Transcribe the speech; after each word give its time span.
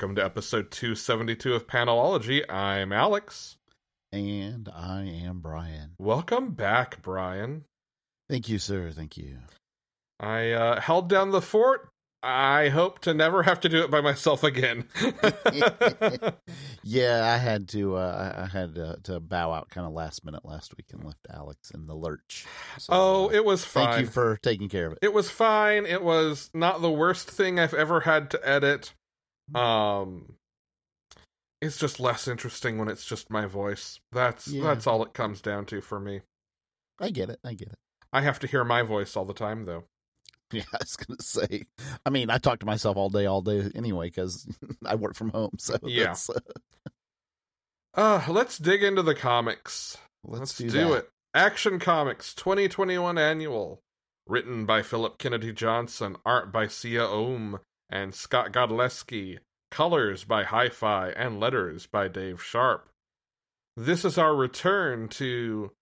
Welcome 0.00 0.16
to 0.16 0.24
episode 0.24 0.70
272 0.70 1.52
of 1.52 1.66
Panelology. 1.66 2.50
I'm 2.50 2.90
Alex. 2.90 3.58
And 4.10 4.66
I 4.74 5.02
am 5.02 5.40
Brian. 5.40 5.90
Welcome 5.98 6.52
back, 6.52 7.02
Brian. 7.02 7.66
Thank 8.26 8.48
you, 8.48 8.58
sir. 8.58 8.92
Thank 8.92 9.18
you. 9.18 9.36
I 10.18 10.52
uh, 10.52 10.80
held 10.80 11.10
down 11.10 11.32
the 11.32 11.42
fort. 11.42 11.90
I 12.22 12.70
hope 12.70 13.00
to 13.00 13.12
never 13.12 13.42
have 13.42 13.60
to 13.60 13.68
do 13.68 13.84
it 13.84 13.90
by 13.90 14.00
myself 14.00 14.42
again. 14.42 14.86
yeah, 16.82 17.30
I 17.30 17.36
had 17.36 17.68
to. 17.68 17.96
Uh, 17.96 18.46
I 18.46 18.46
had 18.46 18.76
to, 18.76 18.98
to 19.04 19.20
bow 19.20 19.52
out 19.52 19.68
kind 19.68 19.86
of 19.86 19.92
last 19.92 20.24
minute 20.24 20.46
last 20.46 20.74
week 20.78 20.86
and 20.94 21.04
left 21.04 21.26
Alex 21.30 21.72
in 21.72 21.86
the 21.86 21.94
lurch. 21.94 22.46
So, 22.78 22.92
oh, 22.94 23.26
uh, 23.26 23.32
it 23.32 23.44
was 23.44 23.66
fine. 23.66 23.86
Thank 23.86 24.00
you 24.00 24.06
for 24.06 24.38
taking 24.42 24.70
care 24.70 24.86
of 24.86 24.92
it. 24.94 25.00
It 25.02 25.12
was 25.12 25.30
fine. 25.30 25.84
It 25.84 26.02
was 26.02 26.48
not 26.54 26.80
the 26.80 26.90
worst 26.90 27.30
thing 27.30 27.58
I've 27.58 27.74
ever 27.74 28.00
had 28.00 28.30
to 28.30 28.48
edit. 28.48 28.94
Um, 29.54 30.34
it's 31.60 31.76
just 31.78 32.00
less 32.00 32.26
interesting 32.28 32.78
when 32.78 32.88
it's 32.88 33.04
just 33.04 33.30
my 33.30 33.46
voice. 33.46 34.00
That's 34.12 34.48
Yeah. 34.48 34.62
that's 34.64 34.86
all 34.86 35.02
it 35.02 35.12
comes 35.14 35.40
down 35.40 35.66
to 35.66 35.80
for 35.80 36.00
me. 36.00 36.22
I 36.98 37.10
get 37.10 37.30
it. 37.30 37.38
I 37.44 37.54
get 37.54 37.68
it. 37.68 37.78
I 38.12 38.22
have 38.22 38.38
to 38.40 38.46
hear 38.46 38.64
my 38.64 38.82
voice 38.82 39.16
all 39.16 39.24
the 39.24 39.34
time, 39.34 39.64
though. 39.66 39.84
Yeah, 40.52 40.64
I 40.74 40.78
was 40.80 40.96
gonna 40.96 41.22
say. 41.22 41.66
I 42.04 42.10
mean, 42.10 42.28
I 42.28 42.38
talk 42.38 42.58
to 42.58 42.66
myself 42.66 42.96
all 42.96 43.08
day, 43.08 43.24
all 43.26 43.40
day 43.40 43.70
anyway, 43.76 44.08
because 44.08 44.48
I 44.84 44.96
work 44.96 45.14
from 45.14 45.28
home. 45.30 45.52
So 45.58 45.76
Yeah. 45.84 46.16
uh, 46.28 46.40
Uh, 47.94 48.24
let's 48.32 48.58
dig 48.58 48.82
into 48.82 49.02
the 49.02 49.14
comics. 49.14 49.96
let's, 50.24 50.56
do, 50.56 50.68
do, 50.68 50.92
it. 50.94 51.08
Action 51.34 51.78
Comics 51.78 52.34
2021 52.34 53.16
Annual. 53.18 53.80
Written 54.26 54.64
by 54.66 54.82
Philip 54.82 55.18
Kennedy 55.18 55.52
Johnson, 55.52 56.16
art 56.24 56.52
by 56.52 56.66
Siya 56.66 57.08
Oum 57.12 57.60
and 57.90 58.14
Scott 58.14 58.52
Godlewski, 58.52 59.38
colors 59.70 60.24
by 60.24 60.44
Hi-Fi, 60.44 61.10
and 61.10 61.40
letters 61.40 61.86
by 61.86 62.08
Dave 62.08 62.42
Sharp. 62.42 62.88
This 63.76 64.04
is 64.04 64.16
our 64.16 64.34
return 64.34 65.08
to 65.08 65.72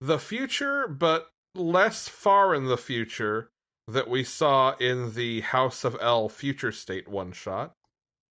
the 0.00 0.18
future, 0.18 0.88
but 0.88 1.30
less 1.54 2.08
far 2.08 2.54
in 2.54 2.66
the 2.66 2.76
future 2.76 3.50
that 3.88 4.08
we 4.08 4.24
saw 4.24 4.74
in 4.76 5.14
the 5.14 5.40
House 5.40 5.84
of 5.84 5.96
El 6.00 6.28
Future 6.28 6.72
State 6.72 7.08
one 7.08 7.32
shot. 7.32 7.74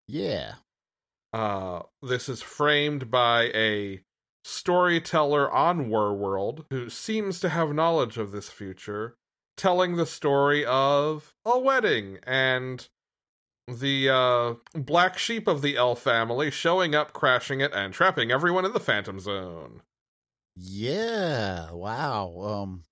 Yeah. 0.08 0.56
Uh, 1.34 1.82
this 2.02 2.30
is 2.30 2.42
framed 2.42 3.12
by 3.12 3.52
a 3.54 4.02
storyteller 4.44 5.52
on 5.52 5.90
Warworld 5.90 6.66
who 6.70 6.90
seems 6.90 7.40
to 7.42 7.50
have 7.50 7.74
knowledge 7.74 8.18
of 8.18 8.32
this 8.32 8.50
future, 8.50 9.16
telling 9.58 9.96
the 9.96 10.06
story 10.06 10.66
of 10.66 11.34
a 11.44 11.60
wedding 11.60 12.20
and 12.24 12.88
the 13.68 14.10
uh, 14.10 14.54
black 14.74 15.18
sheep 15.18 15.48
of 15.48 15.62
the 15.62 15.76
El 15.76 15.96
family 15.96 16.50
showing 16.52 16.96
up, 16.96 17.14
crashing 17.14 17.62
it, 17.62 17.74
and 17.74 17.94
trapping 17.94 18.32
everyone 18.32 18.66
in 18.66 18.74
the 18.74 18.80
Phantom 18.80 19.20
Zone. 19.20 19.82
Yeah. 20.56 21.72
Wow. 21.72 22.40
Um. 22.42 22.84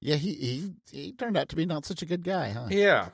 Yeah, 0.00 0.16
he 0.16 0.32
he 0.34 0.72
he 0.90 1.12
turned 1.12 1.36
out 1.36 1.48
to 1.50 1.56
be 1.56 1.66
not 1.66 1.84
such 1.84 2.00
a 2.02 2.06
good 2.06 2.24
guy, 2.24 2.50
huh? 2.50 2.68
Yeah. 2.70 3.08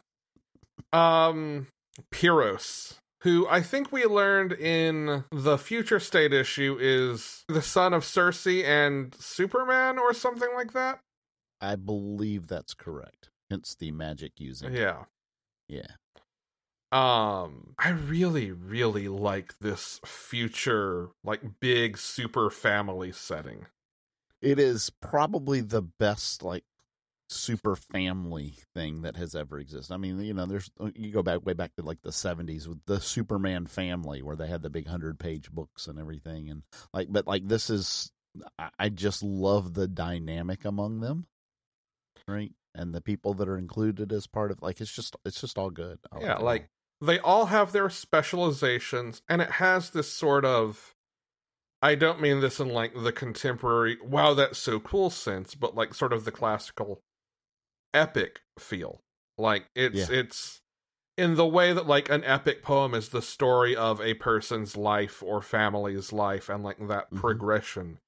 Um, 0.92 1.66
Pyros, 2.12 2.94
who 3.22 3.46
I 3.48 3.60
think 3.60 3.90
we 3.90 4.04
learned 4.04 4.52
in 4.52 5.24
the 5.32 5.58
Future 5.58 5.98
State 5.98 6.32
issue 6.32 6.78
is 6.80 7.44
the 7.48 7.62
son 7.62 7.92
of 7.92 8.04
Circe 8.04 8.46
and 8.46 9.14
Superman 9.18 9.98
or 9.98 10.14
something 10.14 10.50
like 10.54 10.72
that. 10.74 11.00
I 11.60 11.74
believe 11.74 12.46
that's 12.46 12.74
correct. 12.74 13.30
Hence 13.50 13.74
the 13.74 13.90
magic 13.90 14.32
using. 14.38 14.74
Yeah. 14.74 15.04
Yeah. 15.68 15.86
Um, 16.92 17.74
I 17.78 17.90
really, 17.90 18.52
really 18.52 19.08
like 19.08 19.58
this 19.58 20.00
future, 20.04 21.08
like 21.24 21.42
big 21.60 21.98
super 21.98 22.48
family 22.50 23.12
setting. 23.12 23.66
It 24.40 24.58
is 24.58 24.90
probably 25.00 25.60
the 25.60 25.82
best 25.82 26.42
like 26.42 26.64
super 27.28 27.74
family 27.74 28.54
thing 28.74 29.02
that 29.02 29.16
has 29.16 29.34
ever 29.34 29.58
existed. 29.58 29.92
I 29.92 29.96
mean, 29.96 30.20
you 30.20 30.34
know, 30.34 30.46
there's 30.46 30.70
you 30.94 31.10
go 31.10 31.22
back 31.22 31.44
way 31.44 31.54
back 31.54 31.74
to 31.76 31.82
like 31.82 32.02
the 32.02 32.12
70s 32.12 32.68
with 32.68 32.78
the 32.86 33.00
Superman 33.00 33.66
family 33.66 34.22
where 34.22 34.36
they 34.36 34.46
had 34.46 34.62
the 34.62 34.70
big 34.70 34.86
100-page 34.86 35.50
books 35.50 35.88
and 35.88 35.98
everything 35.98 36.50
and 36.50 36.62
like 36.92 37.08
but 37.10 37.26
like 37.26 37.48
this 37.48 37.70
is 37.70 38.12
I- 38.78 38.90
just 38.90 39.22
love 39.22 39.74
the 39.74 39.88
dynamic 39.88 40.64
among 40.64 41.00
them. 41.00 41.26
Right? 42.28 42.52
And 42.74 42.94
the 42.94 43.00
people 43.00 43.34
that 43.34 43.48
are 43.48 43.58
included 43.58 44.12
as 44.12 44.26
part 44.26 44.50
of 44.50 44.60
like 44.62 44.80
it's 44.80 44.94
just 44.94 45.16
it's 45.24 45.40
just 45.40 45.58
all 45.58 45.70
good. 45.70 45.98
I 46.12 46.20
Yeah, 46.20 46.34
it. 46.34 46.42
like 46.42 46.68
they 47.00 47.18
all 47.18 47.46
have 47.46 47.72
their 47.72 47.90
specializations, 47.90 49.22
and 49.28 49.42
it 49.42 49.52
has 49.52 49.90
this 49.90 50.10
sort 50.12 50.44
of. 50.44 50.94
I 51.82 51.94
don't 51.94 52.20
mean 52.20 52.40
this 52.40 52.60
in 52.60 52.68
like 52.70 52.94
the 52.94 53.12
contemporary, 53.12 53.98
wow, 54.02 54.34
that's 54.34 54.58
so 54.58 54.80
cool 54.80 55.10
sense, 55.10 55.54
but 55.54 55.74
like 55.74 55.94
sort 55.94 56.12
of 56.12 56.24
the 56.24 56.32
classical 56.32 57.02
epic 57.94 58.42
feel. 58.58 59.02
Like 59.38 59.70
it's 59.74 60.08
Yeah. 60.10 60.16
it's 60.16 60.62
in 61.18 61.34
the 61.36 61.46
way 61.46 61.72
that 61.72 61.86
like 61.86 62.10
an 62.10 62.24
epic 62.24 62.62
poem 62.62 62.94
is 62.94 63.10
the 63.10 63.22
story 63.22 63.76
of 63.76 64.00
a 64.00 64.14
person's 64.14 64.76
life 64.76 65.22
or 65.22 65.42
family's 65.42 66.12
life 66.12 66.48
and 66.48 66.64
like 66.64 66.78
that 66.88 67.10
Mhm. 67.12 67.16
progression. 67.20 68.00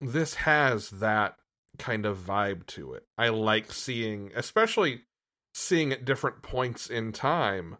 This 0.00 0.34
has 0.34 0.90
that 0.90 1.38
kind 1.78 2.06
of 2.06 2.18
vibe 2.18 2.66
to 2.68 2.94
it. 2.94 3.06
I 3.18 3.28
like 3.30 3.72
seeing 3.72 4.32
especially 4.34 5.06
seeing 5.54 5.92
at 5.92 6.04
different 6.04 6.42
points 6.42 6.90
in 6.90 7.12
time. 7.12 7.78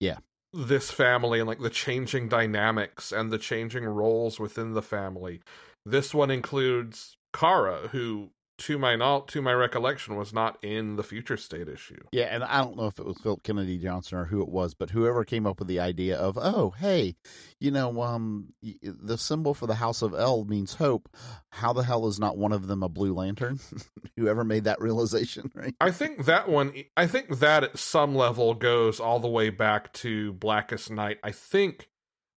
Yeah. 0.00 0.18
This 0.52 0.90
family 0.90 1.38
and 1.38 1.48
like 1.48 1.60
the 1.60 1.70
changing 1.70 2.28
dynamics 2.28 3.12
and 3.12 3.30
the 3.30 3.38
changing 3.38 3.84
roles 3.84 4.40
within 4.40 4.72
the 4.72 4.82
family. 4.82 5.40
This 5.86 6.12
one 6.12 6.30
includes 6.30 7.16
Kara, 7.32 7.88
who 7.92 8.30
to 8.60 8.78
my 8.78 8.96
not 8.96 9.28
to 9.28 9.42
my 9.42 9.52
recollection 9.52 10.16
was 10.16 10.32
not 10.32 10.58
in 10.62 10.96
the 10.96 11.02
future 11.02 11.36
state 11.36 11.68
issue. 11.68 12.00
Yeah, 12.12 12.24
and 12.24 12.44
I 12.44 12.58
don't 12.58 12.76
know 12.76 12.86
if 12.86 12.98
it 12.98 13.04
was 13.06 13.18
Philip 13.18 13.42
Kennedy 13.42 13.78
Johnson 13.78 14.18
or 14.18 14.24
who 14.24 14.42
it 14.42 14.48
was, 14.48 14.74
but 14.74 14.90
whoever 14.90 15.24
came 15.24 15.46
up 15.46 15.58
with 15.58 15.68
the 15.68 15.80
idea 15.80 16.16
of, 16.16 16.38
oh, 16.40 16.70
hey, 16.78 17.16
you 17.58 17.70
know, 17.70 18.00
um, 18.02 18.52
the 18.82 19.18
symbol 19.18 19.54
for 19.54 19.66
the 19.66 19.74
House 19.74 20.02
of 20.02 20.14
El 20.14 20.44
means 20.44 20.74
hope. 20.74 21.08
How 21.50 21.72
the 21.72 21.82
hell 21.82 22.06
is 22.06 22.18
not 22.20 22.36
one 22.38 22.52
of 22.52 22.66
them 22.66 22.82
a 22.82 22.88
blue 22.88 23.14
lantern? 23.14 23.58
whoever 24.16 24.44
made 24.44 24.64
that 24.64 24.80
realization, 24.80 25.50
right? 25.56 25.74
I 25.80 25.90
think 25.90 26.26
that 26.26 26.48
one 26.48 26.72
I 26.96 27.06
think 27.06 27.38
that 27.38 27.64
at 27.64 27.78
some 27.78 28.14
level 28.14 28.54
goes 28.54 29.00
all 29.00 29.18
the 29.20 29.28
way 29.28 29.50
back 29.50 29.92
to 29.94 30.32
Blackest 30.34 30.90
Night. 30.90 31.18
I 31.22 31.32
think 31.32 31.88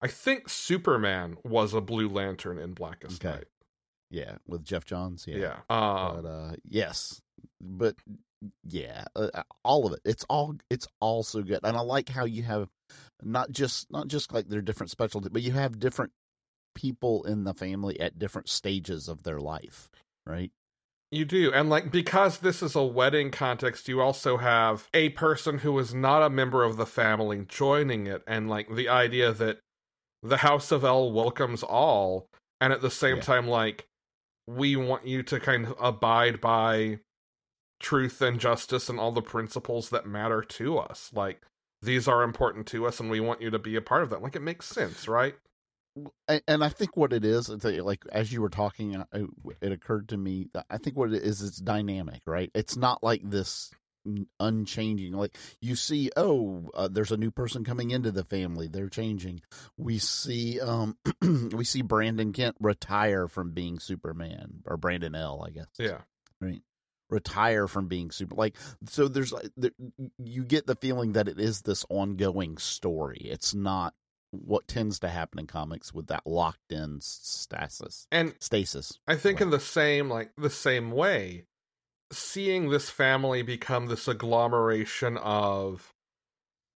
I 0.01 0.07
think 0.07 0.49
Superman 0.49 1.37
was 1.43 1.73
a 1.73 1.79
blue 1.81 2.09
lantern 2.09 2.57
in 2.57 2.73
Blackest 2.73 3.23
Okay. 3.23 3.35
Night. 3.35 3.45
Yeah, 4.13 4.35
with 4.47 4.63
Geoff 4.63 4.85
Johns. 4.85 5.25
Yeah, 5.27 5.37
Yeah. 5.37 5.57
Um, 5.71 6.21
but 6.21 6.29
uh, 6.29 6.51
yes, 6.69 7.19
but 7.59 7.95
yeah, 8.63 9.05
uh, 9.15 9.41
all 9.65 9.87
of 9.87 9.93
it. 9.93 10.01
It's 10.05 10.23
all 10.29 10.55
it's 10.69 10.87
all 10.99 11.23
so 11.23 11.41
good, 11.41 11.61
and 11.63 11.75
I 11.75 11.81
like 11.81 12.09
how 12.09 12.25
you 12.25 12.43
have 12.43 12.69
not 13.23 13.51
just 13.51 13.91
not 13.91 14.07
just 14.07 14.31
like 14.31 14.49
their 14.49 14.61
different 14.61 14.91
specialty, 14.91 15.29
but 15.29 15.41
you 15.41 15.53
have 15.53 15.79
different 15.79 16.11
people 16.75 17.23
in 17.23 17.43
the 17.43 17.55
family 17.55 17.99
at 17.99 18.19
different 18.19 18.49
stages 18.49 19.07
of 19.07 19.23
their 19.23 19.39
life, 19.39 19.89
right? 20.27 20.51
You 21.11 21.25
do. 21.25 21.51
And 21.51 21.71
like 21.71 21.91
because 21.91 22.37
this 22.37 22.61
is 22.61 22.75
a 22.75 22.83
wedding 22.83 23.31
context, 23.31 23.87
you 23.87 23.99
also 23.99 24.37
have 24.37 24.87
a 24.93 25.09
person 25.09 25.59
who 25.59 25.77
is 25.79 25.91
not 25.93 26.21
a 26.21 26.29
member 26.29 26.63
of 26.63 26.77
the 26.77 26.85
family 26.85 27.45
joining 27.47 28.05
it 28.05 28.21
and 28.27 28.47
like 28.47 28.75
the 28.75 28.89
idea 28.89 29.31
that 29.31 29.57
the 30.21 30.37
House 30.37 30.71
of 30.71 30.83
El 30.83 31.11
welcomes 31.11 31.63
all 31.63 32.27
and 32.61 32.71
at 32.71 32.81
the 32.81 32.91
same 32.91 33.17
Yeah. 33.17 33.21
time 33.23 33.47
like 33.47 33.87
we 34.47 34.75
want 34.75 35.07
you 35.07 35.23
to 35.23 35.39
kind 35.39 35.65
of 35.65 35.75
abide 35.79 36.41
by 36.41 36.99
truth 37.79 38.21
and 38.21 38.39
justice 38.39 38.89
and 38.89 38.99
all 38.99 39.11
the 39.11 39.21
principles 39.21 39.89
that 39.89 40.05
matter 40.05 40.41
to 40.41 40.77
us. 40.77 41.11
Like 41.13 41.41
these 41.81 42.07
are 42.07 42.23
important 42.23 42.65
to 42.67 42.87
us 42.87 42.99
and 42.99 43.09
we 43.09 43.19
want 43.19 43.41
you 43.41 43.49
to 43.51 43.59
be 43.59 43.75
a 43.75 43.81
part 43.81 44.03
of 44.03 44.09
that. 44.09 44.21
Like 44.21 44.35
it 44.35 44.41
makes 44.41 44.65
sense, 44.65 45.07
right? 45.07 45.35
And, 46.27 46.41
and 46.47 46.63
I 46.63 46.69
think 46.69 46.97
what 46.97 47.13
it 47.13 47.23
is, 47.23 47.49
like 47.49 48.03
as 48.11 48.33
you 48.33 48.41
were 48.41 48.49
talking, 48.49 48.95
uh, 48.95 49.05
it, 49.61 49.71
occurred 49.71 50.09
to 50.09 50.17
me 50.17 50.47
I 50.69 50.77
think 50.77 50.97
what 50.97 51.13
it 51.13 51.21
is, 51.21 51.41
it's 51.41 51.57
dynamic, 51.57 52.21
right? 52.25 52.49
It's 52.55 52.75
not 52.75 53.03
like 53.03 53.21
this 53.29 53.69
unchanging. 54.39 55.13
Like 55.13 55.37
you 55.61 55.75
see, 55.75 56.11
oh, 56.15 56.69
uh, 56.73 56.87
there's 56.87 57.11
a 57.11 57.17
new 57.17 57.31
person 57.31 57.63
coming 57.63 57.91
into 57.91 58.11
the 58.11 58.23
family. 58.23 58.67
They're 58.67 58.89
changing. 58.89 59.41
We 59.77 59.97
see, 59.99 60.59
um, 60.59 60.97
we 61.21 61.63
see 61.63 61.81
Brandon 61.81 62.33
Kent 62.33 62.55
retire 62.59 63.27
from 63.27 63.51
being 63.51 63.79
Superman 63.79 64.63
or 64.65 64.77
Brandon 64.77 65.15
El. 65.15 65.43
I 65.45 65.51
guess. 65.51 65.67
Yeah. 65.77 66.01
Right. 66.39 66.61
Retire 67.09 67.67
from 67.67 67.87
being 67.87 68.11
super. 68.11 68.35
Like 68.35 68.55
so, 68.87 69.07
there's 69.07 69.31
like 69.31 69.49
there, 69.55 69.71
you 70.17 70.43
get 70.43 70.67
the 70.67 70.75
feeling 70.75 71.13
that 71.13 71.27
it 71.27 71.39
is 71.39 71.61
this 71.61 71.85
ongoing 71.89 72.57
story. 72.57 73.21
It's 73.23 73.53
not 73.53 73.93
what 74.33 74.67
tends 74.67 74.99
to 74.99 75.09
happen 75.09 75.39
in 75.39 75.47
comics 75.47 75.93
with 75.93 76.07
that 76.07 76.25
locked 76.25 76.71
in 76.71 76.99
stasis 77.01 78.07
and 78.11 78.33
stasis. 78.39 78.99
I 79.07 79.15
think 79.15 79.41
in 79.41 79.51
the 79.51 79.59
same 79.59 80.09
like 80.09 80.31
the 80.37 80.49
same 80.49 80.91
way, 80.91 81.45
seeing 82.11 82.69
this 82.69 82.89
family 82.89 83.41
become 83.41 83.87
this 83.87 84.07
agglomeration 84.07 85.17
of 85.17 85.93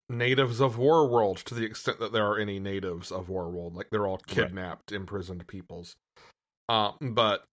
natives 0.10 0.62
of 0.62 0.78
Warworld 0.78 1.44
to 1.44 1.56
the 1.56 1.66
extent 1.66 2.00
that 2.00 2.12
there 2.12 2.26
are 2.26 2.38
any 2.40 2.60
natives 2.60 3.12
of 3.12 3.28
Warworld, 3.28 3.76
like 3.76 3.90
they're 3.92 4.08
all 4.08 4.20
kidnapped, 4.28 4.92
right. 4.92 5.00
imprisoned 5.00 5.46
peoples. 5.48 5.96
Um, 6.70 6.96
but 7.02 7.44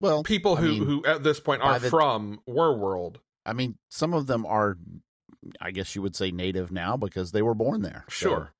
well, 0.00 0.22
people 0.22 0.56
who 0.56 0.68
mean, 0.68 0.86
who 0.86 1.04
at 1.04 1.22
this 1.22 1.40
point 1.40 1.62
are 1.62 1.78
the, 1.78 1.90
from 1.90 2.40
Warworld. 2.48 3.16
I 3.44 3.52
mean, 3.52 3.76
some 3.90 4.14
of 4.14 4.26
them 4.26 4.46
are, 4.46 4.78
I 5.60 5.70
guess 5.70 5.94
you 5.94 6.02
would 6.02 6.16
say, 6.16 6.30
native 6.30 6.72
now 6.72 6.96
because 6.96 7.32
they 7.32 7.42
were 7.42 7.54
born 7.54 7.82
there. 7.82 8.04
Sure. 8.08 8.52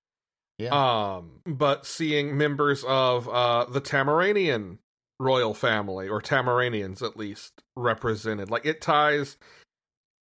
So, 0.59 0.65
yeah. 0.65 1.17
Um, 1.17 1.41
but 1.47 1.87
seeing 1.87 2.37
members 2.37 2.85
of 2.85 3.29
uh 3.29 3.65
the 3.65 3.81
Tamaranian 3.81 4.79
royal 5.21 5.55
family 5.55 6.09
or 6.09 6.21
Tamaranians 6.21 7.03
at 7.03 7.17
least 7.17 7.63
represented. 7.77 8.51
Like 8.51 8.67
it 8.67 8.81
ties 8.81 9.37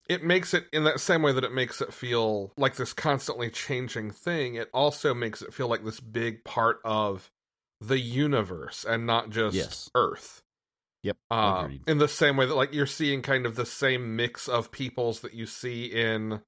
it 0.10 0.24
makes 0.24 0.54
it 0.54 0.66
in 0.74 0.84
that 0.84 1.00
same 1.00 1.22
way 1.22 1.32
that 1.32 1.44
it 1.44 1.54
makes 1.54 1.82
it 1.82 1.94
feel 1.94 2.52
like 2.58 2.76
this 2.76 2.94
constantly 2.94 3.50
changing 3.50 4.12
thing, 4.12 4.56
it 4.56 4.70
also 4.74 5.14
makes 5.14 5.42
it 5.42 5.54
feel 5.54 5.68
like 5.68 5.86
this 5.86 6.00
big 6.00 6.44
part 6.44 6.80
of 6.84 7.32
the 7.80 8.00
universe 8.00 8.84
and 8.88 9.06
not 9.06 9.30
just 9.30 9.56
yes. 9.56 9.90
Earth. 9.96 10.42
Yep. 11.04 11.16
Uh, 11.32 11.70
in 11.88 12.00
the 12.00 12.10
same 12.10 12.36
way 12.36 12.46
that 12.46 12.56
like 12.56 12.74
you're 12.74 12.86
seeing 12.86 13.22
kind 13.22 13.46
of 13.46 13.56
the 13.56 13.66
same 13.66 14.18
mix 14.18 14.50
of 14.50 14.72
peoples 14.72 15.22
that 15.22 15.34
you 15.34 15.46
see 15.46 15.86
in 15.86 16.42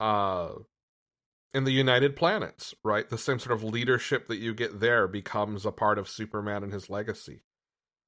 uh 0.00 0.50
in 1.52 1.64
the 1.64 1.72
United 1.72 2.14
Planets, 2.14 2.74
right? 2.84 3.08
The 3.08 3.18
same 3.18 3.38
sort 3.38 3.56
of 3.56 3.64
leadership 3.64 4.28
that 4.28 4.38
you 4.38 4.54
get 4.54 4.80
there 4.80 5.08
becomes 5.08 5.66
a 5.66 5.72
part 5.72 5.98
of 5.98 6.08
Superman 6.08 6.62
and 6.62 6.72
his 6.72 6.88
legacy. 6.88 7.42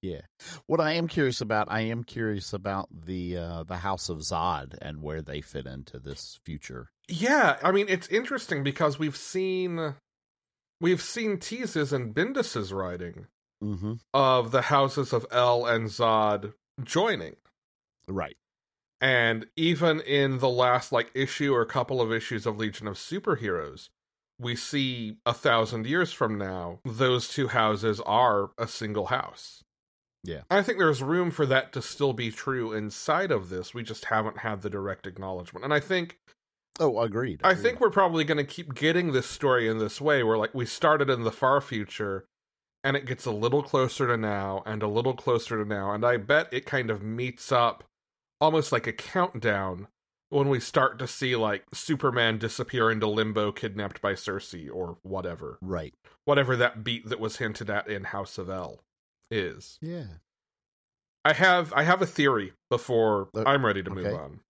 Yeah. 0.03 0.23
What 0.67 0.81
I 0.81 0.93
am 0.93 1.09
curious 1.09 1.41
about, 1.41 1.69
I 1.71 1.83
am 1.83 2.05
curious 2.05 2.53
about 2.53 2.89
the 2.91 3.37
uh 3.37 3.65
the 3.65 3.77
House 3.77 4.09
of 4.09 4.19
Zod 4.19 4.77
and 4.81 5.03
where 5.03 5.23
they 5.23 5.41
fit 5.41 5.67
into 5.67 5.99
this 5.99 6.41
future. 6.45 6.91
Yeah, 7.09 7.59
I 7.63 7.71
mean 7.73 7.87
it's 7.89 8.09
interesting 8.09 8.63
because 8.63 8.99
we've 8.99 9.17
seen 9.17 9.95
we've 10.81 11.03
seen 11.03 11.39
teases 11.39 11.93
in 11.93 12.13
Bendis's 12.13 12.73
writing 12.73 13.27
mm-hmm. 13.63 13.95
of 14.15 14.51
the 14.53 14.63
houses 14.63 15.13
of 15.13 15.27
El 15.31 15.67
and 15.67 15.89
Zod 15.89 16.55
joining. 16.83 17.37
Right. 18.09 18.37
And 19.03 19.47
even 19.57 20.01
in 20.01 20.39
the 20.39 20.49
last 20.49 20.93
like 20.93 21.11
issue 21.15 21.55
or 21.55 21.65
couple 21.65 22.01
of 22.01 22.13
issues 22.13 22.47
of 22.47 22.59
Legion 22.59 22.87
of 22.87 22.97
Superheroes, 22.97 23.89
we 24.39 24.57
see 24.57 25.17
a 25.27 25.35
thousand 25.35 25.87
years 25.87 26.13
from 26.13 26.39
now, 26.39 26.81
those 26.85 27.29
two 27.29 27.49
houses 27.49 28.01
are 28.01 28.51
a 28.59 28.67
single 28.67 29.07
house. 29.07 29.63
Yeah. 30.23 30.43
I 30.51 30.63
think 30.63 30.79
there's 30.79 31.03
room 31.03 31.31
for 31.31 31.47
that 31.47 31.73
to 31.73 31.83
still 31.83 32.13
be 32.13 32.31
true 32.31 32.73
inside 32.73 33.31
of 33.31 33.49
this. 33.49 33.73
We 33.73 33.83
just 33.83 34.07
haven't 34.07 34.39
had 34.39 34.63
the 34.63 34.71
direct 34.71 35.07
acknowledgement. 35.07 35.65
And 35.65 35.73
I 35.73 35.81
think 35.81 36.19
Oh, 36.79 37.01
agreed. 37.01 37.41
I 37.45 37.55
think 37.55 37.81
we're 37.81 37.91
probably 37.91 38.25
going 38.25 38.39
to 38.39 38.45
keep 38.45 38.75
getting 38.75 39.13
this 39.13 39.27
story 39.27 39.69
in 39.69 39.79
this 39.79 40.01
way 40.01 40.23
where 40.23 40.39
like 40.39 40.55
we 40.55 40.65
started 40.65 41.11
in 41.11 41.25
the 41.25 41.33
far 41.33 41.61
future 41.61 42.25
and 42.83 42.97
it 42.97 43.05
gets 43.05 43.27
a 43.27 43.31
little 43.33 43.63
closer 43.63 44.07
to 44.07 44.17
now 44.17 44.63
and 44.65 44.83
a 44.83 44.89
little 44.89 45.15
closer 45.15 45.63
to 45.63 45.69
now 45.69 45.93
and 45.93 46.05
I 46.05 46.17
bet 46.17 46.49
it 46.53 46.65
kind 46.65 46.91
of 46.91 47.03
meets 47.03 47.53
up 47.53 47.85
almost 48.41 48.73
like 48.73 48.87
a 48.87 48.93
countdown 48.93 49.89
when 50.31 50.49
we 50.49 50.61
start 50.61 50.99
to 51.01 51.07
see 51.07 51.37
like 51.37 51.65
Superman 51.75 52.39
disappear 52.39 52.91
into 52.91 53.07
limbo 53.07 53.53
kidnapped 53.53 54.01
by 54.01 54.15
Circe 54.15 54.55
or 54.73 54.97
whatever. 55.03 55.59
Right. 55.61 55.93
Whatever 56.25 56.57
that 56.57 56.83
beat 56.83 57.09
that 57.09 57.21
was 57.21 57.37
hinted 57.37 57.69
at 57.69 57.89
in 57.89 58.05
House 58.05 58.39
of 58.39 58.49
El 58.49 58.81
is. 59.31 59.79
Yeah. 59.81 60.05
I 61.25 61.33
have 61.33 61.73
I 61.75 61.83
have 61.83 62.03
a 62.03 62.07
theory 62.07 62.53
before 62.71 63.29
uh, 63.37 63.45
I'm 63.47 63.65
ready 63.65 63.83
to 63.83 63.91
move 63.91 64.07
okay. 64.07 64.17
on. 64.17 64.41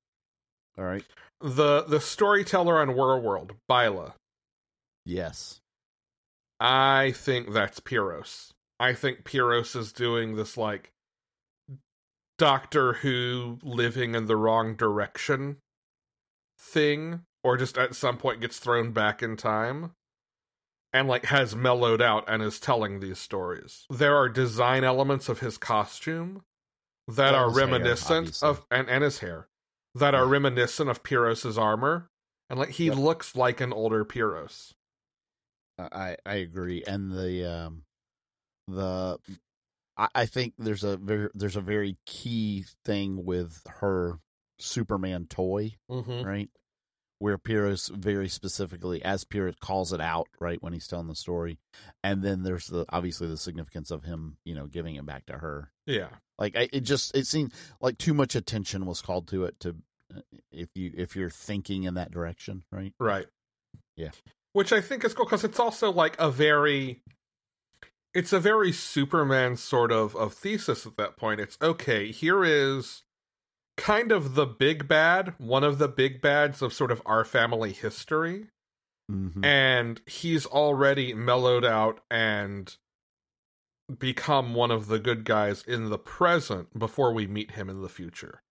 All 0.78 0.84
right. 0.84 1.04
The 1.40 1.82
the 1.82 2.00
storyteller 2.00 2.80
on 2.80 2.88
Warworld, 2.88 3.52
Bila. 3.68 4.14
Yes. 5.04 5.60
I 6.60 7.12
think 7.16 7.52
that's 7.52 7.80
Pyros. 7.80 8.50
I 8.78 8.92
think 8.92 9.24
Pyros 9.24 9.74
is 9.74 9.92
doing 9.92 10.36
this 10.36 10.56
like 10.56 10.92
Doctor 12.38 12.94
Who 12.94 13.58
living 13.62 14.14
in 14.14 14.26
the 14.26 14.36
wrong 14.36 14.76
direction 14.76 15.56
thing, 16.58 17.22
or 17.42 17.56
just 17.56 17.76
at 17.78 17.94
some 17.94 18.16
point 18.16 18.40
gets 18.40 18.58
thrown 18.58 18.92
back 18.92 19.22
in 19.22 19.36
time 19.36 19.92
and 20.92 21.08
like 21.08 21.26
has 21.26 21.54
mellowed 21.54 22.02
out 22.02 22.24
and 22.28 22.42
is 22.42 22.58
telling 22.58 23.00
these 23.00 23.18
stories. 23.18 23.86
There 23.90 24.16
are 24.16 24.28
design 24.28 24.84
elements 24.84 25.28
of 25.28 25.40
his 25.40 25.58
costume 25.58 26.42
that 27.08 27.34
are 27.34 27.50
reminiscent 27.50 28.38
hair, 28.40 28.50
of 28.50 28.66
and, 28.70 28.88
and 28.88 29.04
his 29.04 29.18
hair 29.18 29.48
that 29.94 30.14
yeah. 30.14 30.20
are 30.20 30.26
reminiscent 30.26 30.90
of 30.90 31.02
Pyros's 31.02 31.58
armor. 31.58 32.10
And 32.48 32.58
like 32.58 32.70
he 32.70 32.86
yep. 32.86 32.96
looks 32.96 33.36
like 33.36 33.60
an 33.60 33.72
older 33.72 34.04
Pyros. 34.04 34.72
I 35.78 36.16
I 36.26 36.34
agree. 36.36 36.82
And 36.86 37.12
the 37.12 37.50
um 37.50 37.82
the 38.66 39.18
I, 39.96 40.08
I 40.14 40.26
think 40.26 40.54
there's 40.58 40.84
a 40.84 40.96
very 40.96 41.28
there's 41.34 41.56
a 41.56 41.60
very 41.60 41.96
key 42.06 42.64
thing 42.84 43.24
with 43.24 43.62
her 43.80 44.18
Superman 44.58 45.26
toy, 45.28 45.76
mm-hmm. 45.90 46.26
right? 46.26 46.50
Where 47.20 47.36
Pyros 47.36 47.94
very 47.94 48.28
specifically, 48.28 49.04
as 49.04 49.24
Pyros 49.24 49.60
calls 49.60 49.92
it 49.92 50.00
out, 50.00 50.26
right 50.40 50.60
when 50.62 50.72
he's 50.72 50.88
telling 50.88 51.06
the 51.06 51.14
story, 51.14 51.58
and 52.02 52.22
then 52.22 52.42
there's 52.42 52.66
the 52.66 52.86
obviously 52.88 53.28
the 53.28 53.36
significance 53.36 53.90
of 53.90 54.04
him, 54.04 54.38
you 54.44 54.54
know, 54.54 54.66
giving 54.66 54.96
it 54.96 55.06
back 55.06 55.26
to 55.26 55.34
her. 55.34 55.70
Yeah, 55.86 56.08
like 56.38 56.56
I, 56.56 56.68
it 56.72 56.80
just 56.80 57.14
it 57.14 57.26
seemed 57.26 57.52
like 57.80 57.98
too 57.98 58.14
much 58.14 58.34
attention 58.34 58.86
was 58.86 59.02
called 59.02 59.28
to 59.28 59.44
it 59.44 59.60
to 59.60 59.76
uh, 60.16 60.20
if 60.50 60.70
you 60.74 60.92
if 60.96 61.14
you're 61.14 61.30
thinking 61.30 61.84
in 61.84 61.94
that 61.94 62.10
direction, 62.10 62.64
right? 62.72 62.94
Right. 62.98 63.26
Yeah. 63.96 64.10
Which 64.54 64.72
I 64.72 64.80
think 64.80 65.04
is 65.04 65.14
cool 65.14 65.26
because 65.26 65.44
it's 65.44 65.60
also 65.60 65.92
like 65.92 66.18
a 66.18 66.30
very 66.30 67.02
it's 68.14 68.32
a 68.32 68.40
very 68.40 68.72
Superman 68.72 69.56
sort 69.56 69.92
of 69.92 70.16
of 70.16 70.32
thesis 70.32 70.86
at 70.86 70.96
that 70.96 71.18
point. 71.18 71.40
It's 71.40 71.58
okay, 71.60 72.10
here 72.10 72.44
is 72.44 73.02
kind 73.80 74.12
of 74.12 74.34
the 74.34 74.46
big 74.46 74.86
bad, 74.86 75.32
one 75.38 75.64
of 75.64 75.78
the 75.78 75.88
big 75.88 76.20
bads 76.20 76.60
of 76.60 76.72
sort 76.72 76.90
of 76.92 77.00
our 77.06 77.24
family 77.24 77.72
history. 77.72 78.48
Mm-hmm. 79.10 79.44
And 79.44 80.00
he's 80.06 80.46
already 80.46 81.14
mellowed 81.14 81.64
out 81.64 82.00
and 82.10 82.76
become 83.98 84.54
one 84.54 84.70
of 84.70 84.86
the 84.86 85.00
good 85.00 85.24
guys 85.24 85.64
in 85.66 85.88
the 85.88 85.98
present 85.98 86.78
before 86.78 87.12
we 87.12 87.26
meet 87.26 87.52
him 87.52 87.68
in 87.68 87.82
the 87.82 87.88
future. 87.88 88.42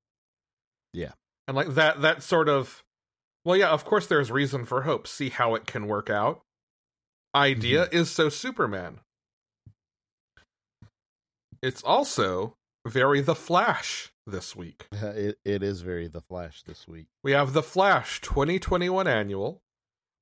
Yeah. 0.93 1.12
And 1.48 1.55
like 1.55 1.75
that 1.75 2.01
that 2.01 2.24
sort 2.24 2.50
of 2.50 2.83
well 3.45 3.55
yeah, 3.55 3.69
of 3.69 3.86
course 3.86 4.07
there's 4.07 4.31
reason 4.31 4.65
for 4.65 4.81
hope. 4.81 5.07
See 5.07 5.29
how 5.29 5.55
it 5.55 5.65
can 5.65 5.88
work 5.88 6.09
out. 6.09 6.41
Idea 7.33 7.86
mm-hmm. 7.86 7.98
is 7.98 8.09
so 8.09 8.27
Superman. 8.27 9.00
It's 11.62 11.83
also 11.83 12.55
very 12.86 13.21
the 13.21 13.36
Flash 13.36 14.12
this 14.29 14.55
week. 14.55 14.88
it, 14.91 15.38
it 15.43 15.63
is 15.63 15.81
very 15.81 16.07
The 16.07 16.21
Flash 16.21 16.63
this 16.63 16.88
week. 16.88 17.07
We 17.24 17.31
have 17.31 17.53
The 17.53 17.63
Flash 17.63 18.21
2021 18.21 19.07
Annual, 19.07 19.62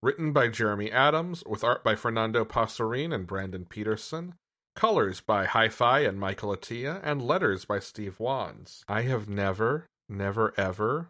written 0.02 0.34
by 0.34 0.48
Jeremy 0.48 0.92
Adams, 0.92 1.44
with 1.46 1.64
art 1.64 1.84
by 1.84 1.96
Fernando 1.96 2.46
Pasarin 2.46 3.14
and 3.14 3.28
Brandon 3.28 3.66
Peterson, 3.66 4.36
colors 4.76 5.22
by 5.22 5.46
Hi-Fi 5.46 6.00
and 6.02 6.20
Michael 6.20 6.56
Atiyeh, 6.56 7.00
and 7.04 7.22
letters 7.22 7.66
by 7.66 7.80
Steve 7.80 8.20
Wands. 8.20 8.84
I 8.88 9.02
have 9.04 9.28
never, 9.28 9.88
never, 10.10 10.54
ever 10.58 11.10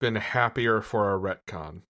been 0.00 0.16
happier 0.16 0.80
for 0.80 1.14
a 1.14 1.18
retcon. 1.18 1.82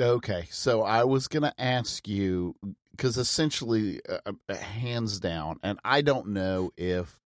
Okay, 0.00 0.46
so 0.50 0.82
I 0.82 1.04
was 1.04 1.28
going 1.28 1.42
to 1.42 1.54
ask 1.58 2.08
you 2.08 2.56
because 2.92 3.16
essentially, 3.16 4.00
uh, 4.08 4.32
uh, 4.48 4.54
hands 4.54 5.18
down, 5.18 5.58
and 5.62 5.78
I 5.84 6.02
don't 6.02 6.28
know 6.28 6.72
if 6.76 7.21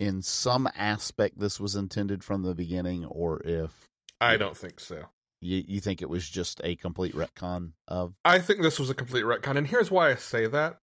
in 0.00 0.22
some 0.22 0.68
aspect 0.74 1.38
this 1.38 1.60
was 1.60 1.76
intended 1.76 2.24
from 2.24 2.42
the 2.42 2.54
beginning, 2.54 3.04
or 3.04 3.40
if 3.44 3.86
I 4.20 4.36
don't 4.36 4.56
think 4.56 4.80
so. 4.80 5.04
You 5.40 5.62
you 5.68 5.80
think 5.80 6.02
it 6.02 6.08
was 6.08 6.28
just 6.28 6.60
a 6.64 6.74
complete 6.74 7.14
retcon 7.14 7.72
of? 7.86 8.14
I 8.24 8.40
think 8.40 8.62
this 8.62 8.80
was 8.80 8.90
a 8.90 8.94
complete 8.94 9.24
retcon, 9.24 9.56
and 9.56 9.66
here's 9.68 9.90
why 9.90 10.10
I 10.10 10.14
say 10.16 10.46
that. 10.46 10.78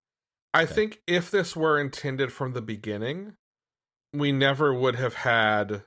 I 0.54 0.64
Okay. 0.64 0.74
think 0.74 1.02
if 1.08 1.30
this 1.30 1.56
were 1.56 1.80
intended 1.80 2.32
from 2.32 2.54
the 2.54 2.62
beginning, 2.62 3.34
we 4.14 4.32
never 4.32 4.74
would 4.74 4.96
have 4.96 5.16
had 5.16 5.84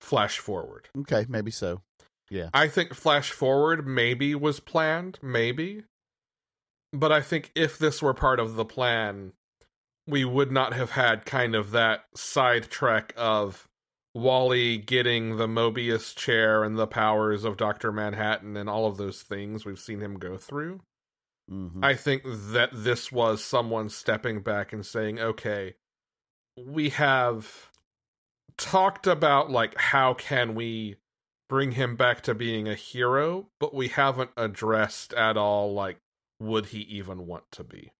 Flash 0.00 0.38
Forward. 0.38 0.88
Okay, 1.00 1.26
maybe 1.28 1.50
so. 1.50 1.82
Yeah. 2.30 2.50
I 2.54 2.68
think 2.68 2.94
Flash 2.94 3.30
Forward 3.32 3.86
maybe 3.86 4.34
was 4.34 4.60
planned, 4.60 5.18
maybe. 5.22 5.84
But 6.92 7.12
I 7.12 7.20
think 7.20 7.52
if 7.54 7.78
this 7.78 8.00
were 8.02 8.14
part 8.14 8.40
of 8.40 8.54
the 8.54 8.64
plan, 8.64 9.32
we 10.08 10.24
would 10.24 10.50
not 10.50 10.72
have 10.72 10.92
had 10.92 11.26
kind 11.26 11.54
of 11.54 11.70
that 11.72 12.04
sidetrack 12.16 13.12
of 13.16 13.68
Wally 14.14 14.78
getting 14.78 15.36
the 15.36 15.46
Mobius 15.46 16.16
chair 16.16 16.64
and 16.64 16.78
the 16.78 16.86
powers 16.86 17.44
of 17.44 17.58
Dr. 17.58 17.92
Manhattan 17.92 18.56
and 18.56 18.70
all 18.70 18.86
of 18.86 18.96
those 18.96 19.22
things 19.22 19.66
we've 19.66 19.78
seen 19.78 20.00
him 20.00 20.18
go 20.18 20.38
through. 20.38 20.80
hmm 21.48 21.84
I 21.84 21.94
think 21.94 22.22
that 22.24 22.70
this 22.72 23.12
was 23.12 23.44
someone 23.44 23.90
stepping 23.90 24.40
back 24.40 24.72
and 24.72 24.84
saying, 24.84 25.18
okay, 25.18 25.74
we 26.56 26.88
have 26.88 27.70
talked 28.56 29.06
about 29.06 29.50
like 29.50 29.76
how 29.78 30.14
can 30.14 30.54
we 30.54 30.96
bring 31.50 31.72
him 31.72 31.96
back 31.96 32.22
to 32.22 32.34
being 32.34 32.66
a 32.66 32.74
hero, 32.74 33.48
but 33.60 33.74
we 33.74 33.88
haven't 33.88 34.30
addressed 34.38 35.12
at 35.12 35.36
all 35.36 35.74
like 35.74 35.98
would 36.40 36.66
he 36.66 36.80
even 36.80 37.26
want 37.26 37.44
to 37.52 37.62
be? 37.62 37.92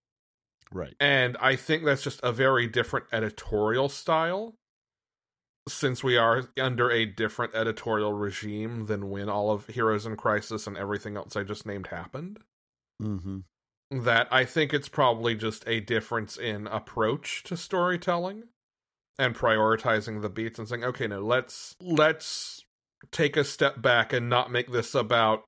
Right. 0.73 0.95
And 1.01 1.37
I 1.41 1.57
think 1.57 1.85
that's 1.85 2.03
just 2.03 2.21
a 2.23 2.33
very 2.33 2.67
different 2.67 3.07
editorial 3.13 3.89
style 3.89 4.55
since 5.69 6.03
we 6.03 6.17
are 6.17 6.49
under 6.59 6.91
a 6.91 7.05
different 7.05 7.55
editorial 7.55 8.13
regime 8.13 8.87
than 8.87 9.11
when 9.11 9.29
all 9.29 9.51
of 9.51 9.67
Heroes 9.67 10.07
in 10.07 10.17
Crisis 10.17 10.67
and 10.67 10.77
everything 10.77 11.17
else 11.17 11.37
I 11.37 11.43
just 11.43 11.67
named 11.67 11.89
happened 11.89 12.39
hmm 13.01 13.39
that 13.91 14.29
I 14.31 14.45
think 14.45 14.75
it's 14.75 14.89
probably 14.89 15.35
just 15.35 15.65
a 15.67 15.81
difference 15.81 16.37
in 16.37 16.67
approach 16.67 17.43
to 17.45 17.57
storytelling 17.57 18.45
and 19.19 19.35
prioritizing 19.35 20.21
the 20.21 20.29
beats 20.29 20.59
and 20.59 20.69
saying, 20.69 20.85
okay, 20.85 21.07
no, 21.07 21.21
let's 21.21 21.75
let's 21.81 22.65
take 23.11 23.37
a 23.37 23.45
step 23.45 23.81
back 23.81 24.13
and 24.13 24.29
not 24.29 24.53
make 24.53 24.71
this 24.71 24.95
about 24.95 25.45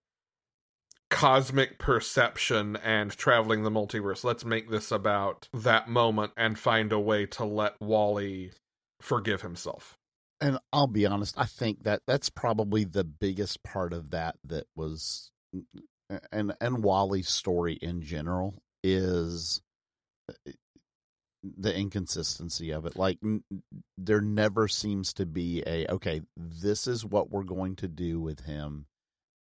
cosmic 1.11 1.79
perception 1.79 2.77
and 2.77 3.11
traveling 3.11 3.63
the 3.63 3.71
multiverse. 3.71 4.25
Let's 4.25 4.45
make 4.45 4.71
this 4.71 4.91
about 4.91 5.49
that 5.53 5.89
moment 5.89 6.33
and 6.37 6.59
find 6.59 6.93
a 6.93 7.01
way 7.01 7.27
to 7.27 7.45
let 7.45 7.81
Wally 7.81 8.53
forgive 9.01 9.43
himself. 9.43 9.99
And 10.41 10.59
I'll 10.73 10.87
be 10.87 11.07
honest, 11.07 11.35
I 11.37 11.45
think 11.45 11.83
that 11.83 12.01
that's 12.07 12.31
probably 12.31 12.85
the 12.85 13.05
biggest 13.05 13.63
part 13.63 13.93
of 13.93 14.11
that 14.11 14.37
that 14.45 14.67
was 14.75 15.31
and 16.33 16.55
and 16.61 16.83
Wally's 16.83 17.29
story 17.29 17.75
in 17.75 18.03
general 18.03 18.63
is 18.83 19.61
uh, 20.31 20.53
the 21.43 21.75
inconsistency 21.75 22.71
of 22.71 22.87
it. 22.87 22.97
Like 22.97 23.19
there 23.99 24.21
never 24.21 24.69
seems 24.69 25.13
to 25.15 25.27
be 25.27 25.63
a 25.67 25.87
okay, 25.89 26.23
this 26.37 26.87
is 26.87 27.05
what 27.05 27.31
we're 27.31 27.45
going 27.45 27.77
to 27.77 27.89
do 27.89 28.21
with 28.21 28.41
him 28.41 28.87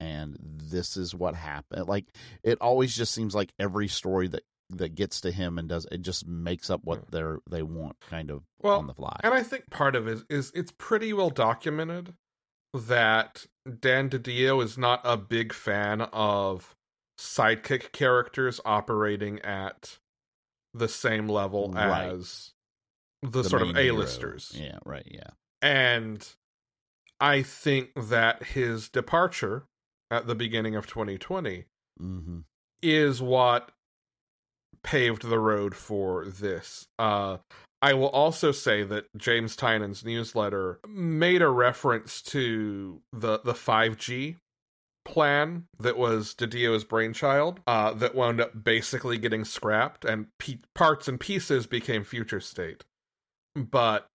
and 0.00 0.36
this 0.40 0.96
is 0.96 1.14
what 1.14 1.34
happened. 1.34 1.88
Like 1.88 2.06
it 2.42 2.58
always 2.60 2.94
just 2.94 3.12
seems 3.12 3.34
like 3.34 3.52
every 3.58 3.88
story 3.88 4.28
that 4.28 4.42
that 4.70 4.94
gets 4.94 5.20
to 5.22 5.32
him 5.32 5.58
and 5.58 5.68
does 5.68 5.86
it 5.90 6.02
just 6.02 6.26
makes 6.26 6.70
up 6.70 6.84
what 6.84 7.06
mm. 7.06 7.10
they're 7.10 7.38
they 7.48 7.62
want 7.62 7.96
kind 8.08 8.30
of 8.30 8.42
Well, 8.62 8.78
on 8.78 8.86
the 8.86 8.94
fly. 8.94 9.18
And 9.22 9.34
I 9.34 9.42
think 9.42 9.70
part 9.70 9.96
of 9.96 10.06
it 10.06 10.20
is 10.30 10.52
it's 10.54 10.72
pretty 10.78 11.12
well 11.12 11.30
documented 11.30 12.14
that 12.72 13.46
Dan 13.80 14.08
DiDio 14.08 14.62
is 14.62 14.78
not 14.78 15.00
a 15.04 15.16
big 15.16 15.52
fan 15.52 16.02
of 16.02 16.76
sidekick 17.18 17.92
characters 17.92 18.60
operating 18.64 19.40
at 19.40 19.98
the 20.72 20.88
same 20.88 21.28
level 21.28 21.72
Right. 21.72 22.12
as 22.12 22.52
the, 23.22 23.42
The 23.42 23.44
sort 23.44 23.62
of. 23.62 23.76
A-listers. 23.76 24.52
Yeah, 24.54 24.78
right, 24.86 25.06
yeah. 25.10 25.30
And 25.60 26.26
I 27.20 27.42
think 27.42 27.90
that 27.96 28.44
his 28.44 28.88
departure 28.88 29.64
at 30.10 30.26
the 30.26 30.34
beginning 30.34 30.74
of 30.74 30.86
2020 30.86 31.64
hmm 31.98 32.40
is 32.82 33.20
what 33.20 33.72
paved 34.82 35.28
the 35.28 35.38
road 35.38 35.74
for 35.74 36.24
this. 36.26 36.86
Uh, 36.98 37.38
I 37.82 37.94
will 37.94 38.08
also 38.08 38.52
say 38.52 38.82
that 38.84 39.06
James 39.16 39.56
Tynion's 39.56 40.04
newsletter 40.04 40.80
made 40.88 41.42
a 41.42 41.48
reference 41.48 42.20
to 42.22 43.00
the 43.12 43.40
the 43.44 43.54
5G 43.54 44.36
plan 45.06 45.64
that 45.78 45.96
was 45.96 46.34
Didio's 46.34 46.84
brainchild 46.84 47.60
uh, 47.66 47.94
that 47.94 48.14
wound 48.14 48.40
up 48.40 48.64
basically 48.64 49.16
getting 49.16 49.44
scrapped 49.44 50.04
and 50.04 50.26
pe- 50.38 50.58
parts 50.74 51.08
and 51.08 51.18
pieces 51.18 51.66
became 51.66 52.04
future 52.04 52.40
state. 52.40 52.84
But 53.56 54.06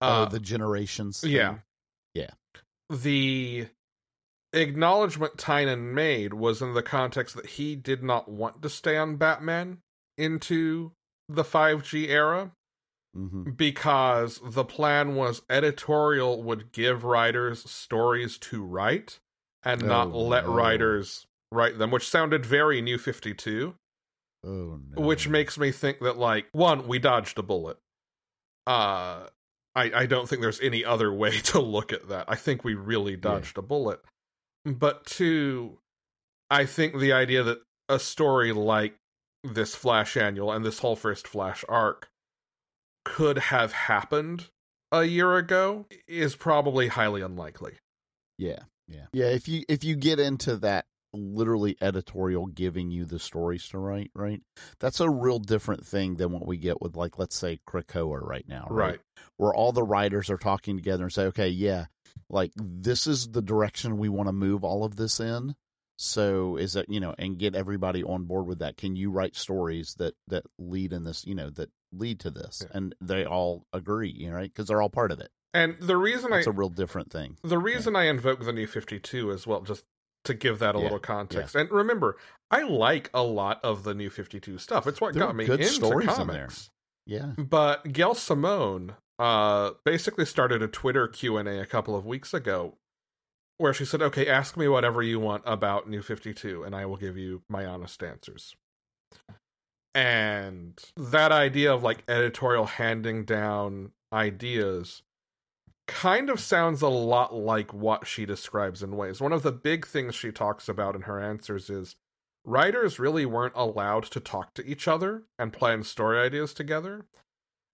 uh, 0.00 0.26
oh, 0.28 0.30
the 0.30 0.40
generations. 0.40 1.20
thing? 1.20 1.30
yeah. 1.30 1.54
Yeah. 2.14 2.30
The 2.90 3.68
acknowledgement 4.52 5.36
Tynion 5.36 5.92
made 5.92 6.34
was 6.34 6.62
in 6.62 6.74
the 6.74 6.82
context 6.82 7.36
that 7.36 7.46
he 7.46 7.76
did 7.76 8.02
not 8.02 8.28
want 8.28 8.62
to 8.62 8.68
stay 8.70 8.96
on 8.96 9.16
Batman 9.16 9.78
into 10.16 10.92
the 11.28 11.44
5G 11.44 12.08
era 12.08 12.52
hmm 13.14 13.50
because 13.56 14.40
the 14.44 14.64
plan 14.64 15.14
was 15.14 15.40
editorial 15.48 16.42
would 16.42 16.70
give 16.72 17.02
writers 17.04 17.68
stories 17.70 18.36
to 18.38 18.62
write 18.62 19.18
and 19.64 19.82
not 19.82 20.10
Oh, 20.12 20.26
let 20.26 20.44
no. 20.46 20.52
writers 20.52 21.26
write 21.50 21.78
them, 21.78 21.90
which 21.90 22.08
sounded 22.08 22.44
very 22.44 22.80
New 22.82 22.98
52 22.98 23.74
Oh 24.44 24.48
no. 24.48 25.02
which 25.02 25.28
makes 25.28 25.58
me 25.58 25.72
think 25.72 26.00
that 26.00 26.16
like 26.18 26.46
one 26.52 26.86
we 26.86 26.98
dodged 26.98 27.38
a 27.38 27.42
bullet. 27.42 27.78
Uh 28.66 29.26
i 29.74 29.90
i 29.94 30.06
don't 30.06 30.28
think 30.28 30.40
there's 30.42 30.60
any 30.60 30.84
other 30.84 31.12
way 31.12 31.38
to 31.52 31.60
look 31.60 31.92
at 31.92 32.08
that. 32.08 32.26
I 32.28 32.34
think 32.36 32.64
we 32.64 32.74
really 32.74 33.16
dodged 33.16 33.56
a 33.58 33.62
bullet 33.62 34.00
but 34.66 35.06
two 35.06 35.78
i 36.50 36.66
think 36.66 36.98
the 36.98 37.12
idea 37.12 37.42
that 37.42 37.58
a 37.88 37.98
story 37.98 38.52
like 38.52 38.96
this 39.44 39.74
flash 39.74 40.16
annual 40.16 40.52
and 40.52 40.64
this 40.64 40.80
whole 40.80 40.96
first 40.96 41.26
flash 41.26 41.64
arc 41.68 42.08
could 43.04 43.38
have 43.38 43.72
happened 43.72 44.48
a 44.92 45.04
year 45.04 45.36
ago 45.36 45.86
is 46.08 46.36
probably 46.36 46.88
highly 46.88 47.22
unlikely 47.22 47.74
Yeah, 48.38 48.60
yeah, 48.88 49.06
yeah. 49.12 49.26
If 49.26 49.48
you 49.48 49.62
if 49.68 49.84
you 49.84 49.96
get 49.96 50.20
into 50.20 50.56
that 50.58 50.86
literally 51.12 51.76
editorial 51.80 52.46
giving 52.46 52.90
you 52.90 53.04
the 53.04 53.18
stories 53.18 53.68
to 53.68 53.78
write, 53.78 54.10
right? 54.14 54.40
That's 54.80 55.00
a 55.00 55.08
real 55.08 55.38
different 55.38 55.86
thing 55.86 56.16
than 56.16 56.30
what 56.32 56.46
we 56.46 56.56
get 56.58 56.82
with 56.82 56.96
like 56.96 57.18
let's 57.18 57.36
say 57.36 57.60
Krakoa 57.68 58.20
right 58.20 58.44
now, 58.46 58.66
right? 58.70 58.88
right 58.90 59.00
Where 59.36 59.54
all 59.54 59.72
the 59.72 59.82
writers 59.82 60.30
are 60.30 60.36
talking 60.36 60.76
together 60.76 61.04
and 61.04 61.12
say, 61.12 61.24
okay, 61.24 61.48
yeah, 61.48 61.86
like 62.30 62.52
this 62.56 63.06
is 63.06 63.28
the 63.28 63.42
direction 63.42 63.98
we 63.98 64.08
want 64.08 64.28
to 64.28 64.32
move 64.32 64.64
all 64.64 64.84
of 64.84 64.96
this 64.96 65.20
in. 65.20 65.54
So 65.98 66.56
is 66.56 66.74
that 66.74 66.90
you 66.90 67.00
know, 67.00 67.14
and 67.18 67.38
get 67.38 67.54
everybody 67.54 68.02
on 68.04 68.24
board 68.24 68.46
with 68.46 68.58
that. 68.58 68.76
Can 68.76 68.96
you 68.96 69.10
write 69.10 69.34
stories 69.34 69.94
that 69.98 70.14
that 70.28 70.44
lead 70.58 70.92
in 70.92 71.04
this, 71.04 71.24
you 71.26 71.34
know, 71.34 71.48
that 71.50 71.70
lead 71.92 72.20
to 72.20 72.30
this, 72.30 72.62
Yeah. 72.62 72.76
and 72.76 72.94
they 73.00 73.24
all 73.24 73.64
agree, 73.72 74.10
you 74.10 74.28
know, 74.28 74.36
right? 74.36 74.52
Because 74.52 74.68
they're 74.68 74.82
all 74.82 74.90
part 74.90 75.10
of 75.12 75.20
it. 75.20 75.30
and 75.54 75.76
the 75.80 75.96
reason 75.96 76.34
i 76.34 76.38
It's 76.38 76.46
a 76.46 76.52
real 76.52 76.68
different 76.68 77.10
thing. 77.10 77.38
The 77.42 77.56
reason 77.58 77.96
I 77.96 78.04
invoke 78.08 78.44
the 78.44 78.52
new 78.52 78.66
52 78.66 79.32
as 79.32 79.46
well, 79.46 79.62
just 79.62 79.84
to 80.24 80.34
give 80.34 80.58
that 80.58 80.74
a 80.74 80.78
Yeah, 80.78 80.84
little 80.84 80.98
context. 80.98 81.54
And 81.54 81.70
remember, 81.70 82.18
I 82.50 82.64
like 82.64 83.08
a 83.14 83.22
lot 83.22 83.64
of 83.64 83.84
the 83.84 83.94
new 83.94 84.10
52 84.10 84.58
stuff. 84.58 84.86
It's 84.86 85.00
what 85.00 85.14
There 85.14 85.22
got 85.24 85.34
me 85.34 85.46
good 85.46 85.60
into 85.60 85.72
stories 85.72 86.08
in 86.18 86.26
there. 86.26 86.36
comics. 86.48 86.68
Yeah. 87.06 87.32
But 87.38 87.90
Gail 87.92 88.14
Simone 88.14 88.96
uh, 89.18 89.72
basically 89.84 90.24
started 90.24 90.62
a 90.62 90.68
Twitter 90.68 91.08
Q&A 91.08 91.60
a 91.60 91.66
couple 91.66 91.96
of 91.96 92.06
weeks 92.06 92.34
ago 92.34 92.74
where 93.58 93.72
she 93.72 93.84
said, 93.84 94.02
okay, 94.02 94.28
ask 94.28 94.56
me 94.56 94.68
whatever 94.68 95.02
you 95.02 95.18
want 95.18 95.42
about 95.46 95.88
New 95.88 96.02
52 96.02 96.62
and 96.62 96.74
I 96.74 96.86
will 96.86 96.96
give 96.96 97.16
you 97.16 97.42
my 97.48 97.64
honest 97.64 98.02
answers. 98.02 98.54
And 99.94 100.78
that 100.96 101.32
idea 101.32 101.72
of 101.72 101.82
like 101.82 102.04
editorial 102.06 102.66
handing 102.66 103.24
down 103.24 103.92
ideas 104.12 105.02
kind 105.86 106.28
of 106.28 106.40
sounds 106.40 106.82
a 106.82 106.88
lot 106.88 107.34
like 107.34 107.72
what 107.72 108.06
she 108.06 108.26
describes 108.26 108.82
in 108.82 108.96
ways. 108.96 109.20
One 109.20 109.32
of 109.32 109.42
the 109.42 109.52
big 109.52 109.86
things 109.86 110.14
she 110.14 110.32
talks 110.32 110.68
about 110.68 110.94
in 110.94 111.02
her 111.02 111.20
answers 111.20 111.70
is 111.70 111.96
writers 112.44 112.98
really 112.98 113.24
weren't 113.24 113.54
allowed 113.56 114.04
to 114.04 114.20
talk 114.20 114.52
to 114.54 114.66
each 114.66 114.86
other 114.86 115.22
and 115.38 115.52
plan 115.52 115.82
story 115.82 116.20
ideas 116.20 116.52
together. 116.52 117.06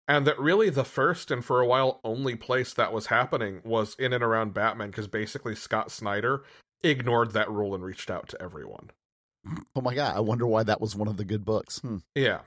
And 0.08 0.26
that 0.26 0.38
really 0.38 0.68
the 0.68 0.84
first 0.84 1.30
and 1.30 1.44
for 1.44 1.60
a 1.60 1.66
while 1.66 2.00
only 2.04 2.34
place 2.34 2.74
that 2.74 2.92
was 2.92 3.06
happening 3.06 3.60
was 3.64 3.94
in 3.98 4.12
and 4.12 4.22
around 4.22 4.52
Batman 4.52 4.90
because 4.90 5.06
basically 5.06 5.54
Scott 5.54 5.90
Snyder 5.90 6.42
ignored 6.82 7.32
that 7.32 7.50
rule 7.50 7.74
and 7.74 7.84
reached 7.84 8.10
out 8.10 8.28
to 8.30 8.42
everyone. 8.42 8.90
Oh 9.74 9.80
my 9.80 9.94
god! 9.94 10.16
I 10.16 10.20
wonder 10.20 10.46
why 10.46 10.62
that 10.64 10.80
was 10.80 10.96
one 10.96 11.08
of 11.08 11.16
the 11.16 11.24
good 11.24 11.44
books. 11.44 11.78
Hmm. 11.78 11.98
Yeah. 12.14 12.40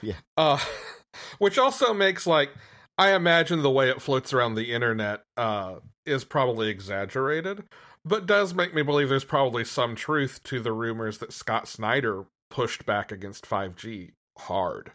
Yeah. 0.00 0.16
Uh 0.36 0.58
which 1.38 1.58
also 1.58 1.92
makes 1.92 2.26
like 2.26 2.50
I 2.98 3.14
imagine 3.14 3.62
the 3.62 3.70
way 3.70 3.90
it 3.90 4.02
floats 4.02 4.32
around 4.32 4.54
the 4.54 4.72
internet 4.72 5.22
uh 5.36 5.76
is 6.06 6.24
probably 6.24 6.68
exaggerated, 6.68 7.64
but 8.04 8.26
does 8.26 8.54
make 8.54 8.74
me 8.74 8.82
believe 8.82 9.08
there's 9.08 9.24
probably 9.24 9.64
some 9.64 9.94
truth 9.94 10.42
to 10.44 10.60
the 10.60 10.72
rumors 10.72 11.18
that 11.18 11.32
Scott 11.32 11.68
Snyder 11.68 12.24
pushed 12.50 12.84
back 12.84 13.12
against 13.12 13.48
5G 13.48 14.12
hard. 14.38 14.92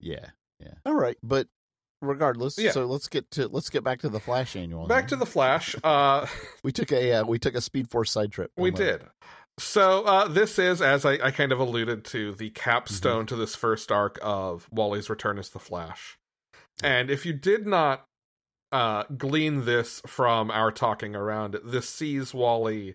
Yeah, 0.00 0.30
yeah. 0.60 0.74
All 0.84 0.94
right, 0.94 1.16
but 1.22 1.46
regardless, 2.00 2.58
Yeah. 2.58 2.70
so 2.72 2.86
let's 2.86 3.08
get 3.08 3.30
to 3.32 3.48
let's 3.48 3.70
get 3.70 3.82
back 3.84 4.00
to 4.00 4.08
the 4.08 4.20
Flash 4.20 4.56
annual. 4.56 4.86
Back 4.86 5.08
to 5.08 5.16
the 5.16 5.26
Flash. 5.26 5.74
Uh, 5.82 6.26
we 6.62 6.72
took 6.72 6.92
a 6.92 7.12
uh, 7.12 7.24
we 7.24 7.38
took 7.38 7.54
a 7.54 7.60
Speed 7.60 7.90
Force 7.90 8.10
side 8.10 8.32
trip. 8.32 8.50
we 8.56 8.70
Don't 8.70 8.86
did. 8.86 9.02
So 9.58 10.04
uh, 10.04 10.28
this 10.28 10.56
is, 10.58 10.80
as 10.80 11.04
I, 11.04 11.14
I 11.14 11.30
kind 11.32 11.50
of 11.50 11.58
alluded 11.58 12.04
to, 12.06 12.32
the 12.32 12.50
capstone 12.50 13.26
to 13.26 13.34
this 13.34 13.56
first 13.56 13.90
arc 13.90 14.16
of 14.22 14.68
Wally's 14.70 15.10
return 15.10 15.36
as 15.36 15.50
the 15.50 15.58
Flash. 15.58 16.16
And 16.80 17.10
if 17.10 17.26
you 17.26 17.32
did 17.32 17.66
not 17.66 18.04
uh, 18.70 19.02
glean 19.16 19.64
this 19.64 20.00
from 20.06 20.52
our 20.52 20.70
talking 20.70 21.16
around 21.16 21.56
it, 21.56 21.62
this 21.68 21.88
sees 21.88 22.32
Wally 22.32 22.94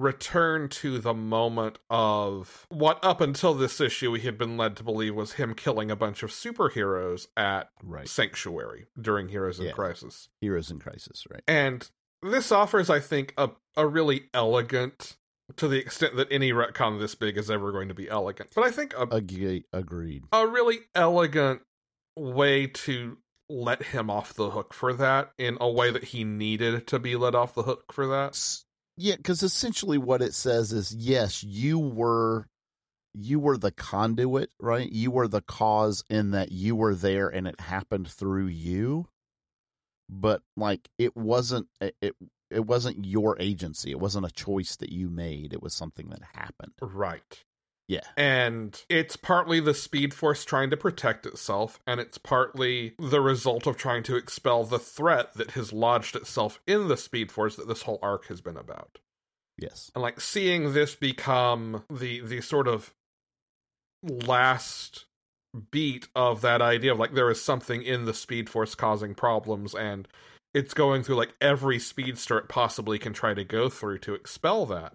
return 0.00 0.68
to 0.68 0.98
the 0.98 1.12
moment 1.14 1.78
of 1.90 2.66
what 2.70 2.98
up 3.02 3.20
until 3.20 3.52
this 3.54 3.80
issue 3.80 4.10
we 4.10 4.20
had 4.20 4.38
been 4.38 4.56
led 4.56 4.76
to 4.76 4.82
believe 4.82 5.14
was 5.14 5.32
him 5.34 5.54
killing 5.54 5.90
a 5.90 5.96
bunch 5.96 6.22
of 6.22 6.30
superheroes 6.30 7.26
at 7.36 7.68
Right, 7.82 8.08
Sanctuary 8.08 8.86
during 9.00 9.28
Heroes 9.28 9.60
in 9.60 9.66
Yeah. 9.66 9.72
Crisis. 9.72 10.28
Heroes 10.40 10.70
in 10.70 10.78
Crisis. 10.78 11.24
Right. 11.30 11.42
And 11.46 11.88
this 12.22 12.50
offers, 12.50 12.88
I 12.90 13.00
think, 13.00 13.34
a, 13.36 13.50
a 13.76 13.86
really 13.86 14.24
elegant, 14.32 15.16
to 15.56 15.68
the 15.68 15.78
extent 15.78 16.16
that 16.16 16.28
any 16.30 16.52
retcon 16.52 16.98
this 16.98 17.14
big 17.14 17.36
is 17.36 17.50
ever 17.50 17.70
going 17.72 17.88
to 17.88 17.94
be 17.94 18.08
elegant, 18.08 18.50
but 18.54 18.64
I 18.64 18.70
think 18.70 18.94
a, 18.94 19.06
Ag- 19.14 19.64
agreed. 19.72 20.24
a 20.32 20.46
really 20.46 20.78
elegant 20.94 21.60
way 22.16 22.66
to 22.66 23.18
let 23.48 23.82
him 23.82 24.08
off 24.10 24.32
the 24.34 24.50
hook 24.50 24.72
for 24.72 24.92
that 24.94 25.32
in 25.36 25.58
a 25.60 25.68
way 25.70 25.90
that 25.90 26.04
he 26.04 26.22
needed 26.24 26.86
to 26.86 26.98
be 26.98 27.16
let 27.16 27.34
off 27.34 27.54
the 27.54 27.64
hook 27.64 27.92
for 27.92 28.06
that. 28.06 28.38
Yeah, 29.00 29.16
because 29.16 29.42
essentially 29.42 29.96
what 29.96 30.20
it 30.20 30.34
says 30.34 30.72
is 30.72 30.94
yes, 30.94 31.42
you 31.42 31.78
were 31.78 32.46
you 33.14 33.40
were 33.40 33.56
the 33.56 33.70
conduit, 33.72 34.50
right? 34.60 34.90
You 34.92 35.10
were 35.10 35.26
the 35.26 35.40
cause 35.40 36.04
in 36.10 36.32
that 36.32 36.52
you 36.52 36.76
were 36.76 36.94
there 36.94 37.28
and 37.28 37.48
it 37.48 37.58
happened 37.60 38.08
through 38.08 38.48
you. 38.48 39.08
But 40.10 40.42
like 40.54 40.90
it 40.98 41.16
wasn't 41.16 41.68
it, 41.80 42.14
it 42.50 42.66
wasn't 42.66 43.06
your 43.06 43.36
agency. 43.40 43.90
It 43.90 44.00
wasn't 44.00 44.26
a 44.26 44.30
choice 44.30 44.76
that 44.76 44.92
you 44.92 45.08
made. 45.08 45.54
It 45.54 45.62
was 45.62 45.72
something 45.72 46.10
that 46.10 46.20
happened. 46.34 46.72
Right. 46.82 47.44
Yeah. 47.90 48.06
And 48.16 48.80
it's 48.88 49.16
partly 49.16 49.58
the 49.58 49.74
Speed 49.74 50.14
Force 50.14 50.44
trying 50.44 50.70
to 50.70 50.76
protect 50.76 51.26
itself, 51.26 51.80
and 51.88 51.98
it's 51.98 52.18
partly 52.18 52.94
the 53.00 53.20
result 53.20 53.66
of 53.66 53.76
trying 53.76 54.04
to 54.04 54.14
expel 54.14 54.62
the 54.62 54.78
threat 54.78 55.34
that 55.34 55.50
has 55.52 55.72
lodged 55.72 56.14
itself 56.14 56.60
in 56.68 56.86
the 56.86 56.96
Speed 56.96 57.32
Force 57.32 57.56
that 57.56 57.66
this 57.66 57.82
whole 57.82 57.98
arc 58.00 58.28
has 58.28 58.40
been 58.40 58.56
about. 58.56 58.98
Yes. 59.58 59.90
And 59.92 60.02
like 60.02 60.20
seeing 60.20 60.72
this 60.72 60.94
become 60.94 61.82
the 61.90 62.20
the 62.20 62.42
sort 62.42 62.68
of 62.68 62.94
last 64.04 65.06
beat 65.72 66.06
of 66.14 66.42
that 66.42 66.62
idea 66.62 66.92
of 66.92 67.00
like 67.00 67.14
there 67.14 67.28
is 67.28 67.42
something 67.42 67.82
in 67.82 68.04
the 68.04 68.14
Speed 68.14 68.48
Force 68.48 68.76
causing 68.76 69.16
problems 69.16 69.74
and 69.74 70.06
it's 70.54 70.74
going 70.74 71.02
through 71.02 71.16
like 71.16 71.34
every 71.40 71.80
speedster 71.80 72.38
it 72.38 72.48
possibly 72.48 73.00
can 73.00 73.12
try 73.12 73.34
to 73.34 73.44
go 73.44 73.68
through 73.68 73.98
to 73.98 74.14
expel 74.14 74.64
that. 74.66 74.94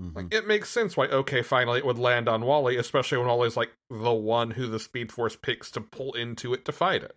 Mhm. 0.00 0.14
Like 0.16 0.32
it 0.34 0.46
makes 0.46 0.68
sense 0.70 0.96
why 0.96 1.06
okay, 1.06 1.42
finally 1.42 1.78
it 1.78 1.86
would 1.86 1.98
land 1.98 2.28
on 2.28 2.44
Wally, 2.44 2.76
especially 2.76 3.18
when 3.18 3.26
Wally's 3.28 3.56
like 3.56 3.72
the 3.90 4.12
one 4.12 4.50
who 4.52 4.66
the 4.68 4.78
Speed 4.80 5.12
Force 5.12 5.36
picks 5.36 5.70
to 5.72 5.80
pull 5.80 6.12
into 6.14 6.52
it 6.54 6.64
to 6.66 6.72
fight 6.72 7.02
it. 7.02 7.16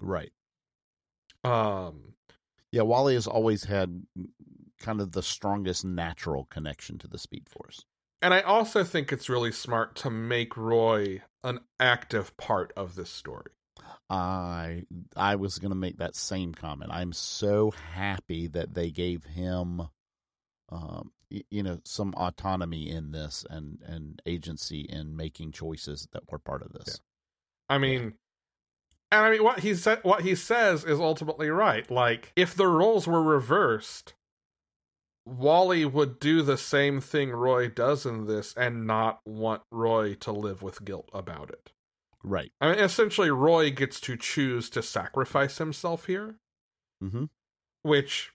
Right. 0.00 0.32
Um 1.44 2.14
Yeah, 2.72 2.82
Wally 2.82 3.14
has 3.14 3.26
always 3.26 3.64
had 3.64 4.06
kind 4.78 5.00
of 5.00 5.12
the 5.12 5.22
strongest 5.22 5.84
natural 5.84 6.44
connection 6.50 6.98
to 6.98 7.08
the 7.08 7.18
Speed 7.18 7.48
Force. 7.48 7.84
and 8.22 8.34
I 8.34 8.40
also 8.42 8.84
think 8.84 9.12
it's 9.12 9.28
really 9.30 9.52
smart 9.52 9.96
to 9.96 10.10
make 10.10 10.56
Roy 10.56 11.22
an 11.42 11.60
active 11.78 12.36
part 12.36 12.72
of 12.76 12.94
this 12.94 13.10
story. 13.10 13.52
I 14.10 14.84
I 15.16 15.36
was 15.36 15.58
going 15.58 15.70
to 15.70 15.76
make 15.76 15.98
that 15.98 16.14
same 16.16 16.52
comment. 16.52 16.90
I'm 16.92 17.12
so 17.12 17.70
happy 17.70 18.46
that 18.48 18.74
they 18.74 18.90
gave 18.90 19.24
him 19.24 19.82
um 20.70 21.12
you 21.30 21.62
know 21.62 21.80
some 21.84 22.12
autonomy 22.14 22.90
in 22.90 23.12
this 23.12 23.44
and 23.48 23.78
and 23.86 24.20
agency 24.26 24.80
in 24.80 25.16
making 25.16 25.52
choices 25.52 26.08
that 26.12 26.30
were 26.30 26.38
part 26.38 26.62
of 26.62 26.72
this. 26.72 27.00
I 27.68 27.78
mean, 27.78 28.14
and 29.12 29.24
I 29.24 29.30
mean 29.30 29.44
what 29.44 29.60
he 29.60 29.74
said. 29.74 30.00
What 30.02 30.22
he 30.22 30.34
says 30.34 30.84
is 30.84 30.98
ultimately 30.98 31.50
right. 31.50 31.88
Like 31.90 32.32
if 32.36 32.54
the 32.54 32.66
roles 32.66 33.06
were 33.06 33.22
reversed, 33.22 34.14
Wally 35.24 35.84
would 35.84 36.18
do 36.18 36.42
the 36.42 36.56
same 36.58 37.00
thing 37.00 37.30
Roy 37.30 37.68
does 37.68 38.04
in 38.04 38.26
this, 38.26 38.52
and 38.56 38.86
not 38.86 39.20
want 39.24 39.62
Roy 39.70 40.14
to 40.14 40.32
live 40.32 40.62
with 40.62 40.84
guilt 40.84 41.08
about 41.12 41.50
it. 41.50 41.72
Right. 42.22 42.52
I 42.60 42.70
mean, 42.72 42.80
essentially, 42.80 43.30
Roy 43.30 43.70
gets 43.70 44.00
to 44.00 44.16
choose 44.16 44.68
to 44.70 44.82
sacrifice 44.82 45.58
himself 45.58 46.06
here, 46.06 46.36
Mhm. 47.02 47.30
which. 47.82 48.32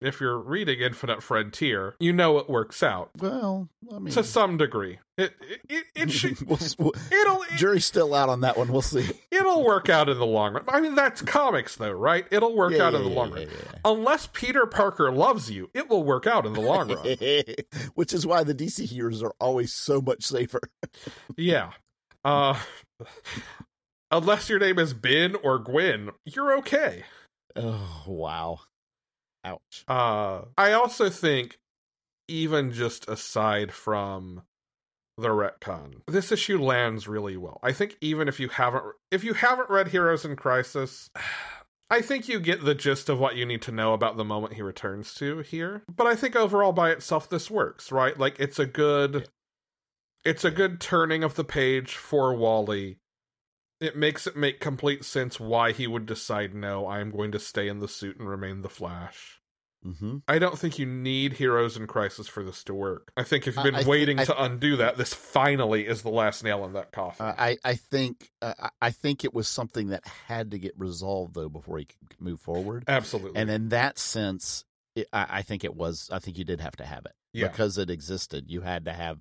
If 0.00 0.20
you're 0.20 0.38
reading 0.38 0.80
Infinite 0.80 1.22
Frontier, 1.24 1.96
you 1.98 2.12
know 2.12 2.38
it 2.38 2.48
works 2.48 2.84
out 2.84 3.10
Well, 3.18 3.68
I 3.92 3.98
mean 3.98 4.12
to 4.14 4.22
some 4.22 4.56
degree. 4.56 5.00
It 5.16 5.34
it 5.68 5.84
it, 5.96 6.10
should 6.12 6.40
we'll, 6.48 6.58
we'll, 6.78 6.92
it'll 7.10 7.42
it, 7.42 7.56
jury's 7.56 7.84
still 7.84 8.14
out 8.14 8.28
on 8.28 8.42
that 8.42 8.56
one. 8.56 8.70
We'll 8.70 8.82
see. 8.82 9.08
It'll 9.32 9.64
work 9.64 9.88
out 9.88 10.08
in 10.08 10.18
the 10.18 10.26
long 10.26 10.54
run. 10.54 10.64
I 10.68 10.80
mean, 10.80 10.94
that's 10.94 11.22
comics, 11.22 11.74
though, 11.76 11.90
right? 11.90 12.26
It'll 12.30 12.54
work 12.54 12.72
Yeah, 12.74 12.84
out 12.84 12.94
in 12.94 13.02
the 13.02 13.08
long 13.08 13.30
yeah, 13.30 13.36
run. 13.36 13.48
yeah, 13.50 13.78
Unless 13.84 14.28
Peter 14.32 14.66
Parker 14.66 15.10
loves 15.10 15.50
you, 15.50 15.70
it 15.74 15.88
will 15.88 16.04
work 16.04 16.26
out 16.28 16.46
in 16.46 16.52
the 16.52 16.60
long 16.60 16.88
run. 16.92 17.16
Which 17.94 18.12
is 18.12 18.24
why 18.26 18.44
the 18.44 18.54
DC 18.54 18.84
heroes 18.84 19.22
are 19.22 19.32
always 19.40 19.72
so 19.72 20.00
much 20.00 20.24
safer. 20.24 20.60
yeah. 21.36 21.70
Uh, 22.24 22.58
unless 24.10 24.48
your 24.48 24.58
name 24.58 24.78
is 24.78 24.94
Ben 24.94 25.34
or 25.36 25.58
Gwen, 25.58 26.10
you're 26.24 26.56
okay. 26.58 27.04
Oh 27.56 28.02
wow. 28.06 28.60
Ouch. 29.48 29.84
Uh, 29.88 30.42
I 30.56 30.72
also 30.72 31.08
think, 31.08 31.58
even 32.28 32.72
just 32.72 33.08
aside 33.08 33.72
from 33.72 34.42
the 35.16 35.28
retcon, 35.28 36.02
this 36.06 36.30
issue 36.30 36.62
lands 36.62 37.08
really 37.08 37.36
well. 37.36 37.58
I 37.62 37.72
think 37.72 37.96
even 38.00 38.28
if 38.28 38.38
you 38.38 38.48
haven't, 38.48 38.84
if 39.10 39.24
you 39.24 39.34
haven't 39.34 39.70
read 39.70 39.88
Heroes 39.88 40.24
in 40.24 40.36
Crisis, 40.36 41.10
I 41.90 42.02
think 42.02 42.28
you 42.28 42.38
get 42.38 42.64
the 42.64 42.74
gist 42.74 43.08
of 43.08 43.18
what 43.18 43.36
you 43.36 43.46
need 43.46 43.62
to 43.62 43.72
know 43.72 43.94
about 43.94 44.18
the 44.18 44.24
moment 44.24 44.52
he 44.52 44.62
returns 44.62 45.14
to 45.14 45.38
here. 45.38 45.82
But 45.94 46.06
I 46.06 46.16
think 46.16 46.36
overall, 46.36 46.72
by 46.72 46.90
itself, 46.90 47.30
this 47.30 47.50
works, 47.50 47.90
right? 47.90 48.18
Like 48.18 48.38
it's 48.38 48.58
a 48.58 48.66
good, 48.66 49.28
it's 50.22 50.44
a 50.44 50.50
good 50.50 50.82
turning 50.82 51.24
of 51.24 51.34
the 51.34 51.44
page 51.44 51.94
for 51.94 52.34
Wally. 52.34 52.98
It 53.80 53.96
makes 53.96 54.26
it 54.26 54.36
make 54.36 54.60
complete 54.60 55.04
sense 55.04 55.40
why 55.40 55.72
he 55.72 55.86
would 55.86 56.04
decide, 56.04 56.54
no, 56.54 56.84
I 56.86 57.00
am 57.00 57.10
going 57.10 57.32
to 57.32 57.38
stay 57.38 57.68
in 57.68 57.78
the 57.78 57.88
suit 57.88 58.18
and 58.18 58.28
remain 58.28 58.60
the 58.60 58.68
Flash. 58.68 59.37
Mm-hmm. 59.88 60.18
I 60.28 60.38
don't 60.38 60.58
think 60.58 60.78
you 60.78 60.84
need 60.86 61.32
Heroes 61.32 61.76
in 61.76 61.86
Crisis 61.86 62.28
for 62.28 62.42
this 62.44 62.62
to 62.64 62.74
work. 62.74 63.10
I 63.16 63.22
think 63.22 63.46
if 63.46 63.56
you've 63.56 63.64
been 63.64 63.74
thi- 63.82 63.88
waiting 63.88 64.18
I- 64.20 64.24
to 64.24 64.42
undo 64.42 64.76
that, 64.76 64.96
this 64.98 65.14
finally 65.14 65.86
is 65.86 66.02
the 66.02 66.10
last 66.10 66.44
nail 66.44 66.64
in 66.64 66.74
that 66.74 66.92
coffin. 66.92 67.26
Uh, 67.26 67.34
I 67.38 67.56
I 67.64 67.74
think 67.74 68.30
uh, 68.42 68.54
I- 68.60 68.70
I 68.82 68.90
think 68.90 69.24
it 69.24 69.32
was 69.32 69.48
something 69.48 69.88
that 69.88 70.06
had 70.26 70.50
to 70.50 70.58
get 70.58 70.74
resolved 70.76 71.34
though 71.34 71.48
before 71.48 71.78
he 71.78 71.86
could 71.86 72.20
move 72.20 72.40
forward. 72.40 72.84
Absolutely. 72.86 73.40
And 73.40 73.50
in 73.50 73.70
that 73.70 73.98
sense, 73.98 74.64
it, 74.94 75.08
I, 75.12 75.26
I 75.30 75.42
think 75.42 75.64
it 75.64 75.74
was. 75.74 76.10
I 76.12 76.18
think 76.18 76.38
you 76.38 76.44
did 76.44 76.60
have 76.60 76.76
to 76.76 76.84
have 76.84 77.06
it 77.06 77.12
yeah. 77.32 77.48
because 77.48 77.78
it 77.78 77.88
existed. 77.90 78.44
You 78.48 78.60
had 78.60 78.84
to 78.86 78.92
have, 78.92 79.18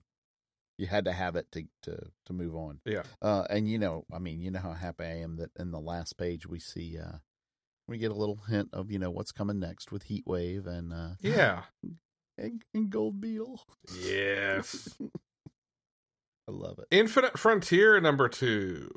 you 0.78 0.88
had 0.88 1.06
to 1.06 1.12
have 1.14 1.36
it 1.36 1.52
to 1.52 1.64
to 1.84 1.98
to 2.26 2.34
move 2.34 2.56
on. 2.56 2.80
Yeah. 2.86 3.04
Uh, 3.22 3.44
and 3.50 3.70
you 3.70 3.78
know, 3.80 4.06
I 4.12 4.20
mean, 4.20 4.42
you 4.42 4.52
know 4.52 4.60
how 4.60 4.74
happy 4.74 5.04
I 5.06 5.20
am 5.22 5.38
that 5.38 5.52
in 5.60 5.72
the 5.72 5.80
last 5.80 6.18
page 6.18 6.48
we 6.48 6.60
see, 6.60 6.98
uh, 6.98 7.18
we 7.88 7.98
get 7.98 8.12
a 8.12 8.16
little 8.16 8.42
hint 8.50 8.70
of 8.74 8.92
you 8.92 9.00
know 9.00 9.12
what's 9.12 9.32
coming 9.32 9.60
next 9.60 9.92
with 9.92 10.04
Heat 10.04 10.24
Wave 10.26 10.66
and 10.68 10.94
uh, 10.94 11.10
Yeah. 11.22 11.64
and, 12.38 12.64
and 12.74 12.90
Gold 12.90 13.20
Beetle. 13.22 13.62
Yes. 14.02 14.90
I 16.50 16.52
love 16.52 16.80
it. 16.80 16.86
Infinite 16.92 17.38
Frontier 17.38 18.00
number 18.00 18.30
two. 18.30 18.90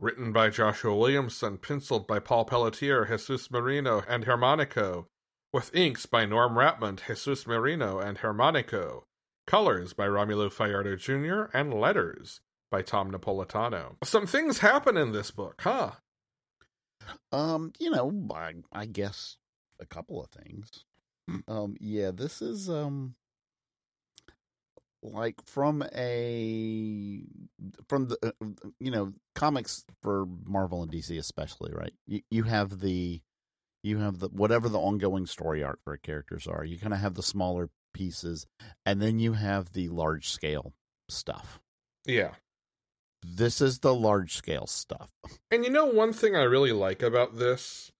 Written 0.00 0.32
by 0.32 0.48
Joshua 0.48 0.94
Williamson, 0.96 1.58
penciled 1.58 2.06
by 2.06 2.20
Paul 2.20 2.44
Pelletier, 2.44 3.04
Jesus 3.04 3.50
Merino, 3.50 4.04
and 4.08 4.26
Hermanico, 4.26 5.06
with 5.52 5.74
inks 5.74 6.06
by 6.06 6.24
Norm 6.24 6.54
Rapmund, 6.54 7.04
Jesus 7.04 7.48
Merino, 7.48 7.98
and 7.98 8.18
Hermanico. 8.18 9.02
Colors 9.46 9.94
by 9.94 10.06
Romulo 10.06 10.52
Fajardo 10.52 10.94
Jr., 10.94 11.50
and 11.56 11.74
letters 11.74 12.40
by 12.70 12.82
Tom 12.82 13.10
Napolitano. 13.10 13.96
Some 14.04 14.26
things 14.26 14.58
happen 14.58 14.96
in 14.96 15.10
this 15.12 15.32
book, 15.32 15.62
huh? 15.62 15.92
Um, 17.32 17.72
you 17.78 17.90
know, 17.90 18.12
I, 18.34 18.54
I 18.72 18.86
guess 18.86 19.36
a 19.80 19.86
couple 19.86 20.22
of 20.22 20.30
things. 20.30 20.84
Um, 21.46 21.76
yeah, 21.78 22.10
this 22.10 22.40
is 22.40 22.70
um 22.70 23.14
like 25.02 25.36
from 25.46 25.84
a 25.94 27.22
from 27.88 28.08
the 28.08 28.18
uh, 28.22 28.46
you 28.80 28.90
know 28.90 29.12
comics 29.34 29.84
for 30.02 30.26
Marvel 30.44 30.82
and 30.82 30.90
DC 30.90 31.16
especially, 31.18 31.72
right? 31.72 31.92
You 32.06 32.22
you 32.30 32.42
have 32.44 32.80
the 32.80 33.20
you 33.82 33.98
have 33.98 34.18
the 34.18 34.28
whatever 34.28 34.68
the 34.68 34.78
ongoing 34.78 35.26
story 35.26 35.62
arc 35.62 35.80
for 35.84 35.96
characters 35.96 36.46
are. 36.46 36.64
You 36.64 36.78
kind 36.78 36.94
of 36.94 37.00
have 37.00 37.14
the 37.14 37.22
smaller 37.22 37.70
pieces, 37.94 38.46
and 38.84 39.00
then 39.00 39.18
you 39.18 39.34
have 39.34 39.72
the 39.72 39.88
large 39.88 40.30
scale 40.30 40.72
stuff. 41.08 41.60
Yeah. 42.06 42.32
This 43.22 43.60
is 43.60 43.80
the 43.80 43.94
large 43.94 44.36
scale 44.36 44.66
stuff. 44.66 45.08
And 45.50 45.64
you 45.64 45.70
know, 45.70 45.86
one 45.86 46.12
thing 46.12 46.36
I 46.36 46.42
really 46.42 46.72
like 46.72 47.02
about 47.02 47.38
this 47.38 47.90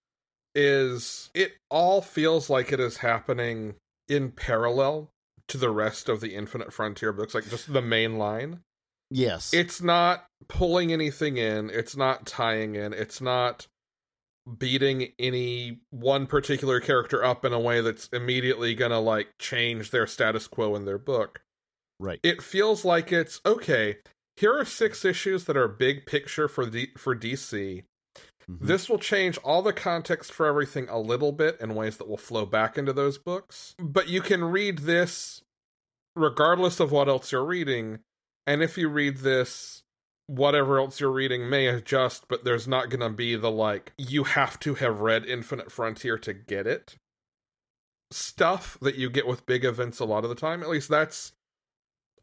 is 0.55 1.29
it 1.33 1.53
all 1.69 2.01
feels 2.01 2.49
like 2.49 2.71
it 2.71 2.79
is 2.79 2.97
happening 2.97 3.75
in 4.07 4.31
parallel 4.31 5.11
to 5.47 5.57
the 5.57 5.69
rest 5.69 6.09
of 6.09 6.21
the 6.21 6.35
Infinite 6.35 6.73
Frontier 6.73 7.11
books, 7.11 7.33
like 7.33 7.49
just 7.49 7.71
the 7.71 7.81
main 7.81 8.17
line. 8.17 8.61
Yes. 9.11 9.53
It's 9.53 9.81
not 9.81 10.25
pulling 10.47 10.93
anything 10.93 11.37
in, 11.37 11.69
it's 11.69 11.97
not 11.97 12.25
tying 12.25 12.75
in, 12.75 12.93
it's 12.93 13.21
not 13.21 13.67
beating 14.57 15.13
any 15.19 15.79
one 15.91 16.25
particular 16.27 16.79
character 16.79 17.23
up 17.23 17.45
in 17.45 17.53
a 17.53 17.59
way 17.59 17.81
that's 17.81 18.07
immediately 18.13 18.73
going 18.73 18.91
to 18.91 18.99
like 18.99 19.27
change 19.39 19.91
their 19.91 20.07
status 20.07 20.47
quo 20.47 20.75
in 20.75 20.85
their 20.85 20.97
book. 20.97 21.41
right. 21.99 22.19
It 22.23 22.41
feels 22.41 22.85
like 22.85 23.11
it's 23.11 23.41
okay. 23.45 23.97
Here 24.39 24.57
are 24.57 24.63
six 24.63 25.03
issues 25.03 25.43
that 25.45 25.57
are 25.57 25.67
big 25.67 26.05
picture 26.05 26.47
for 26.47 26.65
D- 26.65 26.93
for 26.97 27.13
DC. 27.13 27.83
Mhm. 28.49 28.59
This 28.61 28.87
will 28.87 28.97
change 28.97 29.37
all 29.39 29.61
the 29.61 29.73
context 29.73 30.31
for 30.31 30.45
everything 30.45 30.87
a 30.87 30.97
little 30.97 31.33
bit 31.33 31.59
in 31.59 31.75
ways 31.75 31.97
that 31.97 32.07
will 32.07 32.17
flow 32.17 32.45
back 32.45 32.77
into 32.77 32.93
those 32.93 33.17
books. 33.17 33.75
But 33.77 34.07
you 34.07 34.21
can 34.21 34.45
read 34.45 34.79
this 34.79 35.41
regardless 36.15 36.79
of 36.79 36.89
what 36.89 37.09
else 37.09 37.33
you're 37.33 37.43
reading. 37.43 37.99
And 38.47 38.63
if 38.63 38.77
you 38.77 38.87
read 38.87 39.17
this, 39.17 39.83
whatever 40.27 40.79
else 40.79 41.01
you're 41.01 41.11
reading 41.11 41.49
may 41.49 41.67
adjust, 41.67 42.29
but 42.29 42.45
there's 42.45 42.67
not 42.67 42.89
going 42.89 43.01
to 43.01 43.09
be 43.09 43.35
the 43.35 43.51
like, 43.51 43.91
you 43.97 44.23
have 44.23 44.57
to 44.61 44.75
have 44.75 45.01
read 45.01 45.25
Infinite 45.25 45.69
Frontier 45.69 46.17
to 46.19 46.33
get 46.33 46.65
it 46.65 46.95
stuff 48.11 48.77
that 48.81 48.95
you 48.95 49.09
get 49.09 49.27
with 49.27 49.45
big 49.45 49.65
events 49.65 49.99
a 49.99 50.05
lot 50.05 50.23
of 50.23 50.29
the 50.29 50.35
time. 50.35 50.63
At 50.63 50.69
least 50.69 50.89
that's 50.89 51.33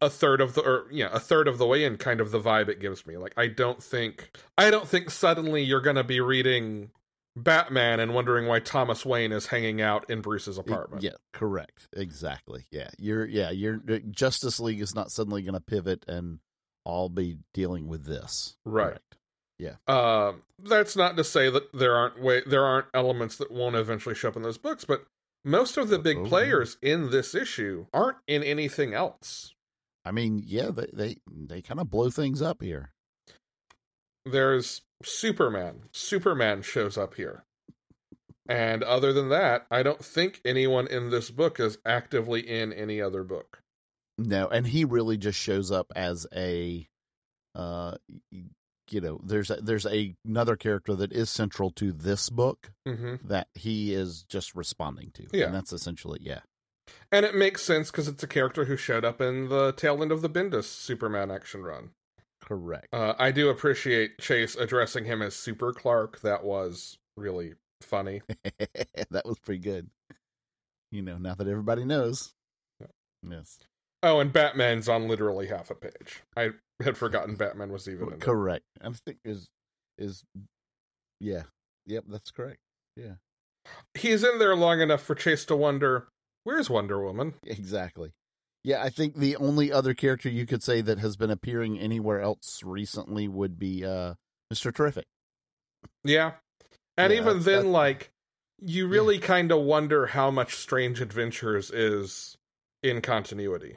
a 0.01 0.11
third 0.11 0.41
of 0.41 0.55
the 0.55 0.61
or 0.63 0.87
yeah 0.91 1.09
a 1.13 1.19
third 1.21 1.49
of 1.49 1.59
the 1.59 1.67
way 1.67 1.85
in 1.85 1.97
kind 1.97 2.21
of 2.21 2.31
the 2.31 2.41
vibe 2.41 2.69
it 2.69 2.81
gives 2.81 3.07
me 3.07 3.17
like 3.17 3.33
i 3.37 3.47
don't 3.47 3.83
think 3.83 4.31
i 4.59 4.71
don't 4.71 4.87
think 4.89 5.11
suddenly 5.11 5.63
you're 5.63 5.81
gonna 5.81 6.05
be 6.05 6.21
reading 6.21 6.91
batman 7.37 8.01
and 8.01 8.15
wondering 8.15 8.47
why 8.47 8.59
thomas 8.59 9.05
wayne 9.05 9.33
is 9.33 9.47
hanging 9.47 9.81
out 9.81 10.09
in 10.11 10.21
bruce's 10.21 10.57
apartment 10.59 11.03
Yeah, 11.03 11.11
correct. 11.33 11.89
Exactly. 11.95 12.65
Yeah. 12.71 12.89
You're 12.99 13.27
yeah, 13.27 13.51
you're 13.51 13.81
uh, 13.89 13.99
Justice 14.11 14.59
League 14.59 14.81
is 14.81 14.95
not 14.95 15.11
suddenly 15.11 15.43
going 15.43 15.53
to 15.55 15.61
pivot 15.61 16.05
and 16.09 16.39
all 16.85 17.09
be 17.11 17.37
dealing 17.53 17.89
with 17.89 18.07
this. 18.07 18.57
Right. 18.65 18.97
Correct. 19.61 19.89
um 19.89 20.43
that's 20.63 20.97
not 20.97 21.17
to 21.19 21.25
say 21.25 21.51
that 21.51 21.73
there 21.75 21.95
aren't 21.97 22.23
way 22.23 22.43
there 22.47 22.65
aren't 22.65 22.87
elements 22.95 23.37
that 23.37 23.51
won't 23.51 23.77
eventually 23.77 24.15
show 24.15 24.29
up 24.29 24.37
in 24.37 24.43
those 24.43 24.59
books 24.59 24.85
but 24.87 25.05
most 25.45 25.77
of 25.77 25.89
the 25.89 25.99
big 25.99 26.17
Oh, 26.19 26.23
yeah. 26.23 26.29
players 26.29 26.77
in 26.83 27.11
this 27.11 27.35
issue 27.35 27.87
aren't 27.93 28.19
in 28.27 28.43
anything 28.43 28.95
else 28.95 29.53
I 30.07 30.13
mean, 30.13 30.43
yeah, 30.47 30.71
they 30.71 30.87
they, 30.93 31.17
they 31.29 31.63
kind 31.63 31.81
of 31.81 31.91
blow 31.91 32.11
things 32.11 32.41
up 32.41 32.63
here. 32.63 32.93
there's 34.25 34.83
Superman. 35.03 35.83
Superman 35.93 36.63
shows 36.63 36.97
up 36.97 37.15
here. 37.15 37.45
And 38.49 38.85
other 38.85 39.13
than 39.13 39.29
that, 39.31 39.67
I 39.71 39.83
don't 39.83 40.05
think 40.05 40.41
anyone 40.45 40.87
in 40.87 41.11
this 41.11 41.31
book 41.31 41.59
is 41.59 41.79
actively 41.85 42.49
in 42.49 42.73
any 42.73 43.01
other 43.01 43.25
book. 43.25 43.61
No, 44.19 44.47
and 44.49 44.67
he 44.67 44.85
really 44.85 45.17
just 45.17 45.39
shows 45.39 45.71
up 45.73 45.93
as 45.97 46.27
a 46.35 46.87
uh 47.55 47.97
you 48.89 49.01
know, 49.01 49.21
there's 49.25 49.51
a, 49.51 49.57
there's 49.57 49.85
a, 49.85 50.15
another 50.25 50.55
character 50.55 50.95
that 50.95 51.13
is 51.13 51.29
central 51.29 51.71
to 51.73 51.91
this 51.93 52.31
book 52.31 52.71
hmm 52.87 53.17
that 53.25 53.49
he 53.55 53.93
is 53.93 54.25
just 54.29 54.55
responding 54.55 55.11
to. 55.15 55.27
Yeah. 55.33 55.47
And 55.47 55.55
that's 55.55 55.73
essentially 55.73 56.21
yeah. 56.23 56.41
And 57.13 57.25
it 57.25 57.35
makes 57.35 57.63
sense 57.63 57.91
because 57.91 58.09
it's 58.09 58.23
a 58.23 58.29
character 58.29 58.65
who 58.65 58.77
showed 58.77 59.05
up 59.05 59.21
in 59.21 59.49
the 59.49 59.73
tail 59.73 60.03
end 60.03 60.13
of 60.13 60.23
the 60.23 60.31
Bendis 60.31 60.65
Superman 60.65 61.31
action 61.31 61.63
run. 61.63 61.91
Correct. 62.41 62.89
Uh, 62.93 63.15
I 63.19 63.31
do 63.31 63.49
appreciate 63.49 64.19
Chase 64.19 64.55
addressing 64.55 65.05
him 65.05 65.23
as 65.23 65.35
Super 65.35 65.73
Clark. 65.73 66.21
That 66.21 66.45
was 66.45 66.99
really 67.17 67.55
funny. 67.81 68.23
that 69.11 69.23
was 69.25 69.39
pretty 69.39 69.61
good. 69.61 69.89
You 70.93 71.03
know, 71.03 71.19
now 71.19 71.35
that 71.35 71.49
everybody 71.49 71.85
knows. 71.85 72.33
Yeah. 72.81 72.87
Yes. 73.29 73.59
Oh, 74.03 74.21
and 74.21 74.33
Batman's 74.33 74.89
on 74.89 75.09
literally 75.09 75.49
half 75.49 75.71
a 75.71 75.75
page. 75.75 76.23
I 76.37 76.51
had 76.83 76.97
forgotten 76.97 77.35
Batman 77.35 77.73
was 77.73 77.89
even 77.89 78.05
in 78.05 78.11
there. 78.11 78.19
Correct. 78.19 78.65
I 78.81 78.91
think 79.05 79.19
is 79.25 79.49
is 79.99 80.25
yeah. 81.21 81.43
Yep, 81.87 82.05
that's 82.09 82.31
correct. 82.31 82.61
Yeah. 82.97 83.15
He's 83.95 84.23
in 84.23 84.39
there 84.39 84.55
long 84.55 84.81
enough 84.81 85.03
for 85.03 85.15
Chase 85.15 85.45
to 85.47 85.57
wonder, 85.57 86.09
where's 86.47 86.71
Wonder 86.71 87.05
Woman? 87.05 87.35
Exactly. 87.45 88.13
Yeah, 88.63 88.83
I 88.83 88.89
think 88.89 89.17
the 89.17 89.37
only 89.37 89.73
other 89.73 89.95
character 89.95 90.29
you 90.29 90.47
could 90.47 90.63
say 90.63 90.81
that 90.81 90.99
has 90.99 91.17
been 91.17 91.31
appearing 91.31 91.79
anywhere 91.79 92.21
else 92.21 92.63
recently 92.65 93.29
would 93.29 93.59
be 93.59 93.85
uh 93.85 94.15
Mr. 94.53 94.73
Terrific. 94.73 95.07
Yeah. 96.05 96.33
And 96.97 97.13
Yeah, 97.13 97.21
even 97.21 97.43
then, 97.43 97.73
like, 97.73 98.11
you 98.61 98.87
really 98.87 99.19
kind 99.19 99.53
of 99.53 99.63
wonder 99.63 100.07
how 100.07 100.31
much 100.31 100.55
Strange 100.55 101.01
Adventures 101.01 101.71
is 101.71 102.37
in 102.83 103.03
continuity. 103.03 103.77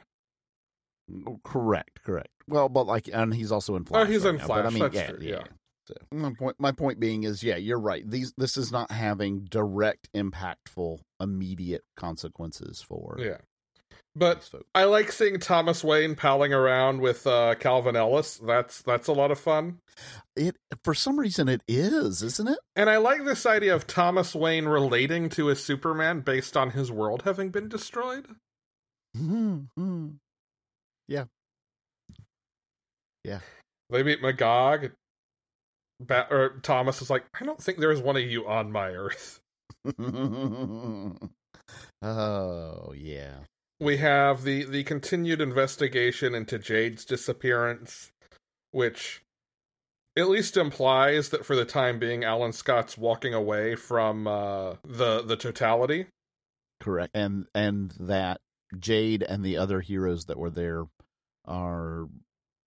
Oh, 1.26 1.40
Correct, 1.44 2.02
correct. 2.04 2.30
Well, 2.48 2.68
but 2.68 2.86
like 2.86 3.08
and 3.12 3.34
he's 3.34 3.52
also 3.52 3.76
in 3.76 3.84
Flash. 3.84 4.02
Oh, 4.02 4.10
he's 4.10 4.24
right 4.24 4.30
in 4.30 4.36
now, 4.36 4.46
Flash, 4.46 4.66
I 4.66 4.70
mean, 4.70 4.78
that's 4.78 4.94
yeah, 4.94 5.06
true, 5.08 5.18
yeah. 5.20 5.30
yeah. 5.30 5.44
So 5.86 5.94
my 6.12 6.32
point 6.38 6.56
my 6.60 6.72
point 6.72 7.00
being 7.00 7.24
is 7.24 7.42
yeah, 7.42 7.56
you're 7.56 7.80
right. 7.80 8.08
These 8.08 8.32
this 8.36 8.56
is 8.56 8.70
not 8.70 8.92
having 8.92 9.44
direct 9.44 10.08
impactful 10.14 11.00
immediate 11.20 11.82
consequences 11.96 12.82
for 12.86 13.16
Yeah. 13.18 13.38
But. 14.16 14.48
I 14.74 14.84
like 14.84 15.12
seeing 15.12 15.38
Thomas 15.38 15.84
Wayne 15.84 16.16
palling 16.16 16.52
around 16.52 17.00
with 17.00 17.26
uh, 17.26 17.54
Calvin 17.56 17.94
Ellis. 17.94 18.38
That's 18.38 18.82
that's 18.82 19.08
a 19.08 19.12
lot 19.12 19.30
of 19.30 19.38
fun. 19.38 19.78
It 20.34 20.56
for 20.84 20.94
some 20.94 21.18
reason 21.18 21.48
it 21.48 21.62
is, 21.68 22.22
isn't 22.22 22.48
it? 22.48 22.58
And 22.74 22.90
I 22.90 22.96
like 22.96 23.24
this 23.24 23.46
idea 23.46 23.74
of 23.74 23.86
Thomas 23.86 24.34
Wayne 24.34 24.66
relating 24.66 25.28
to 25.30 25.48
a 25.48 25.56
Superman 25.56 26.20
based 26.20 26.56
on 26.56 26.70
his 26.70 26.90
world 26.90 27.22
having 27.22 27.50
been 27.50 27.68
destroyed. 27.68 28.26
Mm-hmm. 29.16 30.10
They 33.90 34.02
meet 34.02 34.22
Magog. 34.22 34.92
Ba- 36.00 36.28
or 36.30 36.60
Thomas 36.62 37.02
is 37.02 37.10
like, 37.10 37.24
I 37.38 37.44
don't 37.44 37.60
think 37.60 37.78
there's 37.78 38.00
one 38.00 38.16
of 38.16 38.22
you 38.22 38.48
on 38.48 38.72
my 38.72 38.90
Earth. 38.90 39.40
oh 42.02 42.92
yeah. 42.96 43.38
We 43.80 43.96
have 43.96 44.42
the 44.42 44.64
the 44.64 44.84
continued 44.84 45.40
investigation 45.40 46.34
into 46.34 46.58
Jade's 46.58 47.04
disappearance, 47.04 48.12
which 48.72 49.22
at 50.16 50.28
least 50.28 50.56
implies 50.56 51.30
that 51.30 51.46
for 51.46 51.56
the 51.56 51.64
time 51.64 51.98
being, 51.98 52.24
Alan 52.24 52.52
Scott's 52.52 52.98
walking 52.98 53.32
away 53.32 53.74
from 53.76 54.26
uh, 54.26 54.74
the 54.84 55.22
the 55.22 55.36
totality. 55.36 56.06
Correct. 56.80 57.10
And 57.14 57.46
and 57.54 57.92
that 58.00 58.40
Jade 58.78 59.22
and 59.22 59.44
the 59.44 59.56
other 59.56 59.80
heroes 59.80 60.26
that 60.26 60.38
were 60.38 60.50
there 60.50 60.84
are 61.46 62.06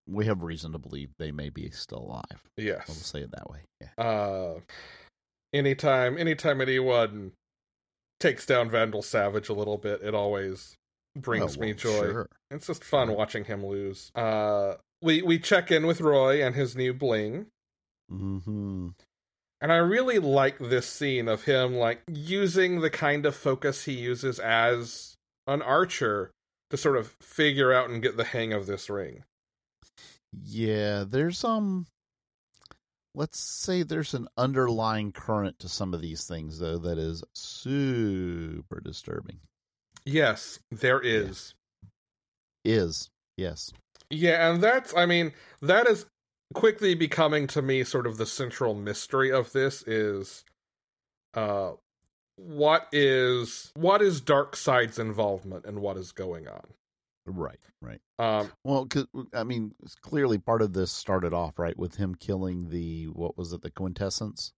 we 0.06 0.26
have 0.26 0.42
reason 0.42 0.72
to 0.72 0.78
believe 0.78 1.10
they 1.18 1.32
may 1.32 1.48
be 1.48 1.70
still 1.70 1.98
alive. 1.98 2.42
Yes, 2.56 2.84
we'll 2.88 2.96
say 2.96 3.20
it 3.20 3.30
that 3.32 3.48
way. 3.48 3.60
Yeah. 3.80 4.04
Uh, 4.04 4.60
anytime 5.54 6.18
anytime 6.18 6.60
anyone 6.60 7.32
takes 8.20 8.44
down 8.46 8.68
Vandal 8.70 9.02
Savage 9.02 9.48
a 9.48 9.54
little 9.54 9.78
bit, 9.78 10.02
it 10.02 10.14
always 10.14 10.74
brings 11.16 11.56
Oh, 11.56 11.60
me 11.60 11.72
joy. 11.74 12.10
Sure. 12.10 12.28
It's 12.50 12.66
just 12.66 12.84
fun 12.84 13.12
watching 13.14 13.44
him 13.44 13.64
lose. 13.64 14.10
Uh, 14.14 14.74
we 15.00 15.22
we 15.22 15.38
check 15.38 15.70
in 15.70 15.86
with 15.86 16.00
Roy 16.00 16.44
and 16.44 16.54
his 16.54 16.74
new 16.76 16.92
bling. 16.92 17.46
hmm 18.10 18.88
And 19.60 19.72
I 19.72 19.76
really 19.76 20.18
like 20.18 20.58
this 20.58 20.86
scene 20.86 21.28
of 21.28 21.44
him 21.44 21.74
like 21.74 22.02
using 22.08 22.80
the 22.80 22.90
kind 22.90 23.24
of 23.26 23.34
focus 23.34 23.84
he 23.84 23.92
uses 23.92 24.38
as 24.38 25.14
an 25.46 25.62
archer 25.62 26.30
to 26.70 26.76
sort 26.76 26.96
of 26.96 27.14
figure 27.20 27.72
out 27.72 27.90
and 27.90 28.02
get 28.02 28.16
the 28.16 28.24
hang 28.24 28.52
of 28.52 28.66
this 28.66 28.88
ring. 28.90 29.24
Yeah, 30.42 31.04
there's 31.06 31.44
um 31.44 31.86
let's 33.14 33.38
say 33.38 33.82
there's 33.82 34.14
an 34.14 34.28
underlying 34.36 35.12
current 35.12 35.58
to 35.60 35.68
some 35.68 35.94
of 35.94 36.00
these 36.00 36.24
things 36.24 36.58
though 36.58 36.78
that 36.78 36.98
is 36.98 37.22
super 37.34 38.80
disturbing. 38.80 39.38
Yes, 40.04 40.58
there 40.70 41.00
is. 41.00 41.54
Is. 42.64 43.10
Yes. 43.36 43.72
Yeah, 44.10 44.50
and 44.50 44.62
that's 44.62 44.94
I 44.96 45.06
mean, 45.06 45.32
that 45.62 45.86
is 45.86 46.06
quickly 46.54 46.94
becoming 46.94 47.46
to 47.48 47.62
me 47.62 47.84
sort 47.84 48.06
of 48.06 48.16
the 48.16 48.26
central 48.26 48.74
mystery 48.74 49.32
of 49.32 49.50
this 49.52 49.82
is 49.82 50.44
uh 51.34 51.72
what 52.36 52.86
is 52.92 53.72
what 53.74 54.02
is 54.02 54.20
Darkseid's 54.20 54.98
involvement 54.98 55.64
and 55.64 55.80
what 55.80 55.96
is 55.96 56.12
going 56.12 56.48
on. 56.48 56.62
Right, 57.26 57.58
right. 57.80 58.00
Um 58.18 58.52
Well, 58.64 58.86
'cause, 58.86 59.06
I 59.32 59.44
mean, 59.44 59.74
clearly 60.02 60.38
part 60.38 60.60
of 60.62 60.72
this 60.72 60.92
started 60.92 61.32
off 61.32 61.58
right 61.58 61.76
with 61.78 61.96
him 61.96 62.14
killing 62.14 62.68
the 62.68 63.06
what 63.08 63.36
was 63.38 63.52
it, 63.52 63.62
the 63.62 63.70
quintessence? 63.70 64.52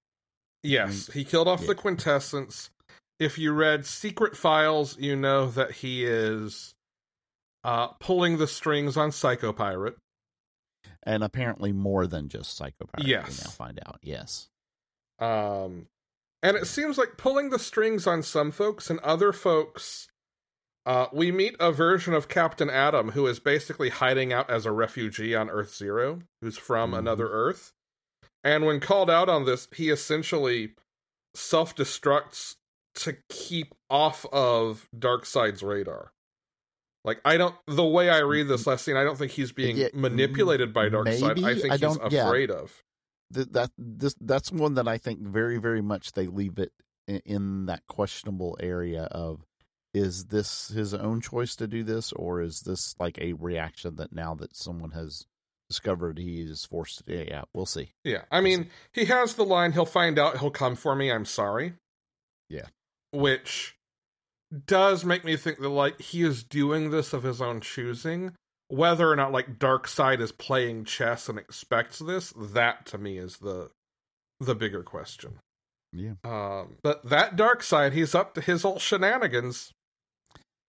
Yes, 0.63 1.07
he 1.13 1.25
killed 1.25 1.47
off 1.49 1.61
Yeah. 1.61 1.69
the 1.69 1.75
quintessence. 1.77 2.71
If 3.19 3.39
you 3.39 3.53
read 3.53 3.87
Secret 3.87 4.37
Files, 4.37 4.99
you 4.99 5.17
know 5.17 5.49
that 5.51 5.71
he 5.73 6.05
is 6.05 6.75
uh, 7.65 7.89
pulling 8.01 8.39
the 8.39 8.47
strings 8.47 8.97
on 8.97 9.11
Psycho 9.13 9.53
Pirate. 9.53 9.97
and 11.03 11.23
apparently 11.23 11.73
more 11.73 12.07
than 12.09 12.29
just 12.29 12.57
psychopath. 12.57 13.05
Yes. 13.07 13.29
we 13.39 13.45
now 13.45 13.51
find 13.51 13.81
out. 13.87 13.99
Yes, 14.03 14.49
Um, 15.21 15.87
and 16.43 16.57
it 16.57 16.67
seems 16.67 16.99
like 16.99 17.17
pulling 17.17 17.51
the 17.51 17.59
strings 17.61 18.07
on 18.09 18.23
some 18.25 18.51
folks 18.51 18.91
and 18.91 18.99
other 19.01 19.33
folks. 19.33 20.09
Uh, 20.87 21.09
we 21.13 21.33
meet 21.33 21.57
a 21.59 21.73
version 21.73 22.15
of 22.15 22.29
Captain 22.29 22.71
Atom 22.71 23.11
who 23.11 23.27
is 23.27 23.41
basically 23.41 23.89
hiding 23.89 24.33
out 24.33 24.49
as 24.49 24.65
a 24.65 24.71
refugee 24.73 25.35
on 25.35 25.51
Earth 25.51 25.75
Zero, 25.75 26.21
who's 26.41 26.57
from 26.57 26.93
Mhm. 26.93 26.99
another 26.99 27.29
Earth. 27.29 27.73
And 28.45 28.65
when 28.65 28.79
called 28.79 29.11
out 29.11 29.29
on 29.29 29.45
this, 29.45 29.67
he 29.75 29.91
essentially 29.91 30.75
self 31.35 31.75
destructs 31.75 32.55
to 32.95 33.17
keep 33.29 33.75
off 33.91 34.25
of 34.33 34.89
Darkseid's 34.97 35.63
radar. 35.63 36.13
Like 37.05 37.21
I 37.25 37.37
don't 37.37 37.55
the 37.67 37.85
way 37.85 38.09
I 38.09 38.19
read 38.21 38.47
this 38.49 38.67
last 38.67 38.85
scene, 38.85 38.97
I 38.97 39.05
don't 39.05 39.17
think 39.19 39.33
he's 39.33 39.53
being 39.53 39.77
Yeah, 39.77 39.89
manipulated 39.93 40.73
by 40.73 40.89
Darkseid. 40.89 41.45
I 41.45 41.55
think 41.55 41.67
I 41.67 41.73
he's 41.73 41.81
don't- 41.81 42.13
yeah. 42.13 42.27
afraid 42.29 42.51
of. 42.51 42.83
Th- 43.35 43.49
that 43.51 43.73
this 43.77 44.15
that's 44.21 44.53
one 44.53 44.75
that 44.75 44.87
I 44.87 44.99
think 44.99 45.21
very 45.21 45.59
very 45.59 45.83
much 45.83 46.13
they 46.13 46.27
leave 46.29 46.59
it 46.61 46.73
in, 47.09 47.21
in 47.25 47.67
that 47.67 47.83
questionable 47.89 48.57
area 48.61 49.05
of 49.05 49.45
is 49.97 50.27
this 50.27 50.69
his 50.69 50.93
own 50.93 51.21
choice 51.21 51.57
to 51.57 51.67
do 51.67 51.83
this 51.83 52.13
or 52.13 52.43
is 52.43 52.61
this 52.61 52.95
like 53.01 53.19
a 53.19 53.33
reaction 53.33 53.97
that 53.97 54.13
now 54.13 54.35
that 54.35 54.55
someone 54.55 54.91
has 54.91 55.25
discovered 55.71 56.19
he 56.19 56.43
is 56.43 56.65
forced 56.65 57.05
to 57.07 57.15
yeah, 57.17 57.25
yeah 57.27 57.43
we'll 57.55 57.67
see 57.67 57.91
Yeah, 58.05 58.23
I 58.31 58.41
mean, 58.41 58.69
he 58.93 59.07
has 59.07 59.35
the 59.35 59.45
line, 59.45 59.73
he'll 59.73 59.87
find 59.87 60.19
out, 60.19 60.39
he'll 60.39 60.51
come 60.51 60.77
for 60.77 60.95
me, 60.95 61.11
I'm 61.11 61.25
sorry. 61.25 61.73
Yeah. 62.49 62.67
Which 63.11 63.77
does 64.67 65.05
make 65.05 65.25
me 65.25 65.37
think 65.37 65.59
that, 65.59 65.69
like, 65.69 66.01
he 66.01 66.23
is 66.23 66.45
doing 66.45 66.91
this 66.91 67.13
of 67.13 67.25
his 67.25 67.41
own 67.43 67.61
choosing. 67.61 68.33
Whether 68.69 69.11
or 69.11 69.17
not, 69.17 69.33
like, 69.33 69.59
Darkseid 69.59 70.21
is 70.21 70.31
playing 70.31 70.85
chess 70.85 71.29
and 71.29 71.39
expects 71.39 71.99
this, 71.99 72.33
that 72.37 72.87
to 72.87 72.99
me 72.99 73.19
is 73.19 73.39
the 73.39 73.71
the 74.39 74.55
bigger 74.55 74.83
question. 74.83 75.39
yeah 75.93 76.13
Um, 76.23 76.77
but 76.83 77.03
that 77.09 77.37
Darkseid 77.37 77.93
he's 77.93 78.15
up 78.15 78.35
to 78.35 78.41
his 78.41 78.65
old 78.65 78.83
shenanigans, 78.83 79.73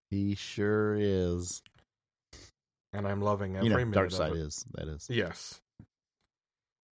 he 0.10 0.36
sure 0.36 0.96
is 1.00 1.62
and 2.93 3.08
I'm 3.08 3.22
loving 3.22 3.56
every 3.56 3.65
you 3.67 3.70
know 3.70 3.78
minute 3.78 3.93
dark 3.93 4.08
of 4.08 4.13
side 4.13 4.32
it. 4.34 4.38
is 4.39 4.65
that 4.74 4.88
is 4.88 5.08
Yes. 5.10 5.62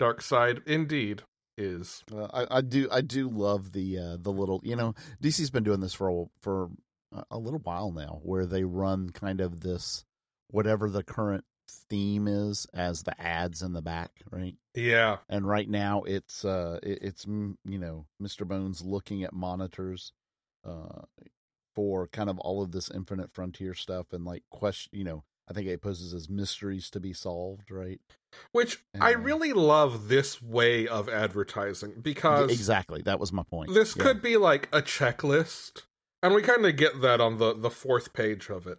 Darkseid 0.00 0.66
indeed, 0.66 1.22
is. 1.56 2.02
Uh, 2.12 2.26
I, 2.32 2.58
I 2.58 2.60
do 2.62 2.88
I 2.90 3.00
do 3.00 3.28
love 3.28 3.72
the 3.72 3.98
uh, 3.98 4.16
the 4.20 4.32
little 4.32 4.60
you 4.64 4.74
know 4.76 4.94
DC's 5.22 5.50
been 5.50 5.62
doing 5.62 5.80
this 5.80 5.94
for 5.94 6.08
a, 6.10 6.24
for 6.40 6.70
a- 7.12 7.24
a 7.30 7.38
little 7.38 7.60
while 7.60 7.92
now 7.92 8.18
where 8.24 8.44
they 8.44 8.64
run 8.64 9.10
kind 9.10 9.40
of 9.40 9.60
this 9.60 10.04
whatever 10.50 10.90
the 10.90 11.04
current 11.04 11.44
theme 11.88 12.26
is 12.26 12.66
as 12.74 13.04
the 13.04 13.18
ads 13.20 13.62
in 13.62 13.72
the 13.72 13.80
back 13.82 14.10
right 14.30 14.56
Yeah. 14.74 15.18
and 15.28 15.46
right 15.46 15.68
now 15.68 16.02
it's 16.02 16.44
uh 16.44 16.78
it, 16.82 16.98
it's 17.02 17.24
mm, 17.24 17.54
you 17.64 17.78
know 17.78 18.06
Mr. 18.20 18.46
Bones 18.46 18.82
looking 18.82 19.22
at 19.22 19.32
monitors 19.32 20.12
uh 20.64 21.02
for 21.74 22.06
kind 22.08 22.30
of 22.30 22.38
all 22.38 22.62
of 22.62 22.72
this 22.72 22.90
infinite 22.90 23.30
frontier 23.30 23.74
stuff 23.74 24.12
and 24.12 24.24
like 24.24 24.42
question 24.50 24.90
you 24.96 25.04
know 25.04 25.24
I 25.48 25.52
think 25.52 25.66
it 25.68 25.82
poses 25.82 26.14
as 26.14 26.28
mysteries 26.30 26.88
to 26.90 27.00
be 27.00 27.12
solved 27.12 27.70
right 27.70 28.00
Which 28.52 28.82
I 29.00 29.10
really 29.12 29.52
love 29.52 30.08
this 30.08 30.40
way 30.42 30.86
of 30.88 31.08
advertising 31.08 32.00
because 32.00 32.50
exactly 32.50 33.02
that 33.02 33.20
was 33.20 33.32
my 33.32 33.42
point 33.42 33.74
this 33.74 33.94
Yeah. 33.96 34.02
could 34.04 34.22
be 34.22 34.36
like 34.36 34.68
a 34.72 34.80
checklist, 34.82 35.82
and 36.22 36.34
we 36.34 36.42
kind 36.42 36.64
of 36.64 36.76
get 36.76 37.00
that 37.02 37.20
on 37.20 37.38
the 37.38 37.54
the 37.54 37.70
fourth 37.70 38.12
page 38.12 38.48
of 38.50 38.66
it. 38.66 38.78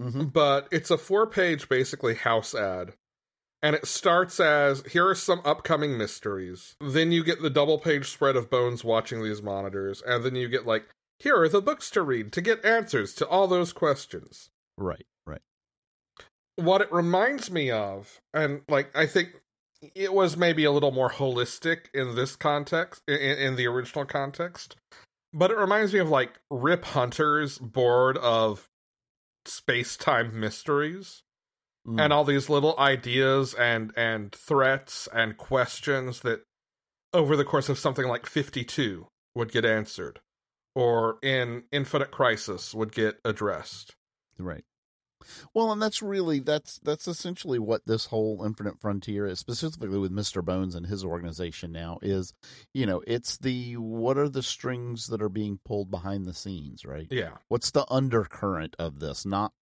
Mhm. 0.00 0.32
But 0.32 0.66
it's 0.70 0.90
a 0.90 0.96
four 0.98 1.26
page 1.26 1.68
basically 1.68 2.14
house 2.14 2.54
ad, 2.54 2.94
and 3.62 3.76
it 3.76 3.86
starts 3.86 4.40
as 4.40 4.82
here 4.90 5.06
are 5.06 5.14
some 5.14 5.42
upcoming 5.44 5.98
mysteries. 5.98 6.76
Then 6.80 7.12
you 7.12 7.22
get 7.22 7.42
the 7.42 7.50
double 7.50 7.78
page 7.78 8.08
spread 8.10 8.34
of 8.36 8.48
Bones 8.48 8.82
watching 8.82 9.22
these 9.22 9.42
monitors, 9.42 10.00
and 10.00 10.24
then 10.24 10.34
you 10.34 10.48
get 10.48 10.66
like 10.66 10.88
here 11.20 11.36
are 11.40 11.48
the 11.48 11.62
books 11.62 11.90
to 11.90 12.02
read 12.02 12.32
to 12.32 12.40
get 12.40 12.64
answers 12.64 13.14
to 13.14 13.28
all 13.28 13.46
those 13.46 13.72
questions. 13.72 14.50
right 14.76 15.06
right 15.26 15.42
what 16.56 16.80
it 16.80 16.92
reminds 16.92 17.50
me 17.50 17.70
of, 17.70 18.20
and 18.34 18.62
like 18.68 18.90
I 18.96 19.06
think 19.06 19.28
it 19.94 20.12
was 20.12 20.36
maybe 20.36 20.64
a 20.64 20.72
little 20.72 20.90
more 20.90 21.08
holistic 21.08 21.86
in 21.94 22.14
this 22.14 22.36
context, 22.36 23.02
in, 23.08 23.14
in 23.16 23.56
the 23.56 23.66
original 23.66 24.04
context, 24.04 24.76
but 25.32 25.50
it 25.50 25.56
reminds 25.56 25.94
me 25.94 26.00
of 26.00 26.10
like 26.10 26.38
Rip 26.50 26.84
Hunter's 26.84 27.56
board 27.58 28.18
of 28.18 28.68
space 29.46 29.96
time 29.96 30.38
mysteries 30.38 31.22
Mm. 31.86 31.98
and 31.98 32.12
all 32.12 32.24
these 32.24 32.50
little 32.50 32.78
ideas 32.78 33.54
and 33.54 33.90
and 33.96 34.32
threats 34.32 35.08
and 35.14 35.38
questions 35.38 36.20
that 36.20 36.42
over 37.14 37.38
the 37.38 37.44
course 37.44 37.70
of 37.70 37.78
something 37.78 38.06
like 38.06 38.26
52 38.26 39.06
would 39.34 39.50
get 39.50 39.64
answered 39.64 40.20
or 40.74 41.18
in 41.22 41.64
infinite 41.72 42.10
crisis 42.10 42.74
would 42.74 42.92
get 42.92 43.18
addressed 43.24 43.94
Right. 44.40 44.64
Well, 45.52 45.70
and 45.70 45.82
that's 45.82 46.00
really 46.00 46.40
that's 46.40 46.78
that's 46.82 47.06
essentially 47.06 47.58
what 47.58 47.84
this 47.86 48.06
whole 48.06 48.42
Infinite 48.44 48.80
Frontier 48.80 49.26
is, 49.26 49.38
specifically 49.38 49.98
with 49.98 50.10
Mister 50.10 50.40
Bones 50.40 50.74
and 50.74 50.86
his 50.86 51.04
organization 51.04 51.72
now 51.72 51.98
is, 52.00 52.32
you 52.72 52.86
know, 52.86 53.02
it's 53.06 53.36
the 53.36 53.76
what 53.76 54.16
are 54.16 54.30
the 54.30 54.42
strings 54.42 55.08
that 55.08 55.20
are 55.20 55.28
being 55.28 55.60
pulled 55.64 55.90
behind 55.90 56.24
the 56.24 56.32
scenes, 56.32 56.86
right? 56.86 57.06
yeah 57.10 57.32
What's 57.48 57.70
the 57.70 57.84
undercurrent 57.90 58.74
of 58.78 58.98
this? 58.98 59.26
Not 59.26 59.52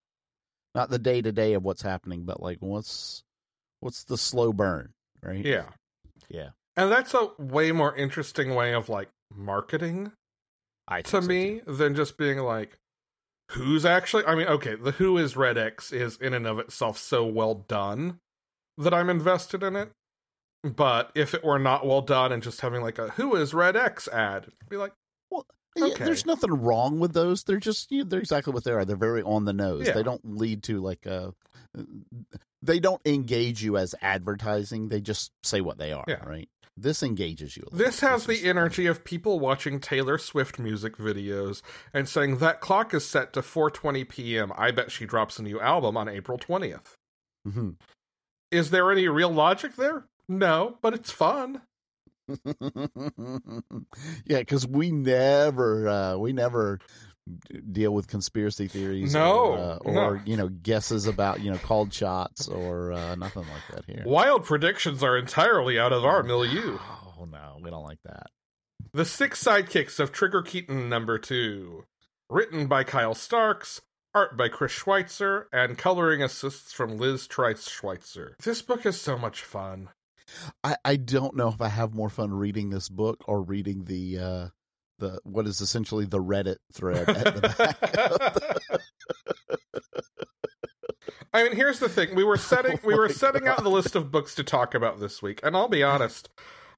not 0.73 0.89
the 0.89 0.99
day 0.99 1.21
to 1.21 1.31
day 1.31 1.53
of 1.53 1.63
what's 1.63 1.81
happening, 1.81 2.23
but 2.23 2.41
like 2.41 2.59
what's 2.61 3.23
what's 3.81 4.05
the 4.05 4.17
slow 4.17 4.53
burn, 4.53 4.93
right? 5.21 5.45
yeah 5.45 5.65
Yeah. 6.29 6.49
And 6.77 6.89
that's 6.89 7.13
a 7.13 7.31
way 7.37 7.73
more 7.73 7.93
interesting 7.93 8.55
way 8.55 8.73
of 8.73 8.87
like 8.87 9.09
marketing 9.35 10.13
I 10.89 11.01
to 11.01 11.09
think 11.11 11.23
so, 11.23 11.27
me 11.29 11.61
too. 11.65 11.73
than 11.73 11.95
just 11.95 12.17
being 12.17 12.39
like, 12.39 12.77
who's 13.51 13.85
actually. 13.85 14.25
I 14.25 14.35
mean, 14.35 14.47
okay, 14.47 14.75
the 14.75 14.91
Who 14.91 15.17
is 15.17 15.37
Red 15.37 15.57
X 15.57 15.91
is 15.93 16.17
in 16.17 16.33
and 16.33 16.45
of 16.47 16.59
itself 16.59 16.97
so 16.97 17.25
well 17.25 17.55
done 17.55 18.19
that 18.77 18.93
I'm 18.93 19.09
invested 19.09 19.63
in 19.63 19.75
it. 19.75 19.91
But 20.63 21.11
if 21.15 21.33
it 21.33 21.43
were 21.43 21.59
not 21.59 21.85
well 21.85 22.01
done 22.01 22.33
and 22.33 22.43
just 22.43 22.59
having 22.59 22.81
like 22.81 22.99
a 22.99 23.09
Who 23.11 23.35
is 23.35 23.53
Red 23.53 23.77
X 23.77 24.07
ad, 24.09 24.43
it'd 24.43 24.69
be 24.69 24.75
like, 24.77 24.91
well, 25.31 25.45
Okay. 25.79 26.03
there's 26.03 26.25
nothing 26.25 26.51
wrong 26.51 26.99
with 26.99 27.13
those. 27.13 27.43
They're 27.43 27.57
just 27.59 27.89
you 27.91 27.99
know, 28.03 28.09
they're 28.09 28.19
exactly 28.19 28.51
what 28.51 28.65
they 28.65 28.71
are. 28.71 28.83
They're 28.83 28.97
very 28.97 29.21
on 29.21 29.45
the 29.45 29.53
nose. 29.53 29.87
Yeah. 29.87 29.93
They 29.93 30.03
don't 30.03 30.25
lead 30.25 30.63
to 30.63 30.81
like 30.81 31.05
a. 31.05 31.33
They 32.61 32.79
don't 32.79 33.01
engage 33.05 33.63
you 33.63 33.77
as 33.77 33.95
advertising. 34.01 34.89
They 34.89 35.01
just 35.01 35.31
say 35.43 35.61
what 35.61 35.77
they 35.77 35.93
are. 35.93 36.03
Yeah. 36.07 36.23
Right. 36.25 36.49
This 36.75 37.03
engages 37.03 37.57
you. 37.57 37.63
a 37.63 37.65
little. 37.73 37.85
this 37.85 37.99
has 37.99 38.25
the 38.25 38.33
is- 38.33 38.45
energy 38.45 38.85
of 38.85 39.03
people 39.03 39.39
watching 39.39 39.79
Taylor 39.79 40.17
Swift 40.17 40.59
music 40.59 40.95
videos 40.97 41.61
and 41.93 42.07
saying 42.07 42.37
that 42.37 42.61
clock 42.61 42.93
is 42.93 43.05
set 43.05 43.33
to 43.33 43.41
4:20 43.41 44.07
p.m. 44.07 44.51
I 44.57 44.71
bet 44.71 44.91
she 44.91 45.05
drops 45.05 45.39
a 45.39 45.43
new 45.43 45.59
album 45.59 45.97
on 45.97 46.07
April 46.07 46.37
20th. 46.37 46.93
Mhm. 47.47 47.75
Is 48.51 48.69
there 48.71 48.91
any 48.91 49.07
real 49.07 49.29
logic 49.31 49.75
there? 49.75 50.05
No, 50.27 50.77
but 50.81 50.93
it's 50.93 51.11
fun. 51.11 51.61
yeah, 54.25 54.39
because 54.39 54.67
we 54.67 54.91
never 54.91 55.87
uh, 55.87 56.17
we 56.17 56.33
never 56.33 56.79
deal 57.71 57.93
with 57.93 58.07
conspiracy 58.07 58.67
theories. 58.67 59.13
No, 59.13 59.33
or, 59.33 59.57
uh, 59.57 59.77
or 59.77 59.93
no. 59.93 60.21
you 60.25 60.37
know 60.37 60.49
guesses 60.49 61.05
about 61.05 61.41
you 61.41 61.51
know 61.51 61.57
called 61.57 61.93
shots 61.93 62.47
or 62.47 62.91
uh, 62.91 63.15
nothing 63.15 63.43
like 63.43 63.75
that 63.75 63.85
here. 63.85 64.03
Wild 64.05 64.45
predictions 64.45 65.03
are 65.03 65.17
entirely 65.17 65.79
out 65.79 65.93
of 65.93 66.05
our 66.05 66.23
milieu. 66.23 66.77
Oh 67.19 67.25
no, 67.25 67.57
we 67.61 67.69
don't 67.69 67.83
like 67.83 67.99
that. 68.05 68.27
The 68.93 69.05
Six 69.05 69.43
Sidekicks 69.43 69.99
of 69.99 70.11
Trigger 70.11 70.41
Keaton 70.41 70.89
number 70.89 71.17
two. 71.19 71.85
Written 72.29 72.67
by 72.67 72.83
Kyle 72.83 73.15
Starks, 73.15 73.81
art 74.13 74.37
by 74.37 74.49
Chris 74.49 74.71
Schweitzer, 74.71 75.47
and 75.51 75.77
coloring 75.77 76.21
assists 76.21 76.71
from 76.71 76.97
Liz 76.97 77.27
Trice 77.27 77.67
Schweitzer. 77.69 78.35
This 78.43 78.61
book 78.61 78.85
is 78.85 79.01
so 79.01 79.17
much 79.17 79.41
fun. 79.41 79.89
I, 80.63 80.75
I 80.85 80.95
don't 80.95 81.35
know 81.35 81.47
if 81.47 81.59
I 81.59 81.69
have 81.69 81.93
more 81.93 82.09
fun 82.09 82.31
reading 82.31 82.69
this 82.69 82.87
book 82.87 83.23
or 83.27 83.41
reading 83.41 83.85
the 83.85 84.19
uh 84.19 84.47
the 84.99 85.19
what 85.23 85.47
is 85.47 85.61
essentially 85.61 86.05
the 86.05 86.21
Reddit 86.21 86.57
thread 86.73 87.09
at 87.09 87.35
the 87.35 87.41
back. 87.57 88.81
I 91.33 91.43
mean, 91.43 91.55
here's 91.55 91.79
the 91.79 91.89
thing: 91.89 92.15
we 92.15 92.23
were 92.23 92.33
oh 92.33 92.37
setting 92.37 92.79
we 92.83 92.93
Oh 92.93 92.97
were 92.97 93.09
setting 93.09 93.47
out 93.47 93.63
the 93.63 93.69
list 93.69 93.95
of 93.95 94.11
books 94.11 94.35
to 94.35 94.43
talk 94.43 94.73
about 94.75 94.99
this 94.99 95.21
week, 95.21 95.39
and 95.43 95.55
I'll 95.55 95.67
be 95.67 95.83
honest, 95.83 96.29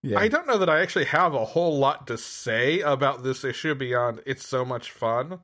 yeah. 0.03 0.19
I 0.19 0.27
don't 0.27 0.47
know 0.47 0.57
that 0.57 0.69
I 0.69 0.81
actually 0.81 1.05
have 1.05 1.33
a 1.33 1.45
whole 1.45 1.77
lot 1.77 2.07
to 2.07 2.17
say 2.17 2.79
about 2.79 3.23
this 3.23 3.43
issue 3.43 3.75
beyond 3.75 4.21
it's 4.25 4.47
so 4.47 4.65
much 4.65 4.91
fun. 4.91 5.39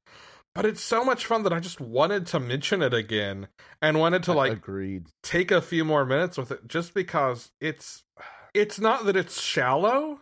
But 0.56 0.66
it's 0.66 0.82
so 0.82 1.04
much 1.06 1.28
fun 1.28 1.44
that 1.44 1.54
I 1.54 1.60
just 1.60 1.80
wanted 1.80 2.26
to 2.28 2.40
mention 2.40 2.82
it 2.82 2.92
again 2.92 3.48
and 3.80 4.00
wanted 4.00 4.24
to 4.24 4.34
like 4.34 4.54
agreed. 4.54 5.06
take 5.22 5.52
a 5.52 5.62
few 5.62 5.86
more 5.86 6.04
minutes 6.04 6.36
with 6.36 6.52
it 6.52 6.68
just 6.68 6.96
because 6.96 7.52
it's 7.62 8.06
it's 8.56 8.80
not 8.80 9.06
that 9.06 9.16
it's 9.16 9.40
shallow 9.40 10.22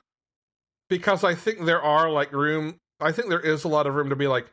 because 0.89 1.23
I 1.23 1.35
think 1.35 1.65
there 1.65 1.81
are 1.81 2.09
like 2.09 2.31
room 2.31 2.77
I 2.99 3.11
think 3.11 3.29
there 3.29 3.39
is 3.39 3.63
a 3.63 3.67
lot 3.69 3.87
of 3.87 3.95
room 3.95 4.09
to 4.09 4.15
be 4.15 4.27
like 4.27 4.47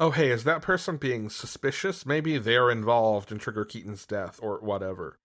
oh 0.00 0.10
hey 0.10 0.30
is 0.30 0.44
that 0.44 0.62
person 0.62 0.96
being 0.96 1.28
suspicious 1.28 2.06
maybe 2.06 2.38
they're 2.38 2.70
involved 2.70 3.32
in 3.32 3.38
Trigger 3.38 3.64
Keaton's 3.64 4.06
death 4.06 4.38
or 4.42 4.58
whatever 4.60 5.16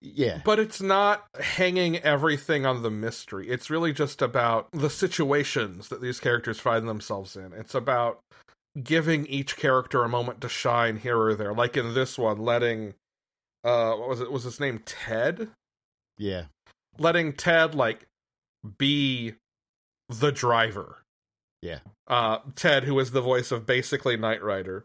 Yeah. 0.00 0.40
But 0.44 0.58
it's 0.58 0.82
not 0.82 1.26
hanging 1.38 1.98
everything 1.98 2.66
on 2.66 2.82
the 2.82 2.90
mystery. 2.90 3.48
It's 3.48 3.70
really 3.70 3.92
just 3.92 4.20
about 4.20 4.68
the 4.72 4.90
situations 4.90 5.88
that 5.88 6.00
these 6.00 6.18
characters 6.18 6.58
find 6.58 6.88
themselves 6.88 7.36
in. 7.36 7.52
It's 7.52 7.74
about 7.74 8.18
giving 8.82 9.26
each 9.26 9.56
character 9.56 10.02
a 10.02 10.08
moment 10.08 10.40
to 10.40 10.48
shine 10.48 10.96
here 10.96 11.18
or 11.18 11.34
there. 11.36 11.54
Like 11.54 11.76
in 11.76 11.94
this 11.94 12.18
one, 12.18 12.38
letting 12.38 12.94
uh 13.62 13.94
what 13.94 14.08
was 14.08 14.20
it 14.20 14.32
was 14.32 14.42
his 14.42 14.58
name 14.58 14.82
Ted? 14.84 15.50
Yeah. 16.18 16.46
Letting 16.98 17.32
Ted 17.34 17.76
like 17.76 18.06
be 18.78 19.34
the 20.20 20.32
driver. 20.32 21.02
Yeah. 21.60 21.80
Uh 22.06 22.38
Ted 22.54 22.84
who 22.84 22.98
is 22.98 23.12
the 23.12 23.20
voice 23.20 23.52
of 23.52 23.66
basically 23.66 24.16
Knight 24.16 24.42
Rider. 24.42 24.84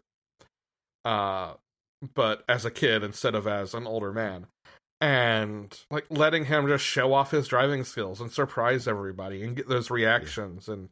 Uh 1.06 1.54
but 2.14 2.44
as 2.48 2.66
a 2.66 2.72
kid 2.72 3.04
instead 3.04 3.34
of 3.36 3.48
as 3.48 3.74
an 3.74 3.88
older 3.88 4.14
man 4.14 4.48
and 5.02 5.80
like 5.92 6.06
letting 6.10 6.46
him 6.46 6.68
just 6.68 6.84
show 6.84 7.14
off 7.14 7.32
his 7.32 7.48
driving 7.48 7.84
skills 7.84 8.20
and 8.20 8.32
surprise 8.32 8.88
everybody 8.88 9.44
and 9.44 9.56
get 9.56 9.68
those 9.68 9.90
reactions 9.92 10.68
and 10.68 10.90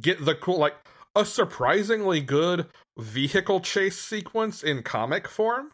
get 0.00 0.24
the 0.24 0.34
cool 0.34 0.58
like 0.58 0.76
a 1.16 1.24
surprisingly 1.24 2.20
good 2.20 2.66
vehicle 2.98 3.60
chase 3.60 3.98
sequence 3.98 4.62
in 4.62 4.82
comic 4.82 5.26
form 5.28 5.72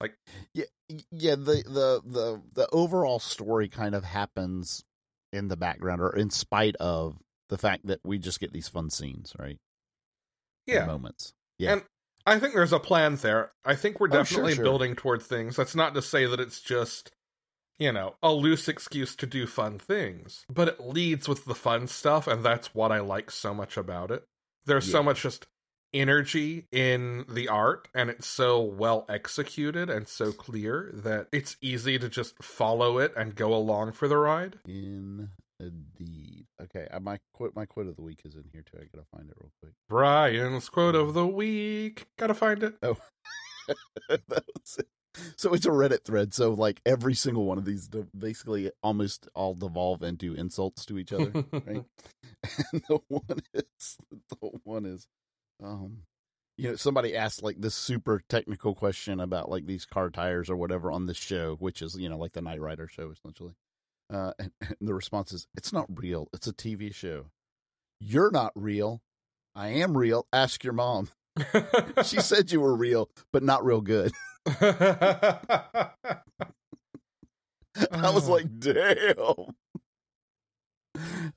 like 0.00 0.14
yeah 0.54 0.64
yeah 1.12 1.36
the 1.36 1.62
the 1.66 2.02
the 2.04 2.40
the 2.52 2.68
overall 2.72 3.20
story 3.20 3.68
kind 3.68 3.94
of 3.94 4.02
happens 4.04 4.82
in 5.34 5.48
the 5.48 5.56
background 5.56 6.00
or 6.00 6.14
in 6.16 6.30
spite 6.30 6.76
of 6.76 7.18
the 7.48 7.58
fact 7.58 7.86
that 7.86 8.00
we 8.04 8.18
just 8.18 8.40
get 8.40 8.52
these 8.52 8.68
fun 8.68 8.88
scenes 8.90 9.34
right 9.38 9.58
yeah 10.66 10.86
moments 10.86 11.32
yeah 11.58 11.72
and 11.74 11.82
I 12.26 12.38
think 12.38 12.54
there's 12.54 12.72
a 12.72 12.80
plan 12.80 13.16
there. 13.16 13.50
I 13.66 13.74
think 13.74 14.00
we're 14.00 14.06
Oh, 14.06 14.12
sure, 14.12 14.22
definitely 14.22 14.54
sure. 14.54 14.64
building 14.64 14.96
toward 14.96 15.22
things. 15.22 15.56
That's 15.56 15.74
not 15.74 15.92
to 15.94 16.00
say 16.00 16.24
that 16.24 16.40
it's 16.40 16.62
just, 16.62 17.10
you 17.78 17.92
know, 17.92 18.14
a 18.22 18.32
loose 18.32 18.66
excuse 18.66 19.14
to 19.16 19.26
do 19.26 19.46
fun 19.46 19.78
things, 19.78 20.46
but 20.48 20.68
it 20.68 20.80
leads 20.80 21.28
with 21.28 21.44
the 21.44 21.54
fun 21.54 21.86
stuff, 21.86 22.26
and 22.26 22.42
that's 22.42 22.74
what 22.74 22.92
I 22.92 23.00
like 23.00 23.30
so 23.30 23.52
much 23.52 23.76
about 23.76 24.10
it. 24.10 24.24
There's 24.64 24.90
so 24.90 25.02
much 25.02 25.20
just 25.20 25.46
energy 25.94 26.66
in 26.72 27.24
the 27.28 27.48
art, 27.48 27.88
and 27.94 28.10
it's 28.10 28.26
so 28.26 28.60
well 28.60 29.06
executed 29.08 29.88
and 29.88 30.06
so 30.08 30.32
clear 30.32 30.90
that 30.92 31.28
it's 31.32 31.56
easy 31.62 31.98
to 31.98 32.08
just 32.08 32.42
follow 32.42 32.98
it 32.98 33.12
and 33.16 33.34
go 33.34 33.54
along 33.54 33.92
for 33.92 34.08
the 34.08 34.18
ride. 34.18 34.58
In 34.66 35.30
indeed 35.60 36.46
okay 36.60 36.88
I, 36.92 36.98
my 36.98 37.20
quote 37.32 37.54
my 37.54 37.64
quote 37.64 37.86
of 37.86 37.94
the 37.94 38.02
week 38.02 38.22
is 38.24 38.34
in 38.34 38.42
here 38.52 38.62
too 38.62 38.76
i 38.76 38.86
gotta 38.92 39.06
find 39.16 39.30
it 39.30 39.36
real 39.40 39.52
quick 39.62 39.72
Brian's 39.88 40.68
quote 40.68 40.96
of 40.96 41.08
um, 41.08 41.14
the 41.14 41.26
week. 41.26 42.06
Gotta 42.18 42.34
find 42.34 42.62
it. 42.64 42.74
Oh, 42.82 42.96
that 44.08 44.44
was 44.58 44.78
it. 44.78 44.88
So 45.36 45.54
it's 45.54 45.66
a 45.66 45.70
Reddit 45.70 46.04
thread. 46.04 46.34
So 46.34 46.52
like 46.52 46.80
every 46.84 47.14
single 47.14 47.44
one 47.44 47.58
of 47.58 47.64
these 47.64 47.88
basically 48.16 48.70
almost 48.82 49.28
all 49.34 49.54
devolve 49.54 50.02
into 50.02 50.34
insults 50.34 50.84
to 50.86 50.98
each 50.98 51.12
other, 51.12 51.30
right? 51.52 51.84
and 52.72 52.82
the 52.88 52.98
one 53.08 53.40
is 53.54 53.96
the 54.10 54.50
one 54.64 54.84
is, 54.86 55.06
um, 55.62 55.98
you 56.56 56.70
know, 56.70 56.76
somebody 56.76 57.16
asked 57.16 57.42
like 57.42 57.60
this 57.60 57.74
super 57.74 58.22
technical 58.28 58.74
question 58.74 59.20
about 59.20 59.50
like 59.50 59.66
these 59.66 59.84
car 59.86 60.10
tires 60.10 60.48
or 60.48 60.56
whatever 60.56 60.90
on 60.92 61.06
this 61.06 61.16
show, 61.16 61.56
which 61.58 61.82
is 61.82 61.96
you 61.96 62.08
know 62.08 62.18
like 62.18 62.32
the 62.32 62.42
Knight 62.42 62.60
Rider 62.60 62.86
show 62.88 63.10
essentially. 63.10 63.54
Uh, 64.12 64.32
and, 64.38 64.50
and 64.60 64.76
the 64.80 64.94
response 64.94 65.32
is, 65.32 65.46
"It's 65.56 65.72
not 65.72 65.86
real. 65.98 66.28
It's 66.32 66.46
a 66.46 66.52
TV 66.52 66.94
show. 66.94 67.26
You're 68.00 68.30
not 68.30 68.52
real. 68.54 69.02
I 69.54 69.68
am 69.68 69.96
real. 69.96 70.26
Ask 70.32 70.64
your 70.64 70.72
mom." 70.74 71.10
she 72.04 72.16
said 72.20 72.52
you 72.52 72.60
were 72.60 72.76
real, 72.76 73.08
but 73.32 73.42
not 73.42 73.64
real 73.64 73.80
good. 73.80 74.12
I 74.46 75.90
was 78.10 78.28
Oh. 78.28 78.32
like, 78.32 78.58
damn. 78.60 79.54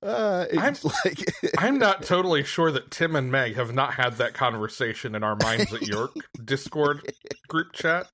Uh, 0.03 0.45
it's 0.51 0.83
like 1.05 1.23
I'm 1.57 1.77
not 1.79 2.03
totally 2.03 2.43
sure 2.43 2.71
that 2.71 2.91
Tim 2.91 3.15
and 3.15 3.31
Meg 3.31 3.55
have 3.55 3.73
not 3.73 3.95
had 3.95 4.13
that 4.17 4.33
conversation 4.33 5.15
in 5.15 5.23
our 5.23 5.35
minds 5.35 5.73
at 5.73 5.81
York 5.87 6.11
Discord 6.43 7.11
group 7.47 7.73
chat. 7.73 8.07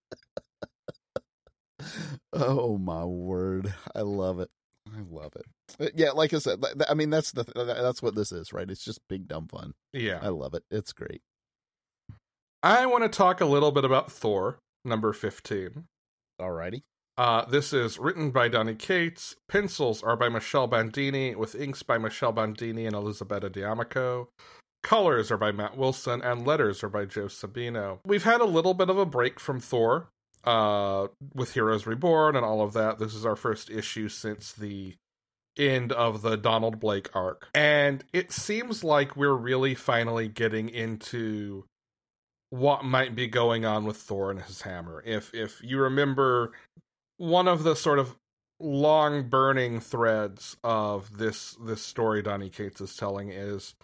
oh 2.31 2.77
my 2.77 3.03
word, 3.03 3.73
I 3.93 4.01
love 4.01 4.39
it. 4.39 4.49
I 4.95 5.01
love 5.09 5.33
it. 5.35 5.45
Uh, 5.79 5.89
Yeah, 5.95 6.11
like 6.11 6.33
I 6.33 6.39
said, 6.39 6.63
I 6.87 6.93
mean 6.93 7.09
that's 7.09 7.31
the 7.31 7.45
that's 7.55 8.01
what 8.01 8.15
this 8.15 8.31
is, 8.31 8.53
right? 8.53 8.69
It's 8.69 8.83
just 8.83 8.99
big 9.09 9.27
dumb 9.27 9.47
fun. 9.47 9.73
Yeah. 9.91 10.19
I 10.21 10.29
love 10.29 10.53
it. 10.53 10.63
It's 10.71 10.93
great. 10.93 11.21
I 12.61 12.85
want 12.85 13.03
to 13.03 13.09
talk 13.09 13.41
a 13.41 13.45
little 13.45 13.71
bit 13.71 13.83
about 13.83 14.09
Thor, 14.09 14.59
number 14.85 15.11
15. 15.11 15.83
Alrighty. 16.41 16.83
Uh, 17.17 17.45
this 17.45 17.73
is 17.73 17.99
written 17.99 18.31
by 18.31 18.47
Donny 18.47 18.75
Cates. 18.75 19.35
Pencils 19.47 20.01
are 20.01 20.15
by 20.15 20.29
Michelle 20.29 20.67
Bandini, 20.67 21.35
with 21.35 21.53
inks 21.55 21.83
by 21.83 21.97
Michelle 21.97 22.31
Bandini 22.31 22.85
and 22.85 22.95
Elisabetta 22.95 23.49
D'Amico. 23.49 24.29
Colors 24.81 25.31
are 25.31 25.37
by 25.37 25.51
Matt 25.51 25.77
Wilson, 25.77 26.21
and 26.21 26.45
letters 26.45 26.83
are 26.83 26.89
by 26.89 27.05
Joe 27.05 27.25
Sabino. 27.25 27.99
We've 28.05 28.23
had 28.23 28.41
a 28.41 28.45
little 28.45 28.73
bit 28.73 28.89
of 28.89 28.97
a 28.97 29.05
break 29.05 29.39
from 29.39 29.59
Thor, 29.59 30.09
uh, 30.43 31.07
with 31.33 31.53
Heroes 31.53 31.85
Reborn 31.85 32.35
and 32.35 32.45
all 32.45 32.61
of 32.61 32.73
that. 32.73 32.99
This 32.99 33.13
is 33.13 33.25
our 33.25 33.35
first 33.35 33.69
issue 33.69 34.09
since 34.09 34.51
the 34.51 34.95
end 35.57 35.91
of 35.91 36.21
the 36.23 36.35
Donald 36.35 36.79
Blake 36.79 37.15
arc. 37.15 37.47
And 37.53 38.03
it 38.11 38.31
seems 38.31 38.83
like 38.83 39.15
we're 39.15 39.35
really 39.35 39.75
finally 39.75 40.27
getting 40.27 40.67
into 40.67 41.65
what 42.49 42.83
might 42.83 43.15
be 43.15 43.27
going 43.27 43.65
on 43.65 43.85
with 43.85 43.97
Thor 43.97 44.31
and 44.31 44.41
his 44.41 44.61
hammer. 44.61 45.01
If 45.05 45.33
if 45.33 45.61
you 45.63 45.79
remember 45.79 46.51
one 47.17 47.47
of 47.47 47.63
the 47.63 47.75
sort 47.75 47.99
of 47.99 48.15
long 48.59 49.29
burning 49.29 49.79
threads 49.79 50.55
of 50.63 51.17
this 51.17 51.55
this 51.61 51.81
story 51.81 52.21
Donny 52.21 52.49
Cates 52.49 52.79
is 52.79 52.95
telling 52.95 53.29
is 53.29 53.75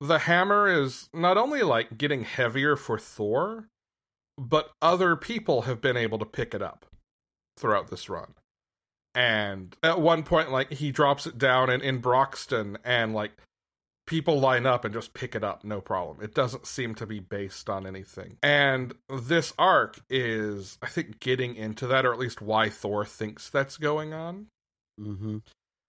the 0.00 0.20
hammer 0.20 0.68
is 0.68 1.08
not 1.14 1.38
only 1.38 1.62
like 1.62 1.96
getting 1.96 2.24
heavier 2.24 2.76
for 2.76 2.98
Thor, 2.98 3.68
but 4.38 4.72
other 4.82 5.16
people 5.16 5.62
have 5.62 5.80
been 5.80 5.96
able 5.96 6.18
to 6.18 6.26
pick 6.26 6.54
it 6.54 6.62
up 6.62 6.84
throughout 7.56 7.88
this 7.88 8.08
run. 8.08 8.34
And 9.14 9.74
at 9.82 10.00
one 10.00 10.22
point, 10.22 10.52
like 10.52 10.74
he 10.74 10.92
drops 10.92 11.26
it 11.26 11.38
down 11.38 11.70
in, 11.70 11.80
in 11.80 11.98
Broxton, 11.98 12.76
and 12.84 13.14
like 13.14 13.32
people 14.06 14.40
line 14.40 14.66
up 14.66 14.84
and 14.84 14.94
just 14.94 15.14
pick 15.14 15.34
it 15.34 15.44
up, 15.44 15.64
no 15.64 15.80
problem. 15.80 16.18
It 16.22 16.34
doesn't 16.34 16.66
seem 16.66 16.94
to 16.96 17.06
be 17.06 17.20
based 17.20 17.68
on 17.68 17.86
anything. 17.86 18.38
And 18.42 18.94
this 19.08 19.52
arc 19.58 19.98
is, 20.08 20.78
I 20.80 20.86
think, 20.86 21.20
getting 21.20 21.56
into 21.56 21.86
that, 21.88 22.06
or 22.06 22.12
at 22.12 22.18
least 22.18 22.40
why 22.40 22.68
Thor 22.68 23.04
thinks 23.04 23.50
that's 23.50 23.76
going 23.76 24.14
on. 24.14 24.46
Mm-hmm. 25.00 25.38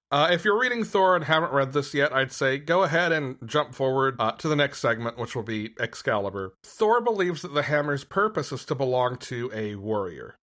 Uh, 0.09 0.29
if 0.31 0.45
you're 0.45 0.59
reading 0.59 0.85
Thor 0.85 1.15
and 1.15 1.25
haven't 1.25 1.51
read 1.51 1.73
this 1.73 1.93
yet, 1.93 2.13
I'd 2.13 2.31
say 2.31 2.57
go 2.57 2.83
ahead 2.83 3.11
and 3.11 3.37
jump 3.45 3.75
forward 3.75 4.15
uh, 4.19 4.31
to 4.33 4.47
the 4.47 4.55
next 4.55 4.79
segment, 4.79 5.17
which 5.17 5.35
will 5.35 5.43
be 5.43 5.73
Excalibur. 5.79 6.53
Thor 6.63 7.01
believes 7.01 7.41
that 7.41 7.53
the 7.53 7.63
hammer's 7.63 8.05
purpose 8.05 8.53
is 8.53 8.63
to 8.65 8.75
belong 8.75 9.17
to 9.17 9.51
a 9.53 9.75
warrior, 9.75 10.35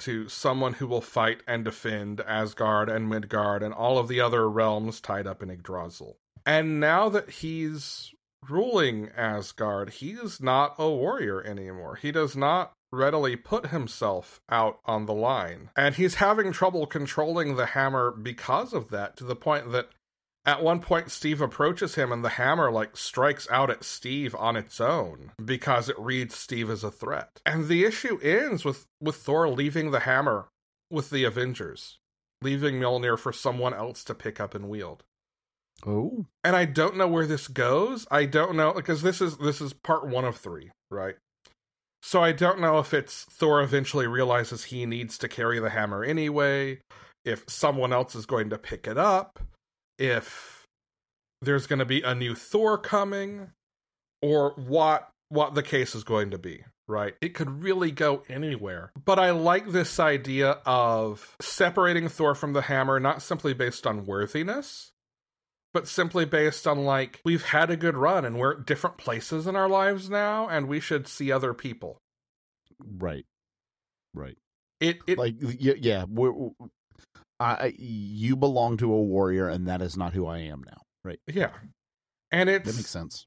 to 0.00 0.28
someone 0.28 0.74
who 0.74 0.88
will 0.88 1.00
fight 1.00 1.42
and 1.46 1.64
defend 1.64 2.20
Asgard 2.22 2.88
and 2.88 3.08
Midgard 3.08 3.62
and 3.62 3.72
all 3.72 3.96
of 3.96 4.08
the 4.08 4.20
other 4.20 4.50
realms 4.50 5.00
tied 5.00 5.28
up 5.28 5.40
in 5.40 5.50
Yggdrasil. 5.50 6.16
And 6.44 6.80
now 6.80 7.08
that 7.08 7.30
he's 7.30 8.14
ruling 8.48 9.10
Asgard, 9.16 9.90
he's 9.90 10.40
not 10.40 10.74
a 10.78 10.90
warrior 10.90 11.42
anymore. 11.42 11.96
He 11.96 12.10
does 12.12 12.36
not 12.36 12.72
readily 12.92 13.36
put 13.36 13.68
himself 13.68 14.40
out 14.50 14.78
on 14.84 15.06
the 15.06 15.14
line. 15.14 15.70
And 15.76 15.94
he's 15.94 16.16
having 16.16 16.52
trouble 16.52 16.86
controlling 16.86 17.56
the 17.56 17.66
hammer 17.66 18.10
because 18.10 18.72
of 18.72 18.90
that, 18.90 19.16
to 19.16 19.24
the 19.24 19.36
point 19.36 19.72
that 19.72 19.88
at 20.44 20.62
one 20.62 20.80
point 20.80 21.10
Steve 21.10 21.40
approaches 21.40 21.94
him 21.94 22.12
and 22.12 22.24
the 22.24 22.30
hammer 22.30 22.70
like 22.70 22.96
strikes 22.96 23.48
out 23.50 23.70
at 23.70 23.84
Steve 23.84 24.34
on 24.34 24.56
its 24.56 24.80
own 24.80 25.32
because 25.42 25.88
it 25.88 25.98
reads 25.98 26.36
Steve 26.36 26.68
as 26.68 26.84
a 26.84 26.90
threat. 26.90 27.40
And 27.46 27.68
the 27.68 27.84
issue 27.84 28.18
ends 28.20 28.64
with 28.64 28.86
with 29.00 29.16
Thor 29.16 29.48
leaving 29.48 29.90
the 29.90 30.00
hammer 30.00 30.48
with 30.90 31.10
the 31.10 31.24
Avengers, 31.24 31.98
leaving 32.42 32.74
Mjolnir 32.74 33.18
for 33.18 33.32
someone 33.32 33.72
else 33.72 34.04
to 34.04 34.14
pick 34.14 34.40
up 34.40 34.54
and 34.54 34.68
wield 34.68 35.04
Oh. 35.84 36.26
and 36.44 36.54
I 36.54 36.64
don't 36.64 36.96
know 36.96 37.08
where 37.08 37.26
this 37.26 37.48
goes. 37.48 38.06
I 38.10 38.26
don't 38.26 38.56
know 38.56 38.72
because 38.72 39.02
this 39.02 39.20
is 39.20 39.38
this 39.38 39.60
is 39.60 39.72
part 39.72 40.06
one 40.06 40.24
of 40.24 40.36
three, 40.36 40.70
right? 40.90 41.16
So 42.02 42.22
I 42.22 42.32
don't 42.32 42.60
know 42.60 42.78
if 42.78 42.92
it's 42.92 43.24
Thor 43.24 43.62
eventually 43.62 44.06
realizes 44.06 44.64
he 44.64 44.86
needs 44.86 45.16
to 45.18 45.28
carry 45.28 45.58
the 45.60 45.70
hammer 45.70 46.04
anyway, 46.04 46.80
if 47.24 47.44
someone 47.48 47.92
else 47.92 48.14
is 48.14 48.26
going 48.26 48.50
to 48.50 48.58
pick 48.58 48.86
it 48.86 48.98
up, 48.98 49.38
if 49.98 50.64
there's 51.40 51.66
going 51.66 51.78
to 51.78 51.84
be 51.84 52.02
a 52.02 52.14
new 52.14 52.34
Thor 52.34 52.78
coming, 52.78 53.50
or 54.20 54.54
what 54.56 55.08
what 55.28 55.54
the 55.54 55.62
case 55.62 55.94
is 55.94 56.04
going 56.04 56.30
to 56.30 56.38
be, 56.38 56.64
right? 56.86 57.14
It 57.20 57.34
could 57.34 57.62
really 57.62 57.90
go 57.90 58.22
anywhere. 58.28 58.92
But 59.04 59.18
I 59.18 59.30
like 59.30 59.70
this 59.70 59.98
idea 59.98 60.58
of 60.66 61.36
separating 61.40 62.08
Thor 62.08 62.34
from 62.34 62.52
the 62.52 62.62
hammer 62.62 63.00
not 63.00 63.22
simply 63.22 63.54
based 63.54 63.86
on 63.86 64.06
worthiness, 64.06 64.92
but 65.72 65.88
simply 65.88 66.24
based 66.24 66.66
on 66.66 66.84
like 66.84 67.20
we've 67.24 67.44
had 67.44 67.70
a 67.70 67.76
good 67.76 67.96
run 67.96 68.24
and 68.24 68.38
we're 68.38 68.52
at 68.52 68.66
different 68.66 68.98
places 68.98 69.46
in 69.46 69.56
our 69.56 69.68
lives 69.68 70.10
now 70.10 70.48
and 70.48 70.68
we 70.68 70.80
should 70.80 71.06
see 71.08 71.32
other 71.32 71.54
people 71.54 71.98
Right. 72.84 73.26
Right. 74.14 74.36
It 74.80 74.98
it 75.06 75.18
like 75.18 75.36
y- 75.40 75.76
yeah, 75.78 76.04
we're, 76.08 76.32
I 77.38 77.74
you 77.78 78.36
belong 78.36 78.76
to 78.78 78.92
a 78.92 79.02
warrior, 79.02 79.48
and 79.48 79.68
that 79.68 79.80
is 79.80 79.96
not 79.96 80.12
who 80.12 80.26
I 80.26 80.38
am 80.38 80.62
now. 80.66 80.82
Right? 81.04 81.20
yeah. 81.26 81.50
And 82.30 82.48
it's 82.48 82.66
That 82.66 82.76
makes 82.76 82.90
sense. 82.90 83.26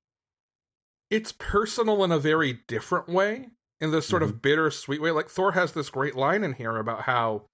it's 1.09 1.31
personal 1.31 2.03
in 2.03 2.11
a 2.11 2.19
very 2.19 2.59
different 2.67 3.07
way, 3.07 3.49
in 3.79 3.91
this 3.91 4.07
sort 4.07 4.23
of 4.23 4.29
mm-hmm. 4.29 4.39
bittersweet 4.39 5.01
way. 5.01 5.11
Like 5.11 5.29
Thor 5.29 5.53
has 5.53 5.71
this 5.73 5.89
great 5.89 6.15
line 6.15 6.43
in 6.43 6.53
here 6.53 6.75
about 6.77 7.01
how 7.03 7.45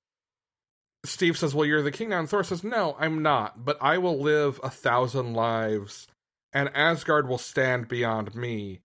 Steve 1.04 1.38
says, 1.38 1.56
Well, 1.56 1.66
you're 1.66 1.82
the 1.82 1.92
king 1.92 2.10
now. 2.10 2.20
And 2.20 2.30
Thor 2.30 2.44
says, 2.44 2.64
No, 2.64 2.96
I'm 3.00 3.22
not, 3.22 3.66
but 3.66 3.78
I 3.82 3.98
will 3.98 4.20
live 4.20 4.60
a 4.64 4.70
thousand 4.70 5.34
lives, 5.34 6.08
and 6.54 6.70
Asgard 6.76 7.28
will 7.28 7.38
stand 7.38 7.88
beyond 7.88 8.36
me. 8.36 8.82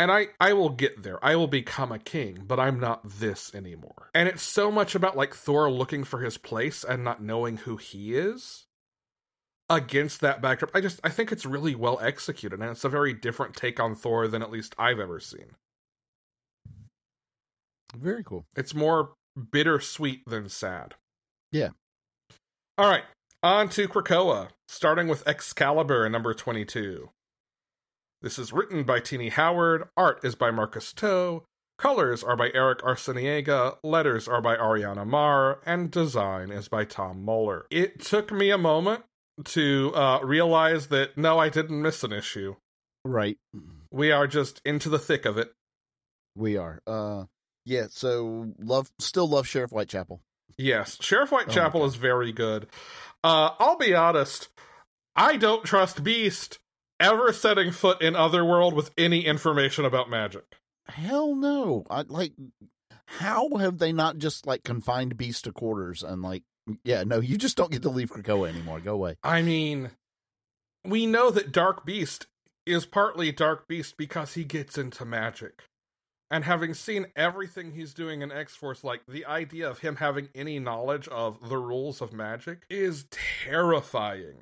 And 0.00 0.12
I, 0.12 0.28
I 0.38 0.52
will 0.52 0.68
get 0.68 1.02
there. 1.02 1.22
I 1.24 1.34
will 1.34 1.48
become 1.48 1.90
a 1.90 1.98
king, 1.98 2.44
but 2.46 2.60
I'm 2.60 2.78
not 2.78 3.00
this 3.18 3.52
anymore. 3.52 4.10
And 4.14 4.28
it's 4.28 4.44
so 4.44 4.70
much 4.70 4.94
about 4.94 5.16
like 5.16 5.34
Thor 5.34 5.68
looking 5.68 6.04
for 6.04 6.20
his 6.20 6.38
place 6.38 6.84
and 6.84 7.02
not 7.02 7.20
knowing 7.20 7.56
who 7.56 7.76
he 7.76 8.14
is 8.14 8.66
against 9.68 10.20
that 10.20 10.40
backdrop. 10.40 10.70
I 10.72 10.80
just 10.80 11.00
I 11.02 11.10
think 11.10 11.32
it's 11.32 11.44
really 11.44 11.74
well 11.74 11.98
executed, 12.00 12.60
and 12.60 12.70
it's 12.70 12.84
a 12.84 12.88
very 12.88 13.12
different 13.12 13.56
take 13.56 13.80
on 13.80 13.94
Thor 13.94 14.28
than 14.28 14.40
at 14.40 14.52
least 14.52 14.74
I've 14.78 15.00
ever 15.00 15.20
seen. 15.20 15.56
Very 17.96 18.22
cool. 18.22 18.46
It's 18.56 18.74
more 18.74 19.14
bittersweet 19.50 20.22
than 20.26 20.48
sad. 20.48 20.94
Yeah. 21.52 21.70
All 22.76 22.88
right, 22.88 23.04
on 23.42 23.68
to 23.70 23.88
Krakoa, 23.88 24.48
starting 24.68 25.08
with 25.08 25.26
Excalibur 25.26 26.08
number 26.08 26.34
22. 26.34 27.10
This 28.20 28.38
is 28.38 28.52
written 28.52 28.84
by 28.84 29.00
Tini 29.00 29.30
Howard, 29.30 29.88
art 29.96 30.24
is 30.24 30.34
by 30.34 30.50
Marcus 30.50 30.92
To, 30.94 31.44
colors 31.78 32.22
are 32.22 32.36
by 32.36 32.50
Eric 32.52 32.80
Arciniega, 32.80 33.78
letters 33.82 34.28
are 34.28 34.40
by 34.40 34.56
Ariana 34.56 35.06
Maher, 35.06 35.60
and 35.64 35.90
design 35.90 36.50
is 36.50 36.68
by 36.68 36.84
Tom 36.84 37.24
Muller. 37.24 37.66
It 37.70 38.00
took 38.00 38.30
me 38.30 38.50
a 38.50 38.58
moment 38.58 39.04
to 39.44 39.92
uh, 39.94 40.20
realize 40.22 40.88
that 40.88 41.16
no, 41.16 41.38
I 41.38 41.48
didn't 41.48 41.80
miss 41.80 42.04
an 42.04 42.12
issue. 42.12 42.56
Right. 43.04 43.38
We 43.90 44.10
are 44.10 44.26
just 44.26 44.60
into 44.64 44.88
the 44.88 44.98
thick 44.98 45.24
of 45.24 45.38
it. 45.38 45.52
We 46.34 46.56
are. 46.56 46.80
Uh 46.86 47.24
yeah, 47.64 47.86
so 47.90 48.52
love 48.58 48.90
still 48.98 49.28
love 49.28 49.46
Sheriff 49.46 49.70
Whitechapel. 49.70 50.20
Yes, 50.58 50.98
Sheriff 51.00 51.32
Oh 51.32 51.36
Whitechapel 51.36 51.80
God. 51.80 51.86
is 51.86 51.94
very 51.94 52.32
good. 52.32 52.66
Uh, 53.24 53.50
I'll 53.58 53.76
be 53.76 53.94
honest, 53.94 54.48
I 55.16 55.36
don't 55.36 55.64
trust 55.64 56.02
Beast 56.02 56.58
ever 57.00 57.32
setting 57.32 57.70
foot 57.70 58.02
in 58.02 58.16
Otherworld 58.16 58.74
with 58.74 58.90
any 58.98 59.24
information 59.24 59.84
about 59.84 60.10
magic. 60.10 60.44
Hell 60.88 61.34
no. 61.34 61.84
I 61.88 62.02
like 62.02 62.32
how 63.06 63.48
have 63.56 63.78
they 63.78 63.92
not 63.92 64.18
just 64.18 64.46
like 64.46 64.64
confined 64.64 65.16
Beast 65.16 65.44
to 65.44 65.52
quarters 65.52 66.02
and 66.02 66.22
like 66.22 66.42
yeah, 66.84 67.02
no, 67.04 67.20
you 67.20 67.38
just 67.38 67.56
don't 67.56 67.70
get 67.72 67.82
to 67.82 67.88
leave 67.88 68.10
Krakoa 68.10 68.48
anymore. 68.48 68.80
Go 68.80 68.94
away. 68.94 69.16
I 69.22 69.40
mean, 69.42 69.90
we 70.84 71.06
know 71.06 71.30
that 71.30 71.50
Dark 71.52 71.86
Beast 71.86 72.26
is 72.66 72.84
partly 72.84 73.32
Dark 73.32 73.66
Beast 73.68 73.96
because 73.96 74.34
he 74.34 74.44
gets 74.44 74.76
into 74.76 75.04
magic. 75.06 75.64
And 76.30 76.44
having 76.44 76.74
seen 76.74 77.06
everything 77.16 77.72
he's 77.72 77.94
doing 77.94 78.20
in 78.20 78.30
X 78.30 78.54
Force, 78.54 78.84
like 78.84 79.00
the 79.08 79.24
idea 79.24 79.68
of 79.70 79.78
him 79.78 79.96
having 79.96 80.28
any 80.34 80.58
knowledge 80.58 81.08
of 81.08 81.48
the 81.48 81.56
rules 81.56 82.02
of 82.02 82.12
magic 82.12 82.64
is 82.68 83.06
terrifying. 83.10 84.36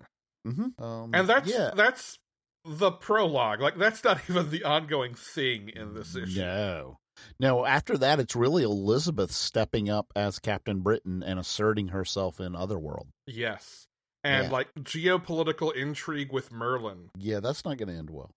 Mm-hmm. 0.47 0.83
Um, 0.83 1.11
and 1.15 1.29
that's 1.29 1.49
yeah. 1.51 1.71
that's 1.75 2.19
the 2.65 2.91
prologue 2.91 3.61
like 3.61 3.77
that's 3.79 4.03
not 4.03 4.21
even 4.29 4.51
the 4.51 4.65
ongoing 4.65 5.15
thing 5.15 5.69
in 5.75 5.95
this 5.95 6.17
issue 6.17 6.41
No. 6.41 6.99
No, 7.41 7.65
after 7.65 7.97
that 7.99 8.21
it's 8.21 8.37
really 8.37 8.63
Elizabeth 8.63 9.33
stepping 9.33 9.89
up 9.89 10.13
as 10.15 10.39
Captain 10.39 10.81
Britain 10.81 11.23
and 11.23 11.39
asserting 11.39 11.89
herself 11.89 12.41
in 12.41 12.55
Otherworld. 12.55 13.09
yes 13.27 13.87
and 14.25 14.47
Yeah. 14.47 14.51
like 14.51 14.75
geopolitical 14.75 15.75
intrigue 15.75 16.33
with 16.33 16.51
merlin 16.53 17.11
Yeah, 17.17 17.41
that's 17.41 17.65
not 17.65 17.77
going 17.79 17.89
to 17.89 17.95
end 17.95 18.11
well. 18.11 18.31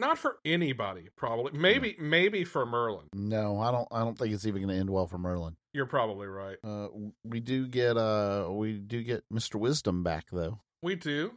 Not 0.00 0.18
for 0.18 0.38
anybody 0.44 1.08
probably 1.16 1.52
maybe 1.58 1.94
maybe 2.00 2.42
for 2.44 2.66
merlin 2.66 3.06
No, 3.14 3.60
I 3.60 3.70
don't 3.70 3.86
I 3.92 4.00
don't 4.00 4.18
think 4.18 4.32
it's 4.34 4.46
even 4.46 4.62
going 4.62 4.74
to 4.74 4.80
end 4.80 4.90
well 4.90 5.06
for 5.06 5.18
Merlin. 5.18 5.56
you're 5.72 5.86
probably 5.86 6.26
right 6.26 6.56
Uh 6.64 6.88
we 7.24 7.38
do 7.40 7.68
get 7.68 7.96
uh 7.96 8.48
we 8.50 8.78
do 8.78 9.02
get 9.02 9.22
Mr. 9.32 9.54
Wisdom 9.56 10.02
back 10.02 10.24
though. 10.32 10.60
we 10.82 10.94
do 10.96 11.32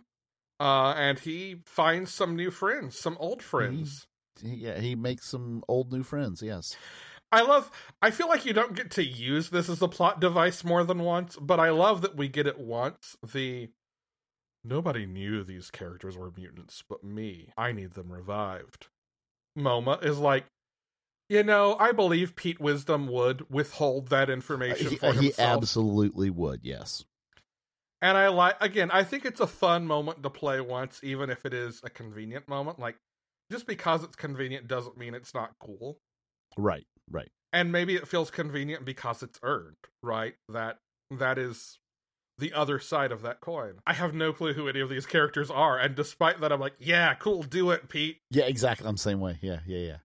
uh 0.59 0.93
and 0.97 1.19
he 1.19 1.61
finds 1.65 2.11
some 2.13 2.35
new 2.35 2.49
friends 2.51 2.97
some 2.97 3.17
old 3.19 3.43
friends 3.43 4.07
He- 4.41 4.55
Yeah, 4.65 4.79
he 4.79 4.95
makes 4.95 5.29
some 5.29 5.63
old 5.67 5.91
new 5.91 6.01
friends, 6.03 6.41
yes. 6.41 6.75
I 7.31 7.41
love 7.41 7.69
I 8.01 8.11
feel 8.11 8.27
like 8.27 8.45
you 8.45 8.53
don't 8.53 8.75
get 8.75 8.91
to 8.91 9.03
use 9.03 9.49
this 9.49 9.67
as 9.69 9.81
a 9.81 9.87
plot 9.87 10.19
device 10.21 10.63
more 10.63 10.83
than 10.83 10.99
once, 10.99 11.35
but 11.41 11.59
I 11.59 11.71
love 11.71 12.01
that 12.03 12.15
we 12.15 12.27
get 12.27 12.45
it 12.47 12.59
once. 12.59 13.15
The 13.33 13.69
nobody 14.63 15.05
knew 15.05 15.43
these 15.43 15.69
characters 15.71 16.17
were 16.17 16.31
mutants 16.35 16.83
but 16.87 17.03
me. 17.03 17.49
I 17.57 17.71
need 17.71 17.93
them 17.93 18.11
revived. 18.11 18.87
Moma 19.57 20.03
is 20.03 20.19
like 20.19 20.45
you 21.29 21.41
know, 21.43 21.75
I 21.79 21.93
believe 21.93 22.35
Pete 22.35 22.59
Wisdom 22.59 23.07
would 23.07 23.49
withhold 23.49 24.09
that 24.09 24.29
information 24.29 24.91
He, 24.91 24.97
for 24.97 25.13
himself. 25.13 25.19
he 25.21 25.33
absolutely 25.37 26.29
would, 26.29 26.59
yes. 26.63 27.05
and 28.01 28.17
I 28.17 28.27
like 28.27 28.55
again, 28.61 28.91
I 28.91 29.03
think 29.03 29.25
it's 29.25 29.39
a 29.39 29.47
fun 29.47 29.87
moment 29.87 30.21
to 30.23 30.29
play 30.29 30.59
once, 30.61 30.99
even 31.03 31.29
if 31.29 31.45
it 31.45 31.53
is 31.53 31.81
a 31.83 31.89
convenient 31.89 32.47
moment. 32.47 32.77
Like 32.79 32.97
just 33.51 33.65
because 33.67 34.03
it's 34.03 34.15
convenient 34.15 34.67
doesn't 34.67 34.97
mean 34.97 35.13
it's 35.13 35.33
not 35.33 35.51
cool. 35.59 35.97
Right, 36.57 36.85
right. 37.09 37.31
and 37.51 37.71
maybe 37.71 37.95
it 37.95 38.07
feels 38.07 38.29
convenient 38.29 38.85
because 38.85 39.23
it's 39.23 39.39
earned 39.43 39.75
right 40.03 40.35
that 40.49 40.77
that 41.11 41.37
is 41.37 41.79
the 42.37 42.53
other 42.53 42.79
side 42.79 43.11
of 43.11 43.21
that 43.21 43.39
coin 43.41 43.73
i 43.85 43.93
have 43.93 44.13
no 44.13 44.33
clue 44.33 44.53
who 44.53 44.67
any 44.67 44.79
of 44.79 44.89
these 44.89 45.05
characters 45.05 45.51
are 45.51 45.77
and 45.77 45.95
despite 45.95 46.41
that 46.41 46.51
i'm 46.51 46.59
like 46.59 46.73
yeah 46.79 47.13
cool 47.15 47.43
do 47.43 47.71
it 47.71 47.87
pete 47.89 48.17
Yeah, 48.31 48.45
exactly. 48.45 48.87
I'm 48.87 48.95
the 48.95 48.99
same 49.01 49.19
way. 49.19 49.37
Yeah, 49.41 49.59
yeah, 49.67 49.79
yeah. 49.79 49.97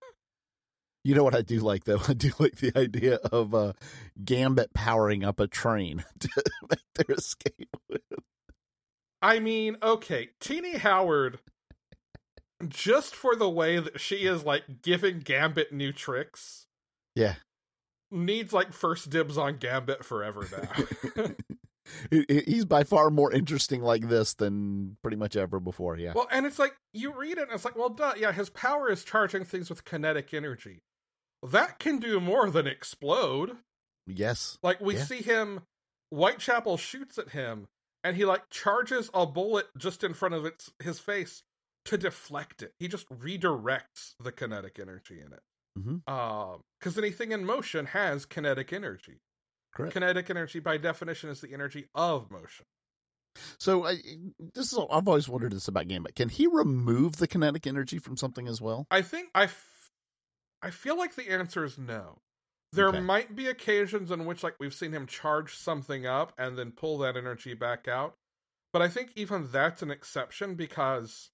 You 1.05 1.15
know 1.15 1.25
what 1.25 1.35
I 1.35 1.41
do 1.43 1.61
like 1.61 1.85
though? 1.85 2.01
I 2.09 2.13
do 2.13 2.33
like 2.39 2.57
the 2.57 2.77
idea 2.79 3.17
of 3.17 3.55
uh 3.55 3.73
Gambit 4.23 4.75
powering 4.75 5.25
up 5.25 5.41
a 5.41 5.47
train 5.47 6.05
to 6.21 6.29
make 6.71 6.81
their 7.07 7.17
escape. 7.17 7.75
i 9.23 9.39
mean 9.39 9.77
okay 9.83 10.31
tini 10.41 10.77
howard 10.77 11.39
just 12.69 13.15
for 13.15 13.35
the 13.37 13.49
way 13.49 13.79
that 13.79 14.01
she 14.01 14.27
is 14.27 14.45
like 14.45 14.65
giving 14.83 15.21
gambit 15.21 15.73
new 15.73 15.93
tricks 15.93 16.67
Yeah. 17.15 17.35
needs 18.11 18.53
like 18.53 18.73
first 18.73 19.09
dibs 19.11 19.39
on 19.39 19.57
gambit 19.57 20.05
forever 20.05 20.47
now 21.17 21.25
He's 22.11 22.65
by 22.65 22.85
far 22.85 23.11
more 23.11 23.33
interesting 23.33 23.83
like 23.83 24.09
this 24.09 24.35
than 24.35 24.97
pretty 25.03 25.17
much 25.17 25.37
ever 25.37 25.61
before. 25.61 25.97
Yeah. 25.97 26.13
Well, 26.15 26.29
and 26.31 26.47
it's 26.47 26.59
like 26.59 26.77
you 26.93 27.13
read 27.19 27.39
it, 27.39 27.43
and 27.45 27.53
it's 27.53 27.65
like, 27.65 27.77
well, 27.77 27.89
duh, 27.91 28.15
yeah, 28.17 28.33
his 28.33 28.51
power 28.51 28.91
is 28.91 29.05
charging 29.05 29.45
things 29.45 29.69
with 29.71 29.85
kinetic 29.85 30.33
energy. 30.35 30.81
That 31.43 31.79
can 31.79 31.99
do 31.99 32.21
more 32.21 32.51
than 32.51 32.67
explode. 32.67 33.57
yes. 34.07 34.59
Like 34.63 34.81
we 34.81 34.97
Yeah. 34.97 35.05
see 35.05 35.23
him, 35.23 35.61
Whitechapel 36.11 36.77
shoots 36.79 37.19
at 37.19 37.31
him, 37.31 37.69
and 38.03 38.17
he 38.17 38.25
like 38.25 38.49
charges 38.51 39.11
a 39.15 39.27
bullet 39.27 39.67
just 39.77 40.03
in 40.03 40.15
front 40.15 40.35
of 40.35 40.45
its 40.47 40.73
his 40.83 40.99
face 40.99 41.43
to 41.85 41.97
deflect 41.99 42.63
it. 42.63 42.73
He 42.79 42.89
just 42.89 43.09
redirects 43.09 44.15
the 44.19 44.33
kinetic 44.33 44.79
energy 44.81 45.21
in 45.21 45.33
it. 45.33 45.43
Mhm. 45.79 46.09
Um, 46.11 46.61
because 46.81 46.99
anything 46.99 47.33
in 47.33 47.45
motion 47.45 47.87
has 47.87 48.25
kinetic 48.27 48.73
energy. 48.73 49.21
Correct. 49.79 49.95
Kinetic 49.95 50.29
energy, 50.29 50.59
by 50.59 50.77
definition, 50.77 51.31
is 51.31 51.41
the 51.41 51.53
energy 51.55 51.87
of 51.95 52.31
motion. 52.33 52.67
So 53.61 53.87
I, 53.87 53.99
this 54.55 54.73
is 54.73 54.79
I've 54.91 55.07
always 55.07 55.29
wondered 55.29 55.53
this 55.53 55.69
about 55.69 55.87
Gambit. 55.87 56.17
Can 56.17 56.29
he 56.29 56.49
remove 56.49 57.17
the 57.19 57.29
kinetic 57.29 57.65
energy 57.65 57.99
from 57.99 58.17
something 58.17 58.49
as 58.49 58.61
well? 58.61 58.87
I 58.91 59.03
think 59.03 59.29
I, 59.37 59.45
f- 59.45 59.91
I 60.61 60.71
feel 60.71 60.99
like 60.99 61.15
the 61.15 61.31
answer 61.31 61.63
is 61.65 61.79
no. 61.79 62.19
There 62.73 62.89
Okay. 62.89 62.99
might 62.99 63.37
be 63.37 63.47
occasions 63.47 64.11
in 64.11 64.27
which, 64.27 64.43
like, 64.43 64.57
we've 64.59 64.75
seen 64.75 64.91
him 64.93 65.07
charge 65.07 65.55
something 65.55 66.05
up 66.07 66.33
and 66.37 66.59
then 66.59 66.73
pull 66.73 66.99
that 66.99 67.17
energy 67.17 67.55
back 67.55 67.87
out, 67.87 68.15
but 68.73 68.83
I 68.83 68.89
think 68.89 69.13
even 69.15 69.49
that's 69.53 69.81
an 69.81 69.93
exception 69.93 70.57
because, 70.57 71.31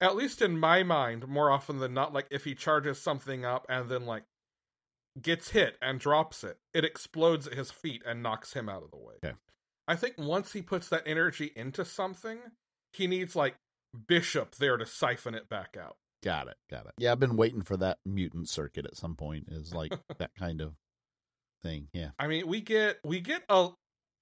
at 0.00 0.14
least 0.14 0.40
in 0.40 0.56
my 0.58 0.84
mind, 0.84 1.26
more 1.26 1.50
often 1.50 1.80
than 1.80 1.92
not, 1.92 2.12
like 2.14 2.28
if 2.30 2.44
he 2.44 2.54
charges 2.54 3.02
something 3.02 3.44
up 3.44 3.66
and 3.68 3.88
then 3.90 4.06
like 4.06 4.22
gets 5.20 5.50
hit 5.50 5.76
and 5.82 6.00
drops 6.00 6.44
it, 6.44 6.58
it 6.72 6.84
explodes 6.84 7.46
at 7.46 7.54
his 7.54 7.70
feet 7.70 8.02
and 8.06 8.22
knocks 8.22 8.52
him 8.52 8.68
out 8.68 8.82
of 8.82 8.90
the 8.90 8.96
way. 8.96 9.14
Okay. 9.24 9.36
I 9.88 9.96
think 9.96 10.14
once 10.16 10.52
he 10.52 10.62
puts 10.62 10.88
that 10.88 11.02
energy 11.06 11.52
into 11.54 11.84
something, 11.84 12.38
he 12.92 13.06
needs 13.06 13.36
like 13.36 13.56
Bishop 14.06 14.54
there 14.56 14.76
to 14.76 14.86
siphon 14.86 15.34
it 15.34 15.48
back 15.48 15.76
out. 15.78 15.96
Got 16.22 16.48
it. 16.48 16.56
Got 16.70 16.86
it. 16.86 16.92
Yeah, 16.98 17.12
I've 17.12 17.18
been 17.18 17.36
waiting 17.36 17.62
for 17.62 17.76
that 17.78 17.98
mutant 18.06 18.48
circuit 18.48 18.86
at 18.86 18.96
some 18.96 19.16
point. 19.16 19.48
Is 19.50 19.74
like 19.74 19.92
that 20.18 20.30
kind 20.38 20.60
of 20.60 20.74
thing. 21.62 21.88
Yeah. 21.92 22.10
I 22.18 22.28
mean, 22.28 22.46
we 22.46 22.60
get 22.60 22.98
we 23.04 23.20
get 23.20 23.42
a 23.48 23.70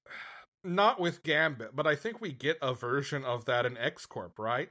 not 0.64 0.99
with 0.99 1.22
Gambit, 1.22 1.76
but 1.76 1.86
I 1.86 1.95
think 1.95 2.20
we 2.20 2.32
get 2.32 2.59
a 2.62 2.74
version 2.74 3.24
of 3.24 3.45
that 3.45 3.66
in 3.66 3.76
X 3.76 4.07
Corp, 4.07 4.38
right? 4.38 4.70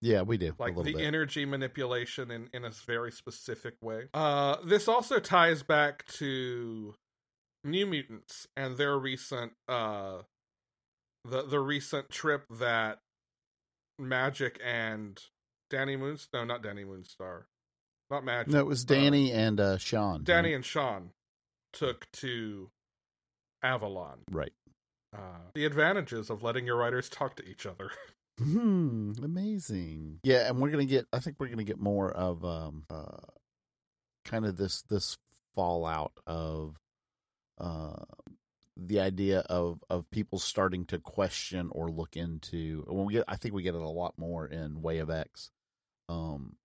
Yeah, 0.00 0.22
we 0.22 0.38
do. 0.38 0.54
Like 0.58 0.76
a 0.76 0.82
the 0.82 0.94
bit. 0.94 1.00
energy 1.04 1.44
manipulation 1.44 2.30
in 2.30 2.48
in 2.52 2.64
a 2.64 2.70
very 2.70 3.10
specific 3.10 3.74
way. 3.82 4.04
Uh, 4.14 4.56
this 4.64 4.86
also 4.88 5.18
ties 5.18 5.62
back 5.62 6.06
to 6.18 6.94
New 7.64 7.86
Mutants 7.86 8.46
and 8.56 8.76
their 8.76 8.96
recent 8.96 9.52
uh 9.68 10.18
the 11.24 11.42
the 11.42 11.60
recent 11.60 12.10
trip 12.10 12.44
that 12.58 12.98
Magik 14.00 14.56
and 14.64 15.20
Dani 15.72 15.98
Moonstar 15.98 16.28
no 16.34 16.44
not 16.44 16.62
Dani 16.62 16.86
Moonstar. 16.86 17.44
Not 18.10 18.24
Magik. 18.24 18.48
No, 18.48 18.60
it 18.60 18.66
was 18.66 18.84
Danny 18.84 19.32
and 19.32 19.60
uh, 19.60 19.76
Sean. 19.76 20.24
Danny 20.24 20.54
and 20.54 20.64
Sean 20.64 21.10
took 21.74 22.10
to 22.12 22.70
Avalon. 23.62 24.20
Right. 24.30 24.52
Uh, 25.14 25.40
the 25.54 25.64
advantages 25.66 26.30
of 26.30 26.42
letting 26.42 26.64
your 26.64 26.76
writers 26.76 27.08
talk 27.08 27.36
to 27.36 27.44
each 27.44 27.66
other. 27.66 27.90
Hmm, 28.38 29.12
amazing. 29.22 30.20
Yeah, 30.22 30.48
and 30.48 30.60
we're 30.60 30.70
gonna 30.70 30.84
get. 30.84 31.06
I 31.12 31.18
think 31.18 31.36
we're 31.38 31.48
gonna 31.48 31.64
get 31.64 31.80
more 31.80 32.10
of 32.10 32.44
um, 32.44 32.84
uh, 32.88 33.18
kind 34.24 34.46
of 34.46 34.56
this 34.56 34.82
this 34.82 35.18
fallout 35.56 36.12
of 36.26 36.76
uh, 37.58 38.04
the 38.76 39.00
idea 39.00 39.40
of 39.40 39.82
of 39.90 40.08
people 40.10 40.38
starting 40.38 40.84
to 40.86 40.98
question 40.98 41.68
or 41.72 41.88
look 41.88 42.16
into. 42.16 42.84
When 42.86 43.06
we 43.06 43.14
get, 43.14 43.24
I 43.26 43.36
think 43.36 43.54
we 43.54 43.62
get 43.62 43.74
it 43.74 43.80
a 43.80 43.88
lot 43.88 44.14
more 44.16 44.46
in 44.46 44.82
Way 44.82 44.98
of 44.98 45.10
X. 45.10 45.50
Um, 46.08 46.56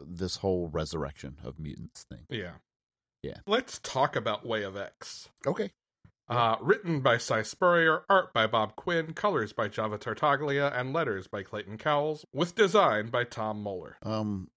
this 0.00 0.36
whole 0.36 0.68
resurrection 0.68 1.36
of 1.44 1.58
mutants 1.58 2.04
thing. 2.04 2.26
Yeah. 2.30 2.52
Yeah. 3.22 3.38
Let's 3.46 3.80
talk 3.80 4.14
about 4.14 4.46
Way 4.46 4.62
of 4.62 4.76
X. 4.76 5.28
Okay. 5.46 5.72
Uh, 6.28 6.56
written 6.60 7.00
by 7.00 7.18
Si 7.18 7.42
Spurrier, 7.44 8.02
art 8.08 8.32
by 8.34 8.46
Bob 8.46 8.74
Quinn, 8.76 9.12
colors 9.12 9.52
by 9.52 9.68
Java 9.68 9.96
Tartaglia, 9.98 10.72
and 10.74 10.92
letters 10.92 11.28
by 11.28 11.42
Clayton 11.42 11.78
Cowles, 11.78 12.24
with 12.32 12.54
design 12.56 13.08
by 13.10 13.22
Tom 13.24 13.62
Muller. 13.62 13.96
Um, 14.02 14.48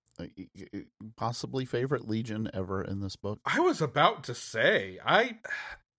possibly 1.15 1.65
favorite 1.65 2.07
Legion 2.07 2.49
ever 2.53 2.83
in 2.83 3.01
this 3.01 3.15
book. 3.15 3.39
I 3.45 3.59
was 3.59 3.81
about 3.81 4.23
to 4.25 4.35
say, 4.35 4.99
I. 5.05 5.37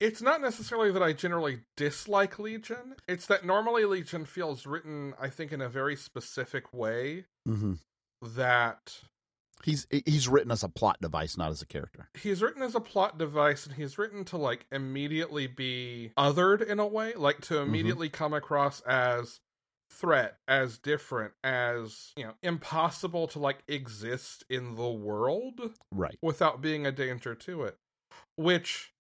It's 0.01 0.23
not 0.23 0.41
necessarily 0.41 0.91
that 0.93 1.03
I 1.03 1.13
generally 1.13 1.61
dislike 1.77 2.39
Legion. 2.39 2.97
It's 3.07 3.27
that 3.27 3.45
normally 3.45 3.85
Legion 3.85 4.25
feels 4.25 4.65
written, 4.65 5.13
I 5.21 5.29
think, 5.29 5.53
in 5.53 5.61
a 5.61 5.69
very 5.69 5.95
specific 5.95 6.73
way 6.73 7.27
Mm-hmm. 7.47 7.75
that 8.35 9.01
He's 9.65 9.87
he's 9.91 10.29
written 10.29 10.51
as 10.51 10.63
a 10.65 10.69
plot 10.69 10.99
device, 11.01 11.37
not 11.37 11.51
as 11.51 11.61
a 11.63 11.67
character. 11.67 12.09
he's 12.15 12.43
written 12.43 12.63
as 12.63 12.75
a 12.75 12.81
plot 12.81 13.19
device 13.19 13.67
and 13.67 13.75
he's 13.75 13.99
written 13.99 14.25
to 14.27 14.37
like 14.37 14.67
immediately 14.73 15.47
be 15.47 16.13
othered 16.17 16.63
in 16.67 16.79
a 16.79 16.87
way 16.87 17.13
like 17.15 17.41
to 17.43 17.55
mm-hmm. 17.55 17.69
immediately 17.69 18.09
come 18.09 18.33
across 18.33 18.81
as 18.83 19.41
threat 19.93 20.37
as 20.47 20.79
different 20.79 21.33
as 21.43 22.13
you 22.17 22.25
know 22.25 22.33
impossible 22.45 23.27
to 23.27 23.39
like 23.41 23.59
exist 23.67 24.45
in 24.49 24.77
the 24.77 24.89
world 24.89 25.61
Right. 25.91 26.17
without 26.23 26.61
being 26.61 26.87
a 26.87 26.93
danger 26.93 27.35
to 27.35 27.65
it 27.65 27.77
which 28.37 28.93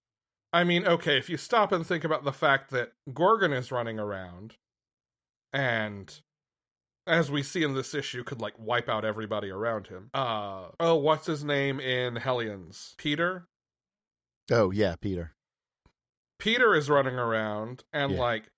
i 0.52 0.64
mean 0.64 0.84
okay 0.84 1.16
if 1.16 1.30
you 1.30 1.36
stop 1.36 1.70
and 1.70 1.86
think 1.86 2.02
about 2.02 2.24
the 2.24 2.32
fact 2.32 2.70
that 2.72 2.90
gorgon 3.14 3.52
is 3.52 3.70
running 3.70 4.00
around 4.00 4.56
and 5.52 6.20
as 7.10 7.30
we 7.30 7.42
see 7.42 7.62
in 7.62 7.74
this 7.74 7.92
issue 7.94 8.22
could 8.24 8.40
like 8.40 8.54
wipe 8.58 8.88
out 8.88 9.04
everybody 9.04 9.50
around 9.50 9.86
him 9.86 10.08
uh 10.14 10.68
oh 10.78 10.94
what's 10.94 11.26
his 11.26 11.42
name 11.44 11.80
in 11.80 12.16
hellions 12.16 12.94
peter 12.98 13.46
Oh 14.52 14.70
yeah, 14.72 14.96
Peter. 15.00 15.32
peter 16.38 16.74
is 16.74 16.88
running 16.90 17.14
around 17.16 17.84
and 17.92 18.12
Yeah. 18.12 18.18
like 18.20 18.48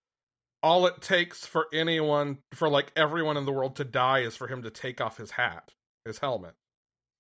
all 0.62 0.86
it 0.86 1.03
takes 1.03 1.44
for 1.44 1.66
anyone 1.72 2.38
for 2.55 2.68
like 2.68 2.92
everyone 2.96 3.36
in 3.36 3.44
the 3.44 3.53
world 3.53 3.76
to 3.76 3.84
die 3.84 4.20
is 4.20 4.36
for 4.36 4.46
him 4.46 4.62
to 4.62 4.70
take 4.70 5.00
off 5.00 5.16
his 5.18 5.32
hat 5.32 5.70
his 6.05 6.18
helmet 6.18 6.55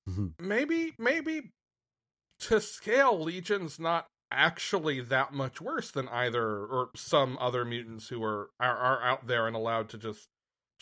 Mhm. 0.08 0.34
maybe 0.40 0.94
maybe 0.98 1.50
to 2.40 2.60
scale 2.60 3.20
legion's 3.20 3.78
not 3.78 4.06
actually 4.30 5.00
that 5.00 5.32
much 5.34 5.60
worse 5.60 5.90
than 5.90 6.08
either 6.08 6.64
or 6.64 6.88
some 6.96 7.36
other 7.38 7.64
mutants 7.64 8.08
who 8.08 8.22
are 8.24 8.48
are, 8.58 8.76
are 8.76 9.02
out 9.02 9.26
there 9.26 9.46
and 9.46 9.54
allowed 9.54 9.88
to 9.90 9.98
just 9.98 10.28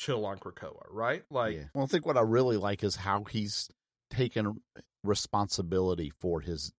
chill 0.01 0.25
on 0.25 0.39
krakoa 0.39 0.83
right 0.91 1.25
like 1.31 1.55
yeah. 1.57 1.65
Well, 1.75 1.85
I 1.85 1.87
think 1.87 2.07
what 2.07 2.17
I 2.17 2.23
really 2.23 2.57
like 2.57 2.83
is 2.83 2.97
how 2.97 3.25
he's 3.25 3.69
taken 4.11 4.63
responsibility 5.05 6.11
for 6.21 6.41
his 6.41 6.73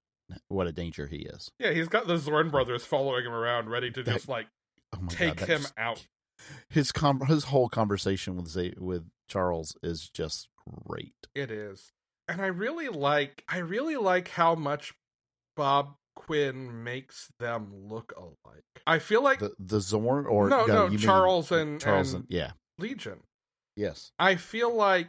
what 0.47 0.65
a 0.65 0.71
danger 0.71 1.05
he 1.07 1.17
is. 1.17 1.51
yeah 1.59 1.71
he's 1.71 1.87
got 1.87 2.07
the 2.07 2.17
zorn 2.17 2.49
brothers 2.49 2.83
following 2.85 3.25
him 3.25 3.33
around 3.33 3.69
ready 3.69 3.91
to 3.91 4.01
That- 4.03 4.13
just 4.13 4.27
like 4.27 4.47
Oh 4.93 4.99
my 5.01 5.07
take 5.07 5.37
God, 5.37 5.47
him 5.47 5.61
that's- 5.61 5.73
out 5.77 6.05
His 6.69 6.91
com- 6.91 7.21
his 7.27 7.45
whole 7.45 7.69
conversation 7.69 8.35
with 8.35 8.47
Z- 8.47 8.73
with 8.79 9.07
Charles 9.29 9.77
is 9.83 10.09
just 10.09 10.49
great. 10.87 11.13
It 11.35 11.51
is. 11.51 11.91
And 12.27 12.41
I 12.41 12.47
really 12.47 12.89
like 12.89 13.43
I 13.47 13.59
really 13.59 13.95
like 13.97 14.29
how 14.29 14.55
much 14.55 14.93
Bob 15.55 15.95
Quinn 16.15 16.83
makes 16.83 17.29
them 17.39 17.71
look 17.87 18.11
alike. 18.17 18.65
I 18.87 18.99
feel 18.99 19.23
like 19.23 19.39
The 19.39 19.53
the 19.59 19.79
Zorn 19.79 20.25
or 20.25 20.49
no, 20.49 20.65
no, 20.65 20.83
you 20.85 20.89
mean 20.91 20.99
Charles 20.99 21.51
and, 21.51 21.79
Charles 21.79 22.13
and 22.13 22.23
and 22.23 22.31
yeah 22.31 22.51
Legion. 22.81 23.19
yes 23.75 24.11
I 24.19 24.35
feel 24.35 24.73
like 24.73 25.07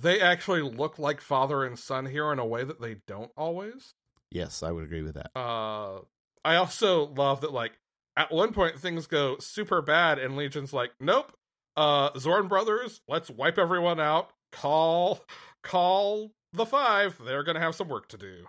they 0.00 0.20
actually 0.20 0.62
look 0.62 0.98
like 0.98 1.20
father 1.20 1.64
and 1.64 1.78
son 1.78 2.06
here 2.06 2.32
in 2.32 2.38
a 2.38 2.46
way 2.46 2.64
that 2.64 2.80
they 2.80 2.96
don't 3.06 3.30
always. 3.36 3.94
yes 4.30 4.62
I 4.62 4.70
would 4.72 4.84
agree 4.84 5.02
with 5.02 5.14
that. 5.14 5.30
Uh 5.38 6.00
I 6.44 6.56
also 6.56 7.06
love 7.06 7.40
that 7.42 7.52
like 7.52 7.72
at 8.16 8.32
one 8.32 8.52
point 8.52 8.78
things 8.78 9.06
go 9.06 9.36
super 9.38 9.80
bad 9.80 10.18
and 10.18 10.36
Legion's 10.36 10.72
like, 10.72 10.90
nope. 11.00 11.32
Uh 11.76 12.10
Zorn 12.18 12.48
brothers, 12.48 13.00
let's 13.08 13.30
wipe 13.30 13.58
everyone 13.58 14.00
out. 14.00 14.30
Call 14.50 15.20
call 15.62 16.32
the 16.52 16.66
five. 16.66 17.18
They're 17.24 17.44
gonna 17.44 17.60
have 17.60 17.74
some 17.74 17.88
work 17.88 18.08
to 18.08 18.18
do. 18.18 18.46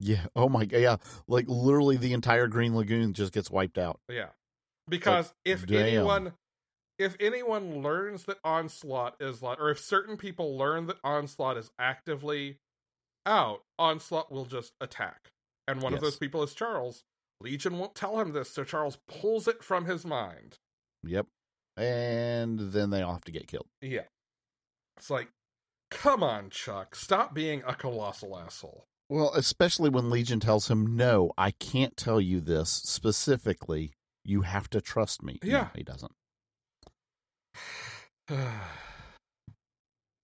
Yeah. 0.00 0.26
Oh 0.34 0.48
my 0.48 0.64
god. 0.64 0.78
Yeah. 0.80 0.96
Like 1.28 1.46
literally 1.48 1.96
the 1.96 2.12
entire 2.12 2.48
Green 2.48 2.74
Lagoon 2.76 3.12
just 3.14 3.32
gets 3.32 3.50
wiped 3.50 3.78
out. 3.78 4.00
Yeah. 4.10 4.28
Because 4.88 5.32
if 5.44 5.66
damn. 5.66 5.86
anyone 5.86 6.32
if 6.98 7.16
anyone 7.20 7.82
learns 7.82 8.24
that 8.24 8.38
onslaught 8.44 9.16
is 9.20 9.42
like 9.42 9.60
or 9.60 9.70
if 9.70 9.78
certain 9.78 10.16
people 10.16 10.56
learn 10.56 10.86
that 10.86 10.96
onslaught 11.04 11.56
is 11.56 11.70
actively 11.78 12.58
out, 13.24 13.62
onslaught 13.78 14.30
will 14.32 14.44
just 14.44 14.72
attack. 14.80 15.30
And 15.68 15.82
one 15.82 15.94
of 15.94 16.00
those 16.00 16.16
people 16.16 16.42
is 16.42 16.54
Charles. 16.54 17.02
Legion 17.40 17.78
won't 17.78 17.94
tell 17.94 18.18
him 18.20 18.32
this, 18.32 18.50
so 18.50 18.64
Charles 18.64 18.98
pulls 19.08 19.46
it 19.48 19.62
from 19.62 19.84
his 19.84 20.06
mind. 20.06 20.56
Yep. 21.04 21.26
And 21.76 22.58
then 22.72 22.90
they 22.90 23.02
all 23.02 23.12
have 23.12 23.24
to 23.24 23.32
get 23.32 23.46
killed. 23.48 23.66
Yeah. 23.82 24.04
It's 24.96 25.10
like, 25.10 25.28
come 25.90 26.22
on, 26.22 26.48
Chuck, 26.50 26.94
stop 26.96 27.34
being 27.34 27.62
a 27.66 27.74
colossal 27.74 28.38
asshole. 28.38 28.84
Well, 29.10 29.32
especially 29.34 29.90
when 29.90 30.08
Legion 30.10 30.40
tells 30.40 30.68
him, 30.70 30.96
"No, 30.96 31.32
I 31.38 31.50
can't 31.52 31.96
tell 31.96 32.20
you 32.20 32.40
this 32.40 32.70
specifically. 32.70 33.92
You 34.24 34.42
have 34.42 34.68
to 34.70 34.80
trust 34.80 35.22
me." 35.22 35.38
No, 35.44 35.48
Yeah. 35.50 35.68
he 35.76 35.82
doesn't. 35.84 36.12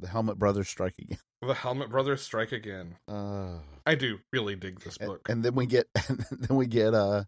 The 0.01 0.09
Helmet 0.09 0.37
Brothers 0.37 0.69
strike 0.69 0.95
again. 0.99 1.19
the 1.43 1.55
Helmet 1.55 1.89
Brothers 1.89 2.23
strike 2.23 2.51
again. 2.51 2.97
Uh, 3.07 3.59
I 3.87 3.95
do 3.95 4.19
really 4.33 4.57
dig 4.57 4.81
this 4.81 4.99
book. 4.99 5.29
and 5.29 5.45
then 5.45 5.55
we 5.55 5.65
get, 5.67 5.87
then 6.31 6.57
we 6.57 6.67
get 6.67 6.93
uh, 6.93 7.23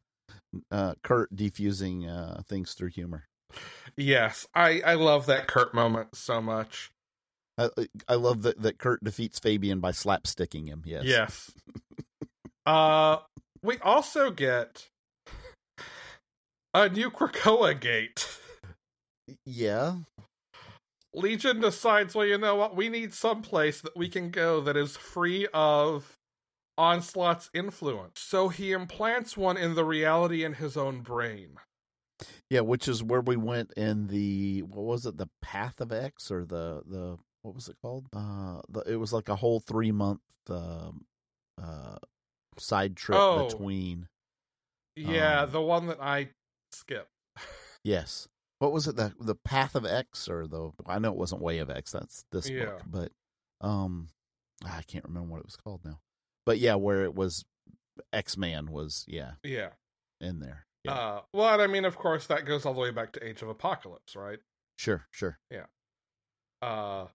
uh, 0.72 0.94
Kurt 1.04 1.32
defusing 1.36 2.08
uh, 2.08 2.42
things 2.42 2.74
through 2.74 2.88
humor. 2.88 3.26
yes, 3.96 4.48
I 4.56 4.80
I 4.84 4.94
love 4.94 5.26
that 5.26 5.46
Kurt 5.46 5.72
moment 5.72 6.16
so 6.16 6.40
much. 6.40 6.90
I, 7.56 7.68
I 8.08 8.14
love 8.16 8.42
that 8.42 8.60
that 8.62 8.78
Kurt 8.78 9.04
defeats 9.04 9.38
Fabian 9.38 9.78
by 9.78 9.92
slapsticking 9.92 10.66
him. 10.66 10.82
Yes. 10.84 11.04
Yes. 11.04 11.52
uh 12.66 13.18
we 13.62 13.78
also 13.78 14.32
get 14.32 14.88
a 16.74 16.88
new 16.88 17.10
Krakoa 17.10 17.78
gate. 17.78 18.26
Yeah. 19.44 19.96
Legion 21.14 21.60
decides, 21.60 22.14
well, 22.14 22.26
you 22.26 22.38
know 22.38 22.56
what? 22.56 22.74
We 22.74 22.88
need 22.88 23.14
some 23.14 23.42
place 23.42 23.80
that 23.82 23.96
we 23.96 24.08
can 24.08 24.30
go 24.30 24.60
that 24.62 24.76
is 24.76 24.96
free 24.96 25.46
of 25.54 26.18
Onslaught's 26.76 27.50
influence. 27.54 28.20
So 28.20 28.48
he 28.48 28.72
implants 28.72 29.36
one 29.36 29.56
in 29.56 29.74
the 29.74 29.84
reality 29.84 30.44
in 30.44 30.54
his 30.54 30.76
own 30.76 31.02
brain. 31.02 31.56
Yeah, 32.50 32.60
which 32.60 32.88
is 32.88 33.02
where 33.02 33.20
we 33.20 33.36
went 33.36 33.72
in 33.76 34.08
the 34.08 34.62
what 34.62 34.84
was 34.84 35.06
it, 35.06 35.16
the 35.16 35.28
Path 35.40 35.80
of 35.80 35.92
X 35.92 36.30
or 36.30 36.44
the 36.44 36.82
the 36.86 37.16
what 37.42 37.54
was 37.54 37.68
it 37.68 37.76
called? 37.82 38.06
Uh, 38.12 38.60
the, 38.68 38.80
it 38.86 38.96
was 38.96 39.12
like 39.12 39.28
a 39.28 39.36
whole 39.36 39.60
three 39.60 39.92
month 39.92 40.20
uh, 40.48 40.90
uh 41.60 41.96
side 42.58 42.96
trip 42.96 43.20
Oh. 43.20 43.46
between. 43.46 44.08
Yeah, 44.96 45.42
Um, 45.42 45.50
the 45.50 45.60
one 45.62 45.86
that 45.86 46.00
I 46.00 46.30
skipped. 46.72 47.10
Yes, 47.84 48.28
what 48.64 48.72
was 48.72 48.88
it? 48.88 48.96
The 48.96 49.12
the 49.20 49.34
Path 49.36 49.74
of 49.74 49.84
X 49.86 50.28
or 50.28 50.46
the 50.46 50.70
I 50.86 50.98
know 50.98 51.10
it 51.12 51.16
wasn't 51.18 51.42
Way 51.42 51.58
of 51.58 51.70
X. 51.70 51.92
That's 51.92 52.24
this 52.32 52.48
Yeah. 52.48 52.64
book, 52.66 52.82
but 52.86 53.12
um, 53.66 54.08
I 54.64 54.82
can't 54.82 55.04
remember 55.04 55.30
what 55.30 55.40
it 55.40 55.46
was 55.46 55.56
called 55.56 55.82
now. 55.84 56.00
But 56.46 56.58
yeah, 56.58 56.74
where 56.74 57.04
it 57.04 57.14
was 57.14 57.44
X 58.12 58.36
Man 58.36 58.70
was 58.70 59.04
yeah 59.06 59.32
Yeah. 59.42 59.70
in 60.20 60.40
there. 60.40 60.66
Yeah, 60.84 60.92
Uh, 60.92 61.22
well, 61.32 61.60
I 61.60 61.66
mean, 61.66 61.84
of 61.84 61.96
course, 61.96 62.26
that 62.26 62.44
goes 62.44 62.66
all 62.66 62.74
the 62.74 62.80
way 62.80 62.90
back 62.90 63.12
to 63.12 63.24
Age 63.26 63.40
of 63.42 63.48
Apocalypse, 63.48 64.14
right? 64.16 64.38
sure, 64.76 65.06
sure. 65.12 65.38
Yeah. 65.50 65.66
Uh, 66.60 67.06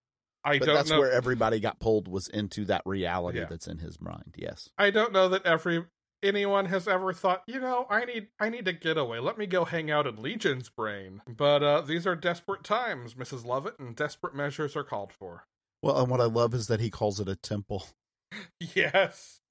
I 0.43 0.57
But 0.59 0.65
don't 0.67 0.75
that's 0.75 0.89
know. 0.89 0.99
where 0.99 1.11
everybody 1.11 1.59
got 1.59 1.79
pulled 1.79 2.07
was 2.07 2.27
into 2.29 2.65
that 2.65 2.81
reality 2.85 3.39
Yeah. 3.39 3.45
that's 3.45 3.67
in 3.67 3.79
his 3.79 3.99
mind. 3.99 4.35
Yes. 4.37 4.69
I 4.77 4.89
don't 4.89 5.11
know 5.11 5.27
that 5.29 5.45
every 5.45 5.85
anyone 6.23 6.65
has 6.65 6.87
ever 6.87 7.13
thought, 7.13 7.43
you 7.47 7.59
know, 7.59 7.85
I 7.89 8.05
need 8.05 8.27
I 8.39 8.49
need 8.49 8.67
a 8.67 8.73
getaway. 8.73 9.19
Let 9.19 9.37
me 9.37 9.45
go 9.45 9.65
hang 9.65 9.89
out 9.91 10.07
in 10.07 10.21
Legion's 10.21 10.69
brain. 10.69 11.21
But 11.27 11.63
uh, 11.63 11.81
these 11.81 12.05
are 12.07 12.15
desperate 12.15 12.63
times, 12.63 13.13
Mrs. 13.15 13.45
Lovett, 13.45 13.79
and 13.79 13.95
desperate 13.95 14.35
measures 14.35 14.75
are 14.75 14.83
called 14.83 15.11
for. 15.11 15.45
Well, 15.81 15.97
and 15.99 16.09
what 16.09 16.19
I 16.21 16.25
love 16.25 16.53
is 16.53 16.67
that 16.67 16.79
he 16.81 16.89
calls 16.89 17.19
it 17.19 17.27
a 17.29 17.35
temple. 17.35 17.85
Yes, 18.75 19.41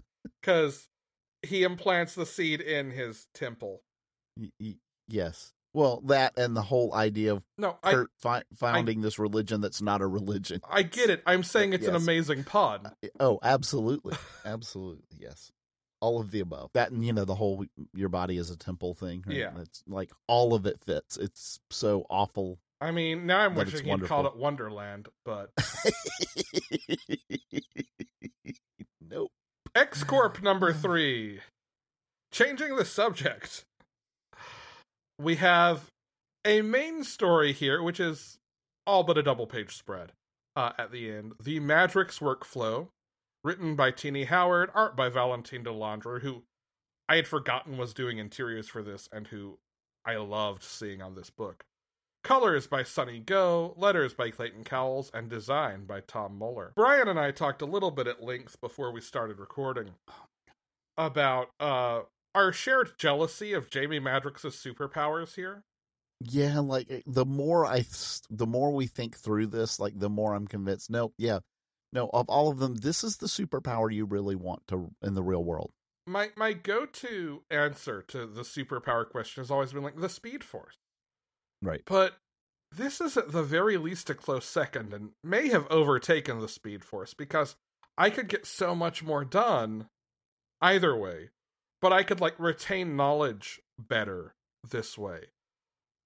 because 0.41 0.89
he 1.43 1.62
implants 1.64 2.14
the 2.14 2.27
seed 2.27 2.61
in 2.61 2.91
his 2.93 3.27
temple. 3.35 3.83
Y- 4.39 4.51
y- 4.61 4.77
yes. 5.09 5.53
Well, 5.75 6.01
that 6.07 6.39
and 6.39 6.57
the 6.57 6.62
whole 6.62 6.95
idea 6.95 7.33
of 7.33 7.43
No, 7.59 7.77
I 7.83 8.05
fi- 8.21 8.43
founding 8.55 9.01
this 9.01 9.19
religion 9.19 9.61
that's 9.61 9.83
not 9.83 10.01
a 10.01 10.07
religion. 10.07 10.61
I 10.71 10.83
get 10.83 11.11
it. 11.11 11.23
I'm 11.27 11.43
saying 11.43 11.73
it's 11.73 11.87
an 11.87 11.95
amazing 11.97 12.45
pod. 12.45 12.93
Oh, 13.21 13.39
absolutely, 13.43 14.16
absolutely, 14.45 15.19
yes. 15.19 15.51
All 16.01 16.20
of 16.20 16.30
the 16.30 16.40
above. 16.40 16.70
That 16.74 16.90
and 16.90 17.05
you 17.05 17.12
know 17.12 17.24
the 17.24 17.34
whole 17.34 17.64
your 17.94 18.09
body 18.09 18.36
is 18.36 18.51
a 18.51 18.57
temple 18.57 18.94
thing. 18.94 19.24
Right? 19.26 19.36
Yeah. 19.36 19.51
it's 19.61 19.82
like 19.86 20.12
all 20.26 20.55
of 20.55 20.66
it 20.66 20.80
fits. 20.84 21.16
It's 21.16 21.59
so 21.70 22.07
awful. 22.09 22.59
I 22.80 22.92
mean, 22.92 23.26
now 23.26 23.40
I'm 23.40 23.55
wishing 23.57 23.84
he'd 23.84 24.05
called 24.05 24.26
it 24.26 24.36
Wonderland, 24.36 25.09
but 25.24 25.51
nope. 29.01 29.32
X 29.74 30.05
Corp 30.05 30.42
number 30.42 30.72
three. 30.74 31.40
Changing 32.30 32.76
the 32.76 32.84
subject. 32.84 33.64
We 35.18 35.36
have 35.36 35.86
a 36.44 36.62
main 36.62 37.03
story 37.03 37.53
here, 37.53 37.82
which 37.82 37.99
is 37.99 38.38
all 38.86 39.03
but 39.03 39.18
a 39.18 39.22
double 39.22 39.46
page 39.46 39.76
spread 39.76 40.12
uh, 40.55 40.72
at 40.78 40.92
the 40.92 41.11
end. 41.11 41.32
The 41.42 41.61
Madrox 41.61 42.20
workflow, 42.20 42.88
written 43.45 43.76
by 43.76 43.91
Tini 43.91 44.24
Howard, 44.24 44.70
art 44.74 44.97
by 44.97 45.09
Valentine 45.09 45.62
De 45.62 45.70
Landro, 45.70 46.20
who 46.20 46.45
I 47.09 47.16
had 47.16 47.26
forgotten 47.26 47.76
was 47.76 47.95
doing 47.95 48.18
interiors 48.18 48.68
for 48.68 48.82
this 48.82 49.09
and 49.12 49.26
who 49.26 49.59
I 50.05 50.16
loved 50.16 50.62
seeing 50.62 51.03
on 51.03 51.14
this 51.14 51.30
book. 51.30 51.64
Colors 52.24 52.66
by 52.66 52.82
Sunny 52.82 53.20
Gho, 53.20 53.74
letters 53.76 54.12
by 54.12 54.30
Clayton 54.30 54.64
Cowles, 54.64 55.11
and 55.14 55.30
design 55.30 55.86
by 55.86 56.01
Tom 56.01 56.36
Muller. 56.36 56.72
Brian 56.74 57.09
and 57.09 57.18
I 57.18 57.30
talked 57.30 57.62
a 57.62 57.66
little 57.66 57.91
bit 57.91 58.07
at 58.07 58.22
length 58.22 58.61
before 58.61 58.93
we 58.93 59.01
started 59.01 59.39
recording 59.39 59.91
about 60.97 61.51
uh 61.61 62.01
our 62.34 62.53
shared 62.53 62.99
jealousy 62.99 63.53
of 63.53 63.70
Jamie 63.70 64.01
Madrox's 64.01 64.55
superpowers 64.55 65.34
here. 65.34 65.64
Yeah, 66.20 66.59
like 66.59 66.91
eh, 66.91 67.01
the 67.07 67.24
more 67.24 67.64
I, 67.64 67.78
th- 67.78 68.20
the 68.30 68.47
more 68.47 68.72
we 68.72 68.86
think 68.86 69.16
through 69.16 69.47
this, 69.49 69.78
like 69.78 69.99
the 69.99 70.11
more 70.11 70.34
I'm 70.34 70.47
convinced. 70.47 70.91
No, 70.91 71.12
yeah, 71.16 71.39
no. 71.93 72.11
Of 72.12 72.28
all 72.28 72.49
of 72.49 72.59
them, 72.59 72.76
this 72.76 73.03
is 73.03 73.16
the 73.16 73.26
superpower 73.26 73.93
you 73.93 74.05
really 74.05 74.36
want 74.36 74.66
to 74.68 74.93
in 75.03 75.14
the 75.14 75.22
real 75.22 75.45
world. 75.45 75.72
My 76.07 76.30
my 76.36 76.53
go-to 76.53 77.43
answer 77.51 78.03
to 78.09 78.26
the 78.26 78.43
superpower 78.43 79.09
question 79.09 79.43
has 79.43 79.51
always 79.51 79.72
been 79.72 79.82
like 79.82 80.01
the 80.01 80.09
Speed 80.09 80.43
Force. 80.43 80.76
Right. 81.62 81.82
But 81.84 82.14
this 82.70 83.01
is 83.01 83.16
at 83.16 83.32
the 83.32 83.43
very 83.43 83.76
least 83.76 84.11
a 84.11 84.14
close 84.14 84.45
second 84.45 84.93
and 84.93 85.11
may 85.24 85.49
have 85.49 85.66
overtaken 85.70 86.41
the 86.41 86.49
Speed 86.49 86.84
Force 86.84 87.14
because 87.14 87.57
I 87.97 88.11
could 88.11 88.28
get 88.28 88.47
so 88.47 88.74
much 88.74 89.03
more 89.03 89.24
done 89.24 89.89
either 90.61 90.97
way. 90.97 91.30
But 91.80 91.93
I 91.93 92.03
could 92.03 92.20
like 92.20 92.34
retain 92.39 92.97
knowledge 92.97 93.61
better 93.78 94.34
this 94.68 94.99
way. 94.99 95.26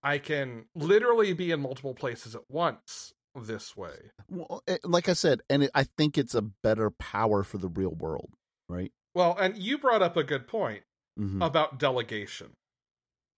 I 0.02 0.18
can 0.18 0.66
literally 0.74 1.32
be 1.32 1.50
in 1.50 1.60
multiple 1.60 1.94
places 1.94 2.34
at 2.34 2.42
once 2.50 3.14
this 3.34 3.76
way. 3.76 4.10
Well, 4.28 4.62
eh, 4.66 4.78
like 4.84 5.08
I 5.08 5.12
said, 5.12 5.42
and 5.50 5.64
it, 5.64 5.70
I 5.74 5.84
think 5.84 6.16
it's 6.16 6.34
a 6.34 6.42
better 6.42 6.90
power 6.90 7.42
for 7.42 7.58
the 7.58 7.68
real 7.68 7.94
world. 7.94 8.30
Right. 8.68 8.92
Well, 9.14 9.36
and 9.38 9.56
you 9.56 9.78
brought 9.78 10.02
up 10.02 10.16
a 10.16 10.24
good 10.24 10.46
point 10.48 10.82
hmm 11.16 11.42
about 11.42 11.78
delegation. 11.78 12.52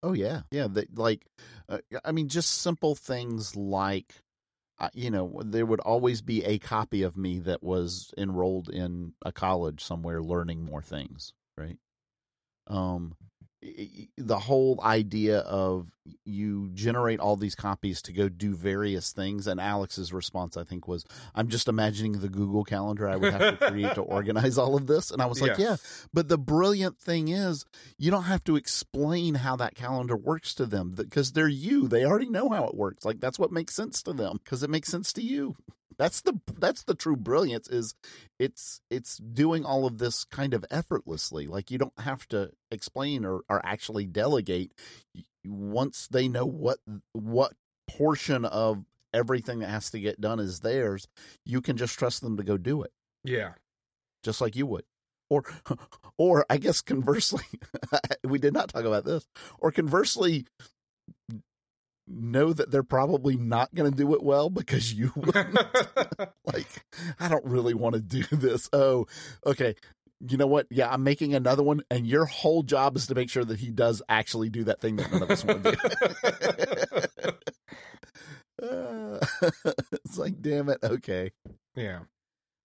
Oh 0.02 0.12
yeah, 0.12 0.42
yeah. 0.50 0.68
They, 0.70 0.86
like, 0.94 1.26
uh, 1.68 1.78
I 2.04 2.12
mean, 2.12 2.28
just 2.28 2.60
simple 2.60 2.94
things 2.94 3.56
like, 3.56 4.14
uh, 4.78 4.90
you 4.92 5.10
know, 5.10 5.40
there 5.44 5.64
would 5.64 5.80
always 5.80 6.20
be 6.20 6.44
a 6.44 6.58
copy 6.58 7.02
of 7.02 7.16
me 7.16 7.38
that 7.40 7.62
was 7.62 8.12
enrolled 8.18 8.68
in 8.68 9.14
a 9.24 9.32
college 9.32 9.82
somewhere, 9.82 10.22
learning 10.22 10.64
more 10.64 10.82
things. 10.82 11.32
Right. 11.56 11.78
Um, 12.66 13.14
the 14.16 14.38
whole 14.38 14.80
idea 14.82 15.38
of 15.38 15.93
you 16.24 16.70
generate 16.74 17.20
all 17.20 17.36
these 17.36 17.54
copies 17.54 18.02
to 18.02 18.12
go 18.12 18.28
do 18.28 18.54
various 18.54 19.12
things, 19.12 19.46
and 19.46 19.60
Alex's 19.60 20.12
response, 20.12 20.56
I 20.56 20.64
think, 20.64 20.86
was, 20.86 21.04
"I'm 21.34 21.48
just 21.48 21.68
imagining 21.68 22.12
the 22.12 22.28
Google 22.28 22.64
Calendar 22.64 23.08
I 23.08 23.16
would 23.16 23.32
have 23.32 23.58
to 23.58 23.70
create 23.70 23.94
to 23.94 24.02
organize 24.02 24.58
all 24.58 24.76
of 24.76 24.86
this," 24.86 25.10
and 25.10 25.22
I 25.22 25.26
was 25.26 25.40
like, 25.40 25.58
"Yeah." 25.58 25.76
But 26.12 26.28
the 26.28 26.38
brilliant 26.38 26.98
thing 26.98 27.28
is, 27.28 27.64
you 27.98 28.10
don't 28.10 28.24
have 28.24 28.44
to 28.44 28.56
explain 28.56 29.36
how 29.36 29.56
that 29.56 29.74
calendar 29.74 30.16
works 30.16 30.54
to 30.56 30.66
them 30.66 30.90
because 30.90 31.32
they're 31.32 31.48
you. 31.48 31.88
They 31.88 32.04
already 32.04 32.28
know 32.28 32.48
how 32.50 32.66
it 32.66 32.74
works. 32.74 33.04
Like 33.04 33.20
that's 33.20 33.38
what 33.38 33.52
makes 33.52 33.74
sense 33.74 34.02
to 34.02 34.12
them 34.12 34.40
because 34.42 34.62
it 34.62 34.70
makes 34.70 34.88
sense 34.88 35.12
to 35.14 35.22
you. 35.22 35.56
That's 35.96 36.20
the 36.22 36.40
that's 36.58 36.84
the 36.84 36.94
true 36.94 37.16
brilliance 37.16 37.68
is 37.68 37.94
it's 38.38 38.80
it's 38.90 39.18
doing 39.18 39.64
all 39.64 39.86
of 39.86 39.98
this 39.98 40.24
kind 40.24 40.54
of 40.54 40.64
effortlessly. 40.70 41.46
Like 41.46 41.70
you 41.70 41.78
don't 41.78 41.98
have 41.98 42.26
to 42.28 42.50
explain 42.70 43.24
or, 43.24 43.42
or 43.48 43.64
actually 43.64 44.06
delegate. 44.06 44.72
Once 45.46 46.08
they 46.10 46.28
know 46.28 46.46
what 46.46 46.78
what 47.12 47.52
portion 47.88 48.44
of 48.44 48.84
everything 49.12 49.58
that 49.60 49.68
has 49.68 49.90
to 49.90 50.00
get 50.00 50.20
done 50.20 50.40
is 50.40 50.60
theirs, 50.60 51.06
you 51.44 51.60
can 51.60 51.76
just 51.76 51.98
trust 51.98 52.20
them 52.22 52.36
to 52.36 52.42
go 52.42 52.56
do 52.56 52.82
it 52.82 52.92
Yeah. 53.24 53.52
just 54.22 54.40
like 54.40 54.56
you 54.56 54.66
would. 54.66 54.84
Or, 55.30 55.44
or 56.18 56.44
I 56.50 56.56
guess 56.58 56.80
conversely, 56.80 57.44
we 58.24 58.38
did 58.38 58.52
not 58.54 58.68
talk 58.68 58.84
about 58.84 59.04
this. 59.04 59.26
Or 59.58 59.70
conversely, 59.70 60.46
know 62.06 62.52
that 62.52 62.70
they're 62.70 62.82
probably 62.82 63.36
not 63.36 63.74
going 63.74 63.90
to 63.90 63.96
do 63.96 64.14
it 64.14 64.22
well 64.22 64.50
because 64.50 64.92
you 64.92 65.10
wouldn't. 65.16 65.58
like, 66.44 66.84
I 67.18 67.28
don't 67.28 67.44
really 67.46 67.74
want 67.74 67.94
to 67.94 68.00
do 68.02 68.22
this. 68.36 68.68
Oh, 68.72 69.06
okay. 69.46 69.74
You 70.26 70.36
know 70.36 70.46
what? 70.46 70.66
Yeah, 70.70 70.90
I'm 70.90 71.04
making 71.04 71.34
another 71.34 71.62
one, 71.62 71.82
and 71.90 72.06
your 72.06 72.24
whole 72.24 72.62
job 72.62 72.96
is 72.96 73.06
to 73.08 73.14
make 73.14 73.30
sure 73.30 73.44
that 73.44 73.58
he 73.58 73.70
does 73.70 74.02
actually 74.08 74.48
do 74.48 74.64
that 74.64 74.80
thing 74.80 74.96
that 74.96 75.12
none 75.12 75.22
of 75.22 75.30
us 75.30 75.44
want 75.44 75.64
to 75.64 75.72
do. 75.72 77.30
Uh, 78.62 79.18
it's 79.92 80.18
like, 80.18 80.40
damn 80.40 80.68
it. 80.68 80.78
Okay. 80.82 81.32
yeah. 81.74 82.00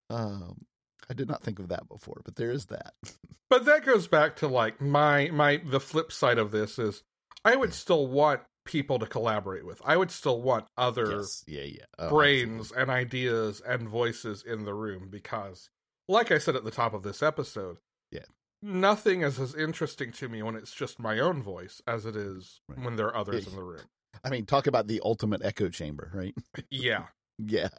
Um, 0.10 0.66
I 1.10 1.14
did 1.14 1.28
not 1.28 1.44
think 1.44 1.60
of 1.60 1.70
that 1.70 1.88
before, 1.88 2.22
but 2.24 2.36
there 2.36 2.52
is 2.52 2.68
that. 2.68 2.94
But 3.50 3.66
that 3.66 3.84
goes 3.84 4.08
back 4.08 4.36
to 4.38 4.48
like 4.48 4.80
my 4.80 5.30
my 5.34 5.60
the 5.66 5.80
flip 5.80 6.12
side 6.12 6.38
of 6.38 6.52
this 6.52 6.78
is 6.78 7.02
I 7.44 7.56
would 7.56 7.74
still 7.74 8.06
want 8.06 8.42
people 8.64 9.00
to 9.00 9.08
collaborate 9.08 9.66
with. 9.66 9.82
I 9.84 9.98
would 9.98 10.12
still 10.12 10.40
want 10.40 10.66
other 10.78 11.18
Yes. 11.18 11.44
Yeah, 11.48 11.64
yeah. 11.64 11.86
Oh, 11.98 12.10
brains 12.10 12.72
and 12.72 12.92
ideas 12.92 13.60
and 13.66 13.90
voices 13.90 14.44
in 14.44 14.66
the 14.66 14.76
room 14.76 15.08
because 15.10 15.72
like 16.10 16.30
I 16.32 16.38
said 16.40 16.58
at 16.58 16.66
the 16.66 16.72
top 16.72 16.94
of 16.94 17.04
this 17.04 17.24
episode, 17.24 17.78
Yeah. 18.12 18.26
Nothing 18.62 19.22
is 19.22 19.40
as 19.40 19.56
interesting 19.56 20.12
to 20.14 20.28
me 20.28 20.44
when 20.44 20.56
it's 20.58 20.74
just 20.74 21.00
my 21.00 21.18
own 21.20 21.42
voice 21.42 21.82
as 21.88 22.06
it 22.06 22.18
is 22.18 22.60
Right. 22.68 22.80
when 22.84 22.98
there 22.98 23.08
are 23.08 23.16
others 23.16 23.48
in 23.48 23.56
the 23.56 23.64
room. 23.64 23.84
I 24.24 24.30
mean, 24.30 24.46
talk 24.46 24.68
about 24.68 24.88
the 24.88 25.00
ultimate 25.06 25.42
echo 25.46 25.70
chamber, 25.70 26.12
right? 26.14 26.36
Yeah. 26.70 27.06
Yeah. 27.38 27.70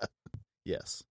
Yes. 0.65 1.03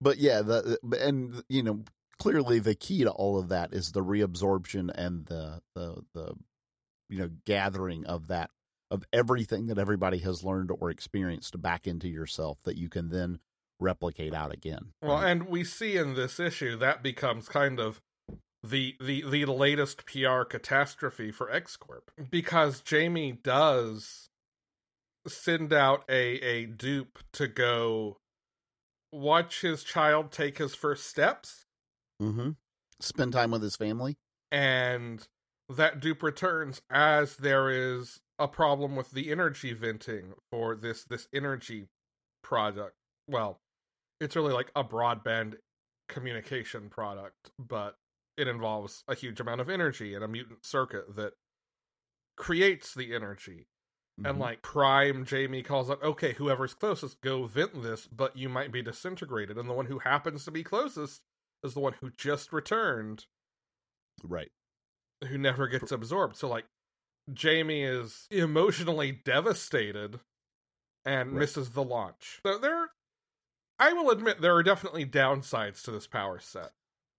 But 0.00 0.18
yeah, 0.18 0.42
the- 0.42 0.78
and 1.00 1.44
you 1.48 1.62
know, 1.62 1.84
clearly 2.18 2.58
the 2.58 2.74
key 2.74 3.04
to 3.04 3.10
all 3.12 3.38
of 3.38 3.48
that 3.50 3.72
is 3.72 3.92
the 3.92 4.02
reabsorption 4.02 4.90
and 4.94 5.26
the 5.26 5.60
the 5.74 6.02
the 6.14 6.34
you 7.08 7.18
know, 7.18 7.30
gathering 7.44 8.06
of 8.06 8.28
that 8.28 8.50
of 8.90 9.04
everything 9.12 9.66
that 9.66 9.78
everybody 9.78 10.18
has 10.18 10.42
learned 10.42 10.70
or 10.70 10.90
experienced 10.90 11.60
back 11.62 11.86
into 11.86 12.08
yourself 12.08 12.58
that 12.64 12.76
you 12.76 12.88
can 12.88 13.08
then 13.10 13.38
replicate 13.82 14.32
out 14.34 14.52
again. 14.52 14.92
Well, 15.02 15.16
right? 15.16 15.30
and 15.30 15.48
we 15.48 15.64
see 15.64 15.96
in 15.96 16.14
this 16.14 16.40
issue 16.40 16.76
that 16.78 17.02
becomes 17.02 17.48
kind 17.48 17.78
of 17.80 18.00
the 18.62 18.94
the 19.00 19.22
the 19.28 19.44
latest 19.46 20.06
PR 20.06 20.44
catastrophe 20.44 21.30
for 21.32 21.50
X 21.50 21.76
Corp 21.76 22.10
because 22.30 22.80
Jamie 22.80 23.32
does 23.32 24.28
send 25.26 25.72
out 25.72 26.04
a 26.08 26.36
a 26.38 26.66
dupe 26.66 27.18
to 27.32 27.46
go 27.48 28.16
watch 29.12 29.60
his 29.60 29.84
child 29.84 30.32
take 30.32 30.58
his 30.58 30.74
first 30.74 31.06
steps 31.06 31.64
Mm-hmm. 32.20 32.50
spend 33.00 33.32
time 33.32 33.50
with 33.50 33.62
his 33.62 33.74
family. 33.76 34.16
and 34.52 35.26
that 35.68 36.00
dupe 36.00 36.22
returns 36.22 36.80
as 36.90 37.36
there 37.36 37.68
is 37.70 38.20
a 38.38 38.46
problem 38.46 38.94
with 38.96 39.10
the 39.12 39.30
energy 39.30 39.72
venting 39.72 40.34
for 40.50 40.74
this 40.76 41.04
this 41.04 41.26
energy 41.32 41.88
product 42.42 42.94
well 43.28 43.58
it's 44.22 44.36
really 44.36 44.52
like 44.52 44.70
a 44.76 44.84
broadband 44.84 45.54
communication 46.08 46.88
product 46.88 47.50
but 47.58 47.96
it 48.36 48.48
involves 48.48 49.04
a 49.08 49.14
huge 49.14 49.40
amount 49.40 49.60
of 49.60 49.68
energy 49.68 50.14
and 50.14 50.24
a 50.24 50.28
mutant 50.28 50.64
circuit 50.64 51.14
that 51.16 51.32
creates 52.36 52.94
the 52.94 53.14
energy 53.14 53.66
and 54.24 54.36
Mhm. 54.36 54.40
like 54.40 54.62
prime 54.62 55.24
jamie 55.24 55.62
calls 55.62 55.90
out 55.90 56.02
okay 56.02 56.32
whoever's 56.34 56.74
closest 56.74 57.20
go 57.20 57.44
vent 57.44 57.82
this 57.82 58.06
but 58.06 58.36
you 58.36 58.48
might 58.48 58.70
be 58.72 58.82
disintegrated 58.82 59.56
and 59.58 59.68
the 59.68 59.74
one 59.74 59.86
who 59.86 59.98
happens 60.00 60.44
to 60.44 60.50
be 60.50 60.62
closest 60.62 61.22
is 61.62 61.74
the 61.74 61.80
one 61.80 61.94
who 62.00 62.10
just 62.10 62.52
returned 62.52 63.26
right. 64.24 64.50
who 65.28 65.38
never 65.38 65.68
gets 65.68 65.92
absorbed. 65.92 66.36
So 66.36 66.48
like 66.48 66.66
Jamie 67.32 67.82
is 67.84 68.26
emotionally 68.30 69.12
devastated 69.12 70.20
and 71.04 71.30
Right. 71.32 71.40
misses 71.40 71.70
the 71.70 71.84
launch. 71.84 72.40
So 72.44 72.58
there 72.58 72.91
I 73.82 73.92
will 73.94 74.10
admit 74.10 74.40
there 74.40 74.54
are 74.54 74.62
definitely 74.62 75.04
downsides 75.04 75.82
to 75.84 75.90
this 75.90 76.06
power 76.06 76.38
set. 76.38 76.70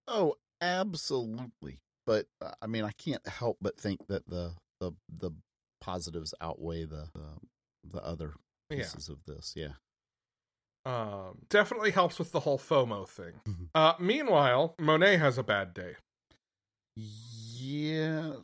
Oh, 0.07 0.35
absolutely. 0.61 1.79
But 2.05 2.25
uh, 2.41 2.51
I 2.61 2.67
mean, 2.67 2.83
I 2.85 2.91
can't 2.91 3.25
help 3.27 3.57
but 3.61 3.77
think 3.77 4.07
that 4.07 4.27
the 4.29 4.53
the 4.79 4.91
the 5.09 5.31
positives 5.81 6.33
outweigh 6.41 6.85
the 6.85 7.09
the, 7.13 7.27
the 7.91 8.03
other 8.05 8.33
Yeah. 8.69 8.77
pieces 8.77 9.09
of 9.09 9.19
this. 9.25 9.53
Yeah. 9.55 9.73
Um 10.85 11.39
definitely 11.49 11.91
helps 11.91 12.19
with 12.19 12.31
the 12.33 12.41
whole 12.41 12.57
FOMO 12.59 13.07
thing. 13.07 13.33
Mhm. 13.47 13.69
Uh 13.75 13.93
meanwhile, 13.99 14.75
Monet 14.79 15.17
has 15.17 15.37
a 15.37 15.43
bad 15.43 15.73
day. 15.73 15.95
Yeah, 16.95 17.92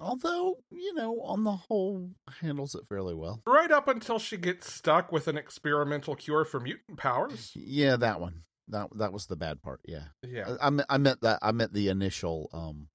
although 0.09 0.57
you 0.71 0.93
know, 0.93 1.21
on 1.21 1.43
the 1.43 1.51
whole, 1.51 2.09
handles 2.41 2.75
it 2.75 2.87
fairly 2.89 3.13
well. 3.13 3.41
Right 3.45 3.71
up 3.71 3.87
until 3.87 4.19
she 4.19 4.37
gets 4.37 4.71
stuck 4.71 5.11
with 5.11 5.27
an 5.27 5.37
experimental 5.37 6.15
cure 6.15 6.45
for 6.45 6.59
mutant 6.59 6.97
powers. 6.97 7.51
Yeah, 7.55 7.95
that 7.97 8.19
one. 8.19 8.43
That 8.69 8.89
that 8.97 9.13
was 9.13 9.27
the 9.27 9.35
bad 9.35 9.61
part. 9.61 9.81
Yeah, 9.85 10.05
Yeah. 10.23 10.55
I, 10.61 10.71
I, 10.89 10.97
meant 10.97 11.21
that. 11.21 11.39
I 11.41 11.51
meant 11.51 11.73
the 11.73 11.89
initial 11.89 12.49
um 12.53 12.87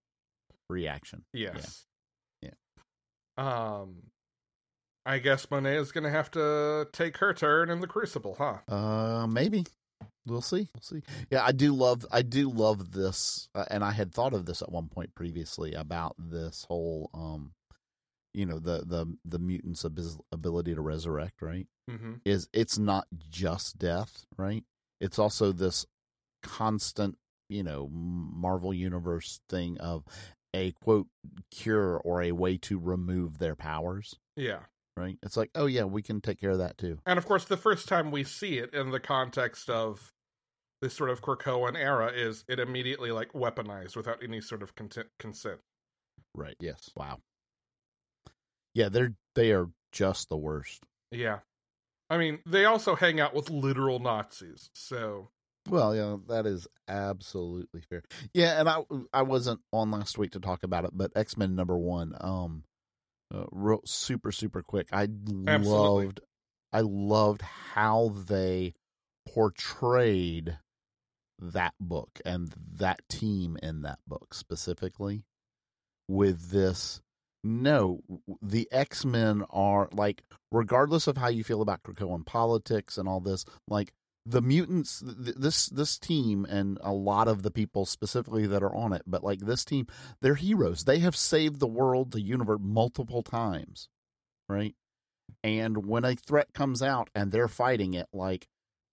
reaction. 0.68 1.24
Yes. 1.32 1.86
Yeah. 2.42 2.50
Um 3.36 4.04
I 5.06 5.18
guess 5.18 5.50
Monet 5.50 5.76
is 5.76 5.92
gonna 5.92 6.10
have 6.10 6.30
to 6.32 6.88
take 6.92 7.18
her 7.18 7.34
turn 7.34 7.70
in 7.70 7.80
the 7.80 7.86
crucible, 7.86 8.36
huh? 8.38 8.72
Uh, 8.72 9.26
maybe 9.26 9.64
we'll 10.26 10.40
see. 10.40 10.68
We'll 10.74 10.82
see. 10.82 11.02
Yeah, 11.30 11.44
I 11.44 11.52
do 11.52 11.72
love. 11.72 12.06
I 12.10 12.22
do 12.22 12.50
love 12.50 12.92
this, 12.92 13.48
uh, 13.54 13.64
and 13.70 13.84
I 13.84 13.92
had 13.92 14.12
thought 14.12 14.34
of 14.34 14.46
this 14.46 14.62
at 14.62 14.72
one 14.72 14.88
point 14.88 15.14
previously 15.14 15.74
about 15.74 16.14
this 16.18 16.66
whole 16.68 17.10
um, 17.14 17.52
you 18.34 18.44
know, 18.44 18.58
the 18.58 18.84
the 18.84 19.16
the 19.24 19.38
mutants' 19.38 19.84
ability 20.32 20.74
to 20.74 20.80
resurrect. 20.80 21.40
Right? 21.40 21.66
Mm-hmm. 21.90 22.14
Is 22.24 22.48
it's 22.52 22.78
not 22.78 23.06
just 23.30 23.78
death, 23.78 24.26
right? 24.36 24.64
It's 25.00 25.18
also 25.18 25.52
this 25.52 25.86
constant, 26.42 27.16
you 27.48 27.62
know, 27.62 27.88
Marvel 27.90 28.74
universe 28.74 29.40
thing 29.48 29.78
of 29.78 30.04
a 30.54 30.72
quote 30.72 31.08
cure 31.50 31.98
or 31.98 32.22
a 32.22 32.32
way 32.32 32.56
to 32.58 32.78
remove 32.78 33.38
their 33.38 33.56
powers. 33.56 34.16
Yeah. 34.36 34.60
Right? 34.96 35.18
It's 35.24 35.36
like, 35.36 35.50
oh 35.56 35.66
yeah, 35.66 35.84
we 35.84 36.02
can 36.02 36.20
take 36.20 36.40
care 36.40 36.50
of 36.50 36.58
that 36.58 36.78
too. 36.78 36.98
And 37.04 37.18
of 37.18 37.26
course 37.26 37.44
the 37.44 37.56
first 37.56 37.88
time 37.88 38.12
we 38.12 38.22
see 38.22 38.58
it 38.58 38.72
in 38.72 38.90
the 38.90 39.00
context 39.00 39.68
of 39.68 40.13
this 40.84 40.94
sort 40.94 41.08
of 41.10 41.22
Krakoan 41.22 41.76
era 41.76 42.12
is 42.14 42.44
it 42.46 42.60
immediately 42.60 43.10
like 43.10 43.32
weaponized 43.32 43.96
without 43.96 44.22
any 44.22 44.40
sort 44.42 44.62
of 44.62 44.74
content- 44.74 45.08
consent. 45.18 45.58
Right. 46.34 46.56
Yes. 46.60 46.90
Wow. 46.94 47.20
Yeah, 48.74 48.90
they're 48.90 49.14
they 49.34 49.52
are 49.52 49.68
just 49.92 50.28
the 50.28 50.36
worst. 50.36 50.84
Yeah. 51.10 51.38
I 52.10 52.18
mean, 52.18 52.40
they 52.44 52.66
also 52.66 52.94
hang 52.94 53.18
out 53.18 53.34
with 53.34 53.48
literal 53.48 53.98
Nazis, 53.98 54.68
so 54.74 55.30
Well, 55.70 55.96
yeah, 55.96 56.16
that 56.28 56.44
is 56.46 56.68
absolutely 56.86 57.80
fair. 57.80 58.02
Yeah, 58.34 58.60
and 58.60 58.68
I 58.68 58.82
I 59.12 59.22
wasn't 59.22 59.60
on 59.72 59.90
last 59.90 60.18
week 60.18 60.32
to 60.32 60.40
talk 60.40 60.64
about 60.64 60.84
it, 60.84 60.90
but 60.92 61.12
X 61.16 61.36
Men 61.38 61.54
number 61.56 61.78
one, 61.78 62.14
um, 62.20 62.64
uh, 63.34 63.46
real 63.50 63.80
super 63.86 64.32
super 64.32 64.62
quick. 64.62 64.88
I 64.92 65.04
Absolutely. 65.46 65.62
loved, 66.06 66.20
I 66.72 66.80
loved 66.82 67.42
how 67.42 68.12
they 68.26 68.74
portrayed 69.26 70.58
that 71.52 71.74
book 71.80 72.20
and 72.24 72.54
that 72.76 73.00
team 73.08 73.56
in 73.62 73.82
that 73.82 73.98
book 74.06 74.34
specifically 74.34 75.24
with 76.08 76.50
this 76.50 77.00
no 77.42 78.00
the 78.40 78.68
x-men 78.72 79.44
are 79.50 79.88
like 79.92 80.22
regardless 80.50 81.06
of 81.06 81.16
how 81.16 81.28
you 81.28 81.44
feel 81.44 81.60
about 81.60 81.82
krakoan 81.82 82.24
politics 82.24 82.96
and 82.96 83.08
all 83.08 83.20
this 83.20 83.44
like 83.68 83.92
the 84.26 84.40
mutants 84.40 85.00
th- 85.00 85.36
this 85.36 85.66
this 85.66 85.98
team 85.98 86.46
and 86.48 86.78
a 86.82 86.92
lot 86.92 87.28
of 87.28 87.42
the 87.42 87.50
people 87.50 87.84
specifically 87.84 88.46
that 88.46 88.62
are 88.62 88.74
on 88.74 88.92
it 88.92 89.02
but 89.06 89.22
like 89.22 89.40
this 89.40 89.64
team 89.64 89.86
they're 90.20 90.34
heroes. 90.34 90.84
They 90.84 91.00
have 91.00 91.16
saved 91.16 91.60
the 91.60 91.66
world 91.66 92.12
the 92.12 92.22
universe 92.22 92.60
multiple 92.62 93.22
times 93.22 93.88
right? 94.48 94.74
And 95.42 95.86
when 95.86 96.04
a 96.04 96.14
threat 96.14 96.52
comes 96.54 96.82
out 96.82 97.10
and 97.14 97.32
they're 97.32 97.48
fighting 97.48 97.94
it 97.94 98.06
like 98.12 98.46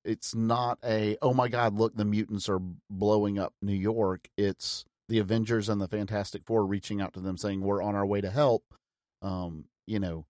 it's 0.06 0.34
not 0.36 0.78
a 0.84 1.18
oh 1.22 1.34
my 1.34 1.48
god 1.48 1.74
look 1.76 1.96
the 1.96 2.06
mutants 2.06 2.48
are 2.50 2.60
blowing 2.90 3.38
up 3.40 3.54
new 3.62 3.74
york 3.74 4.28
it's 4.38 4.84
the 5.10 5.20
avengers 5.20 5.68
and 5.70 5.80
the 5.82 5.88
fantastic 5.88 6.44
four 6.46 6.66
reaching 6.66 7.02
out 7.02 7.14
to 7.14 7.20
them 7.20 7.38
saying 7.38 7.62
we're 7.62 7.82
on 7.82 7.96
our 7.96 8.06
way 8.06 8.22
to 8.22 8.30
help 8.30 8.64
um 9.22 9.66
you 9.88 10.00
know 10.00 10.26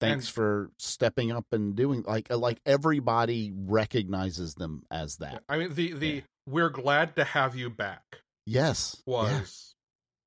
thanks 0.00 0.26
And- 0.26 0.34
for 0.34 0.70
stepping 0.78 1.30
up 1.32 1.46
and 1.52 1.74
doing 1.76 2.02
like 2.06 2.30
uh, 2.30 2.38
like 2.38 2.60
everybody 2.64 3.52
recognizes 3.54 4.54
them 4.54 4.84
as 4.90 5.16
that 5.16 5.42
I 5.48 5.58
mean 5.58 5.74
the 5.74 5.92
the 5.92 6.06
Yeah. 6.08 6.20
we're 6.48 6.70
glad 6.70 7.16
to 7.16 7.24
have 7.24 7.54
you 7.56 7.68
back 7.70 8.02
yes 8.46 9.02
Yeah. 9.06 9.12
was 9.12 9.74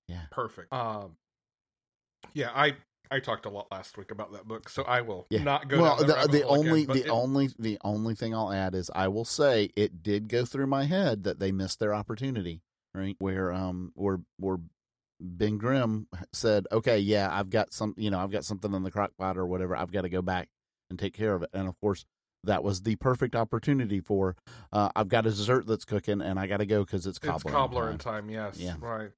Yeah. 0.08 0.22
perfect. 0.32 0.72
Um 0.74 1.16
yeah, 2.34 2.52
I 2.54 2.76
I 3.14 3.20
talked 3.20 3.46
a 3.46 3.50
lot 3.50 3.68
last 3.72 3.96
week 3.98 4.10
about 4.10 4.32
that 4.34 4.48
book, 4.48 4.70
so 4.70 4.82
I 4.84 5.02
will 5.02 5.28
Yeah. 5.30 5.44
not 5.44 5.68
go 5.68 5.80
well 5.80 5.98
the, 5.98 6.28
the 6.32 6.44
only 6.48 6.84
again, 6.84 6.96
the 6.96 7.06
it- 7.06 7.10
only 7.12 7.50
the 7.60 7.78
only 7.84 8.16
thing 8.16 8.34
i'll 8.34 8.52
add 8.52 8.74
is 8.74 8.90
i 8.96 9.08
will 9.08 9.26
say 9.26 9.70
it 9.76 10.02
did 10.02 10.28
go 10.28 10.46
through 10.46 10.66
my 10.68 10.86
head 10.86 11.24
that 11.26 11.38
they 11.40 11.52
missed 11.52 11.80
their 11.80 11.94
opportunity 11.94 12.62
right 12.96 13.16
where 13.20 13.52
um 13.54 13.92
where 13.96 14.20
where 14.38 14.58
ben 15.20 15.58
grimm 15.58 16.08
said 16.32 16.66
okay 16.72 16.98
yeah 17.00 17.30
i've 17.32 17.50
got 17.50 17.72
some 17.74 17.94
you 17.98 18.10
know 18.10 18.20
i've 18.20 18.32
got 18.32 18.44
something 18.44 18.74
in 18.74 18.84
the 18.84 18.92
crock 18.92 19.12
pot 19.18 19.38
or 19.38 19.46
whatever 19.46 19.76
i've 19.76 19.92
got 19.92 20.02
to 20.02 20.10
go 20.10 20.22
back 20.22 20.50
and 20.90 20.98
take 21.00 21.14
care 21.14 21.34
of 21.36 21.44
it 21.44 21.50
and 21.54 21.68
of 21.68 21.80
course 21.80 22.06
that 22.44 22.64
was 22.64 22.82
the 22.82 22.96
perfect 22.98 23.36
opportunity 23.36 24.00
for 24.02 24.36
uh, 24.72 24.90
i've 24.96 25.08
got 25.08 25.26
a 25.26 25.30
dessert 25.30 25.66
that's 25.68 25.86
cooking 25.86 26.22
and 26.22 26.40
i 26.40 26.48
got 26.48 26.58
to 26.58 26.66
go 26.66 26.84
because 26.84 27.06
it's 27.08 27.20
cobbler, 27.20 27.36
it's 27.36 27.44
cobbler 27.44 27.92
in 27.92 27.98
time. 28.00 28.24
time, 28.24 28.30
yes. 28.30 28.58
Yeah. 28.58 28.76
Right. 28.80 29.12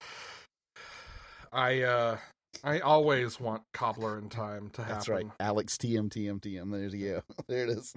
I 1.52 1.82
uh 1.82 2.16
I 2.64 2.80
always 2.80 3.38
want 3.38 3.62
cobbler 3.72 4.18
in 4.18 4.28
time 4.28 4.70
to 4.70 4.82
happen. 4.82 4.94
That's 4.94 5.08
right. 5.08 5.26
Alex 5.38 5.76
TM 5.76 6.08
TM 6.10 6.40
TM. 6.40 6.70
There 6.70 6.98
you 6.98 7.14
go. 7.14 7.22
There 7.48 7.64
it 7.64 7.70
is. 7.70 7.94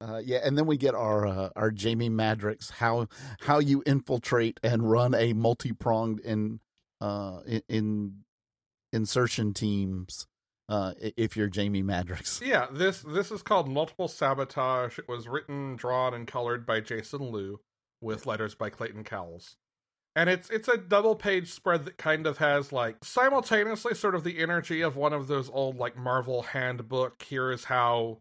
Uh, 0.00 0.20
yeah, 0.24 0.38
and 0.42 0.56
then 0.56 0.66
we 0.66 0.76
get 0.76 0.94
our 0.94 1.26
uh, 1.26 1.50
our 1.56 1.70
Jamie 1.70 2.08
Madrox 2.10 2.70
how 2.70 3.06
how 3.40 3.58
you 3.58 3.82
infiltrate 3.86 4.58
and 4.62 4.90
run 4.90 5.14
a 5.14 5.32
multi 5.34 5.72
pronged 5.72 6.20
in 6.20 6.60
uh 7.00 7.40
in, 7.46 7.62
in 7.68 8.14
insertion 8.92 9.52
teams 9.52 10.26
uh 10.68 10.94
if 10.98 11.36
you're 11.36 11.48
Jamie 11.48 11.82
Madrox. 11.82 12.40
Yeah, 12.40 12.66
this 12.72 13.02
this 13.02 13.30
is 13.30 13.42
called 13.42 13.68
Multiple 13.68 14.08
Sabotage. 14.08 14.98
It 14.98 15.08
was 15.08 15.28
written, 15.28 15.76
drawn, 15.76 16.14
and 16.14 16.26
colored 16.26 16.64
by 16.64 16.80
Jason 16.80 17.30
Liu, 17.30 17.60
with 18.00 18.24
letters 18.26 18.54
by 18.54 18.70
Clayton 18.70 19.04
Cowles. 19.04 19.56
And 20.16 20.28
it's 20.28 20.50
it's 20.50 20.68
a 20.68 20.76
double 20.76 21.14
page 21.14 21.50
spread 21.50 21.84
that 21.84 21.96
kind 21.96 22.26
of 22.26 22.38
has 22.38 22.72
like 22.72 23.04
simultaneously 23.04 23.94
sort 23.94 24.14
of 24.14 24.24
the 24.24 24.38
energy 24.38 24.80
of 24.80 24.96
one 24.96 25.12
of 25.12 25.28
those 25.28 25.48
old 25.50 25.76
like 25.76 25.96
Marvel 25.96 26.42
handbook. 26.42 27.22
Here 27.22 27.52
is 27.52 27.64
how 27.64 28.18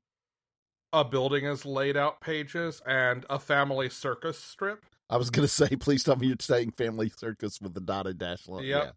a 0.93 1.03
building 1.03 1.45
is 1.45 1.65
laid 1.65 1.97
out 1.97 2.21
pages 2.21 2.81
and 2.85 3.25
a 3.29 3.39
family 3.39 3.89
circus 3.89 4.37
strip. 4.37 4.85
I 5.09 5.17
was 5.17 5.29
gonna 5.29 5.47
say, 5.49 5.69
please 5.75 6.03
tell 6.03 6.15
me 6.15 6.27
you're 6.27 6.37
saying 6.39 6.71
Family 6.77 7.09
Circus 7.09 7.59
with 7.59 7.73
the 7.73 7.81
dotted 7.81 8.17
dash 8.17 8.47
line. 8.47 8.65
Yep. 8.65 8.95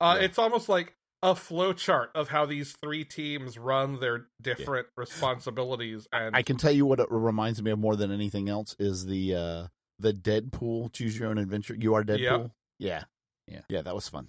Uh, 0.00 0.16
Yeah. 0.18 0.24
It's 0.24 0.38
almost 0.38 0.68
like 0.68 0.94
a 1.22 1.34
flow 1.34 1.72
chart 1.72 2.10
of 2.14 2.28
how 2.28 2.44
these 2.44 2.76
three 2.82 3.04
teams 3.04 3.56
run 3.56 4.00
their 4.00 4.26
different 4.42 4.86
responsibilities 4.96 6.06
and 6.12 6.36
I 6.36 6.42
can 6.42 6.56
tell 6.56 6.70
you 6.72 6.84
what 6.84 7.00
it 7.00 7.06
reminds 7.10 7.62
me 7.62 7.70
of 7.70 7.78
more 7.78 7.96
than 7.96 8.12
anything 8.12 8.48
else 8.48 8.76
is 8.78 9.06
the 9.06 9.34
uh 9.34 9.66
the 9.98 10.12
Deadpool 10.12 10.92
Choose 10.92 11.18
Your 11.18 11.28
Own 11.30 11.38
Adventure. 11.38 11.76
You 11.78 11.94
are 11.94 12.04
Deadpool. 12.04 12.20
Yep. 12.20 12.50
Yeah, 12.78 13.04
yeah, 13.48 13.60
yeah. 13.68 13.82
That 13.82 13.94
was 13.94 14.08
fun. 14.08 14.28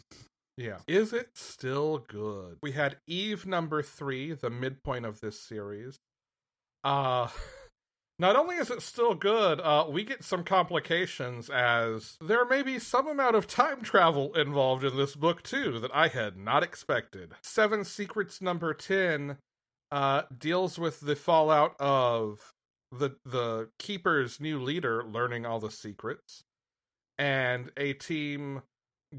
Yeah. 0.57 0.77
Is 0.87 1.13
it 1.13 1.29
still 1.35 1.99
good? 1.99 2.57
We 2.63 2.71
had 2.71 2.97
Eve 3.07 3.45
number 3.45 3.83
three, 3.83 4.33
the 4.33 4.49
midpoint 4.49 5.05
of 5.05 5.21
this 5.21 5.39
series. 5.39 5.97
Uh 6.83 7.27
not 8.19 8.35
only 8.35 8.55
is 8.55 8.71
it 8.71 8.81
still 8.81 9.13
good, 9.13 9.59
uh, 9.61 9.85
we 9.87 10.03
get 10.03 10.23
some 10.23 10.43
complications 10.43 11.49
as 11.49 12.17
there 12.19 12.45
may 12.45 12.63
be 12.63 12.79
some 12.79 13.07
amount 13.07 13.35
of 13.35 13.45
time 13.45 13.81
travel 13.81 14.33
involved 14.33 14.83
in 14.83 14.97
this 14.97 15.15
book 15.15 15.43
too 15.43 15.79
that 15.79 15.91
I 15.93 16.07
had 16.07 16.37
not 16.37 16.63
expected. 16.63 17.33
Seven 17.43 17.83
Secrets 17.83 18.41
number 18.41 18.73
ten 18.73 19.37
uh 19.91 20.23
deals 20.37 20.79
with 20.79 21.01
the 21.01 21.15
fallout 21.15 21.75
of 21.79 22.53
the 22.91 23.15
the 23.25 23.69
keeper's 23.79 24.39
new 24.39 24.59
leader 24.61 25.03
learning 25.03 25.45
all 25.45 25.59
the 25.59 25.71
secrets 25.71 26.43
and 27.17 27.71
a 27.77 27.93
team 27.93 28.61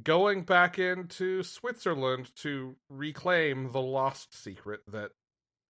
going 0.02 0.42
back 0.42 0.78
into 0.78 1.42
Switzerland 1.42 2.30
to 2.36 2.76
reclaim 2.88 3.72
the 3.72 3.80
lost 3.80 4.34
secret 4.34 4.80
that 4.90 5.12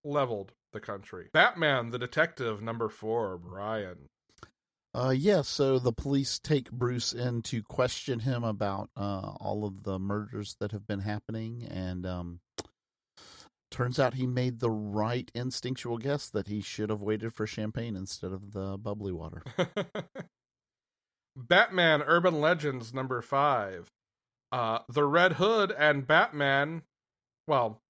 leveled 0.04 0.52
the 0.72 0.80
country. 0.80 1.28
Batman, 1.32 1.90
the 1.90 1.98
detective, 1.98 2.60
number 2.60 2.88
four, 2.88 3.38
Brian. 3.38 4.08
Uh, 4.94 5.14
yeah, 5.16 5.42
so 5.42 5.78
the 5.78 5.92
police 5.92 6.38
take 6.38 6.70
Bruce 6.70 7.12
in 7.12 7.42
to 7.42 7.62
question 7.62 8.20
him 8.20 8.42
about 8.42 8.90
uh, 8.96 9.32
all 9.38 9.64
of 9.64 9.84
the 9.84 9.98
murders 9.98 10.56
that 10.60 10.72
have 10.72 10.86
been 10.86 11.00
happening, 11.00 11.66
and 11.70 12.06
um, 12.06 12.40
turns 13.70 13.98
out 13.98 14.14
he 14.14 14.26
made 14.26 14.60
the 14.60 14.70
right 14.70 15.30
instinctual 15.34 15.98
guess 15.98 16.28
that 16.28 16.48
he 16.48 16.60
should 16.60 16.90
have 16.90 17.02
waited 17.02 17.32
for 17.32 17.46
champagne 17.46 17.96
instead 17.96 18.32
of 18.32 18.52
the 18.52 18.78
bubbly 18.78 19.12
water. 19.12 19.42
Batman 21.36 22.02
Urban 22.02 22.40
Legends 22.40 22.92
number 22.92 23.22
five. 23.22 23.90
Uh, 24.50 24.80
the 24.88 25.04
Red 25.04 25.34
Hood 25.34 25.72
and 25.78 26.06
Batman, 26.06 26.82
well, 27.46 27.80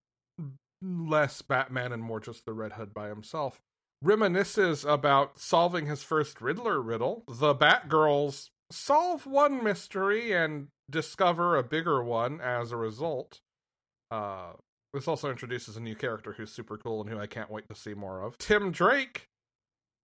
less 0.83 1.43
Batman 1.43 1.93
and 1.93 2.03
more 2.03 2.20
just 2.20 2.45
the 2.45 2.53
Red 2.53 2.72
Hood 2.72 2.93
by 2.93 3.09
himself, 3.09 3.61
reminisces 4.05 4.89
about 4.89 5.39
solving 5.39 5.87
his 5.87 6.03
first 6.03 6.41
Riddler 6.41 6.81
riddle. 6.81 7.24
The 7.29 7.55
Batgirls 7.55 8.51
solve 8.70 9.26
one 9.26 9.62
mystery 9.62 10.33
and 10.33 10.68
discover 10.91 11.57
a 11.57 11.62
bigger 11.62 12.03
one 12.03 12.41
as 12.41 12.72
a 12.72 12.76
result. 12.76 13.41
Uh, 14.11 14.53
this 14.93 15.09
also 15.09 15.30
introduces 15.30 15.76
a 15.76 15.80
new 15.80 15.95
character 15.95 16.32
who's 16.32 16.51
super 16.51 16.76
cool 16.76 17.01
and 17.01 17.11
who 17.11 17.18
I 17.18 17.26
can't 17.26 17.51
wait 17.51 17.68
to 17.68 17.74
see 17.74 17.95
more 17.95 18.22
of. 18.22 18.39
Tim 18.39 18.70
Drake 18.70 19.28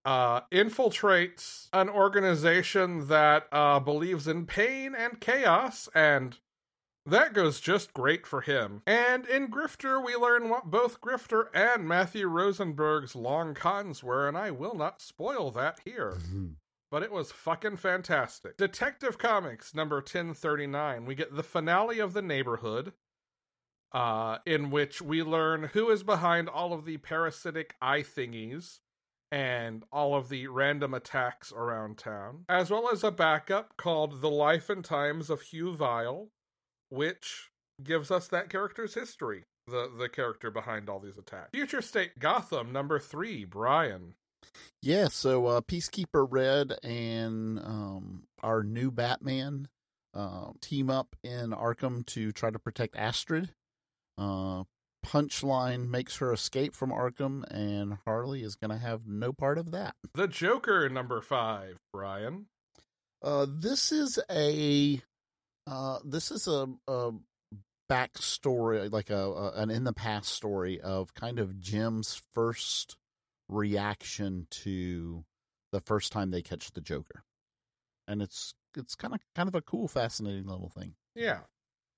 uh, 0.04 0.42
infiltrates 0.52 1.68
an 1.72 1.88
organization 1.88 3.08
that 3.08 3.46
uh, 3.50 3.80
believes 3.80 4.28
in 4.28 4.46
pain 4.46 4.94
and 4.94 5.20
chaos, 5.20 5.88
and 5.94 6.38
that 7.06 7.32
goes 7.32 7.60
just 7.60 7.92
great 7.94 8.26
for 8.26 8.42
him. 8.42 8.82
And 8.86 9.26
in 9.26 9.48
Grifter, 9.48 10.04
we 10.04 10.14
learn 10.16 10.48
what 10.48 10.70
both 10.70 11.00
Grifter 11.00 11.46
and 11.54 11.88
Matthew 11.88 12.26
Rosenberg's 12.28 13.14
long 13.14 13.54
cons 13.54 14.02
were, 14.02 14.28
and 14.28 14.36
I 14.36 14.50
will 14.50 14.74
not 14.74 15.00
spoil 15.00 15.50
that 15.52 15.80
here. 15.84 16.18
But 16.90 17.02
it 17.02 17.10
was 17.10 17.32
fucking 17.32 17.78
fantastic. 17.78 18.56
Detective 18.56 19.18
Comics 19.18 19.74
number 19.74 19.96
1039. 19.96 21.04
We 21.06 21.16
get 21.16 21.34
the 21.34 21.42
finale 21.42 21.98
of 21.98 22.12
The 22.12 22.22
Neighborhood, 22.22 22.92
uh, 23.94 24.38
in 24.44 24.70
which 24.70 25.00
we 25.00 25.22
learn 25.22 25.70
who 25.72 25.88
is 25.88 26.02
behind 26.02 26.48
all 26.48 26.72
of 26.72 26.84
the 26.84 26.96
parasitic 26.98 27.76
eye 27.80 28.02
thingies 28.02 28.80
and 29.30 29.84
all 29.92 30.14
of 30.14 30.28
the 30.28 30.48
random 30.48 30.92
attacks 30.92 31.52
around 31.52 31.96
town, 31.96 32.44
as 32.48 32.70
well 32.70 32.90
as 32.92 33.02
a 33.02 33.10
backup 33.10 33.76
called 33.76 34.20
The 34.20 34.30
Life 34.30 34.68
and 34.68 34.84
Times 34.84 35.30
of 35.30 35.40
Hugh 35.42 35.74
Vile, 35.74 36.28
which 36.88 37.50
gives 37.82 38.10
us 38.10 38.28
that 38.28 38.50
character's 38.50 38.94
history, 38.94 39.44
the, 39.66 39.90
the 39.98 40.08
character 40.08 40.50
behind 40.50 40.88
all 40.88 41.00
these 41.00 41.18
attacks. 41.18 41.50
Future 41.52 41.82
State 41.82 42.18
Gotham, 42.18 42.72
number 42.72 42.98
three, 42.98 43.44
Brian. 43.44 44.14
Yeah, 44.82 45.08
so 45.08 45.46
uh, 45.46 45.60
Peacekeeper 45.62 46.26
Red 46.28 46.74
and 46.82 47.58
um, 47.58 48.24
our 48.42 48.62
new 48.62 48.90
Batman 48.90 49.68
uh, 50.12 50.50
team 50.60 50.90
up 50.90 51.16
in 51.24 51.50
Arkham 51.50 52.04
to 52.06 52.30
try 52.30 52.50
to 52.50 52.58
protect 52.58 52.94
Astrid. 52.96 53.50
Uh, 54.16 54.64
Punchline 55.04 55.88
makes 55.88 56.16
her 56.16 56.32
escape 56.32 56.74
from 56.74 56.90
Arkham, 56.90 57.44
and 57.50 57.98
Harley 58.04 58.42
is 58.42 58.56
going 58.56 58.70
to 58.70 58.78
have 58.78 59.06
no 59.06 59.32
part 59.32 59.58
of 59.58 59.70
that. 59.72 59.94
The 60.14 60.26
Joker, 60.26 60.88
number 60.88 61.20
five, 61.20 61.78
Brian. 61.92 62.46
Uh, 63.22 63.46
this 63.48 63.92
is 63.92 64.18
a 64.30 65.00
uh, 65.66 65.98
this 66.04 66.30
is 66.30 66.46
a, 66.46 66.68
a 66.88 67.12
backstory, 67.90 68.90
like 68.90 69.10
a, 69.10 69.16
a 69.16 69.52
an 69.56 69.70
in 69.70 69.84
the 69.84 69.92
past 69.92 70.30
story 70.30 70.80
of 70.80 71.14
kind 71.14 71.38
of 71.38 71.60
Jim's 71.60 72.20
first 72.34 72.96
reaction 73.48 74.46
to 74.50 75.24
the 75.72 75.80
first 75.80 76.12
time 76.12 76.30
they 76.30 76.42
catch 76.42 76.72
the 76.72 76.80
Joker, 76.80 77.24
and 78.08 78.22
it's 78.22 78.54
it's 78.76 78.94
kind 78.94 79.14
of 79.14 79.20
kind 79.34 79.48
of 79.48 79.54
a 79.54 79.62
cool, 79.62 79.88
fascinating 79.88 80.46
little 80.46 80.70
thing. 80.70 80.94
Yeah. 81.14 81.40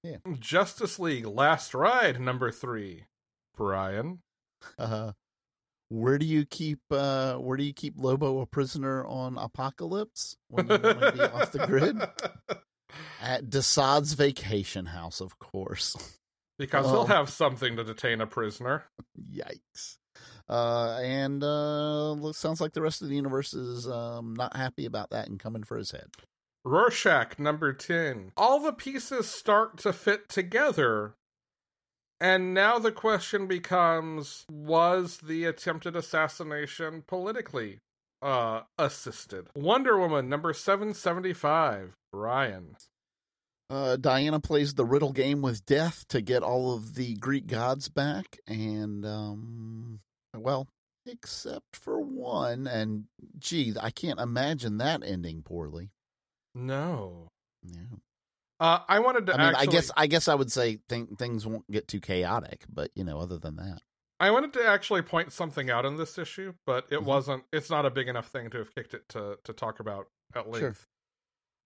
Yeah. 0.06 0.16
Justice 0.38 0.98
League 0.98 1.26
Last 1.26 1.74
Ride, 1.74 2.20
number 2.20 2.52
three, 2.52 3.06
Brian. 3.56 4.20
Uh, 4.78 5.12
where 5.88 6.18
do 6.18 6.26
you 6.26 6.44
keep 6.44 6.80
uh, 6.90 7.34
where 7.36 7.56
do 7.56 7.64
you 7.64 7.72
keep 7.72 7.94
Lobo 7.96 8.40
a 8.40 8.46
prisoner 8.46 9.04
on 9.06 9.34
Apokolips 9.36 10.36
when 10.48 10.66
you 10.66 10.78
want 10.78 11.00
to 11.00 11.12
be 11.12 11.20
off 11.20 11.52
the 11.52 11.66
grid? 11.66 11.96
At 13.20 13.46
Desaad's 13.50 14.12
vacation 14.14 14.86
house, 14.86 15.20
of 15.20 15.38
course. 15.38 15.96
Because 16.58 16.86
he'll 16.86 17.06
have 17.06 17.28
something 17.28 17.76
to 17.76 17.84
detain 17.84 18.20
a 18.20 18.26
prisoner. 18.26 18.84
Yikes. 19.20 19.98
Uh, 20.48 20.98
and 21.02 21.42
uh, 21.42 22.12
looks- 22.12 22.38
sounds 22.38 22.60
like 22.60 22.72
the 22.72 22.80
rest 22.80 23.02
of 23.02 23.08
the 23.08 23.16
universe 23.16 23.52
is 23.52 23.86
um, 23.88 24.34
not 24.34 24.56
happy 24.56 24.86
about 24.86 25.10
that 25.10 25.28
and 25.28 25.38
coming 25.40 25.64
for 25.64 25.76
his 25.76 25.90
head. 25.90 26.06
Rorschach, 26.66 27.38
number 27.38 27.72
10. 27.72 28.32
All 28.36 28.58
the 28.58 28.72
pieces 28.72 29.28
start 29.28 29.78
to 29.78 29.92
fit 29.92 30.28
together. 30.28 31.14
And 32.20 32.52
now 32.52 32.80
the 32.80 32.90
question 32.90 33.46
becomes 33.46 34.44
was 34.50 35.18
the 35.18 35.44
attempted 35.44 35.94
assassination 35.94 37.04
politically 37.06 37.78
uh, 38.20 38.62
assisted? 38.78 39.46
Wonder 39.54 39.96
Woman, 39.96 40.28
number 40.28 40.52
775. 40.52 41.94
Brian. 42.12 42.76
Uh, 43.70 43.96
Diana 43.96 44.40
plays 44.40 44.74
the 44.74 44.84
riddle 44.84 45.12
game 45.12 45.42
with 45.42 45.66
death 45.66 46.04
to 46.08 46.20
get 46.20 46.42
all 46.42 46.74
of 46.74 46.94
the 46.96 47.14
Greek 47.14 47.46
gods 47.46 47.88
back, 47.88 48.38
and 48.46 49.04
um, 49.04 50.00
well, 50.36 50.68
except 51.04 51.74
for 51.74 52.00
one. 52.00 52.66
And 52.66 53.04
gee, 53.38 53.74
I 53.80 53.90
can't 53.90 54.20
imagine 54.20 54.78
that 54.78 55.02
ending 55.04 55.42
poorly. 55.42 55.90
No. 56.56 57.28
Yeah. 57.62 57.80
Uh, 58.58 58.78
I 58.88 59.00
wanted 59.00 59.26
to 59.26 59.34
I 59.34 59.36
mean, 59.36 59.46
actually, 59.48 59.68
I 59.68 59.70
guess 59.70 59.90
I 59.96 60.06
guess 60.06 60.28
I 60.28 60.34
would 60.34 60.50
say 60.50 60.78
th- 60.88 61.08
things 61.18 61.46
won't 61.46 61.70
get 61.70 61.86
too 61.88 62.00
chaotic, 62.00 62.64
but 62.72 62.90
you 62.94 63.04
know, 63.04 63.18
other 63.20 63.38
than 63.38 63.56
that, 63.56 63.80
I 64.18 64.30
wanted 64.30 64.54
to 64.54 64.66
actually 64.66 65.02
point 65.02 65.30
something 65.32 65.68
out 65.68 65.84
in 65.84 65.96
this 65.98 66.16
issue, 66.16 66.54
but 66.64 66.86
it 66.90 67.00
Mhm. 67.00 67.04
wasn't. 67.04 67.44
It's 67.52 67.68
not 67.68 67.84
a 67.84 67.90
big 67.90 68.08
enough 68.08 68.28
thing 68.28 68.48
to 68.50 68.58
have 68.58 68.74
kicked 68.74 68.94
it 68.94 69.06
to 69.10 69.38
to 69.44 69.52
talk 69.52 69.78
about 69.78 70.06
at 70.34 70.48
length. 70.48 70.58
Sure. 70.60 70.74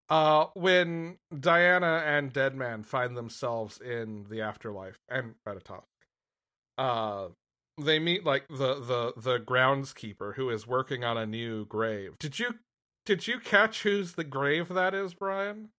Uh, 0.09 0.47
when 0.55 1.19
Diana 1.39 2.03
and 2.05 2.33
Deadman 2.33 2.83
find 2.83 3.17
themselves 3.17 3.81
in 3.81 4.25
the 4.25 4.41
afterlife 4.41 4.99
and 5.09 5.37
Ratatosk, 5.47 5.85
uh, 6.77 7.29
they 7.81 8.01
meet 8.01 8.25
like 8.25 8.49
the 8.49 8.75
the 8.81 9.13
the 9.17 9.39
groundskeeper 9.39 10.35
who 10.35 10.51
is 10.51 10.67
working 10.67 11.05
on 11.05 11.17
a 11.17 11.27
new 11.27 11.65
grave. 11.67 12.17
Did 12.19 12.41
you 12.41 12.59
did 13.11 13.27
you 13.27 13.41
catch 13.41 13.83
whose 13.83 14.13
the 14.13 14.23
grave 14.23 14.69
that 14.69 14.95
is, 14.95 15.15
Brian? 15.15 15.71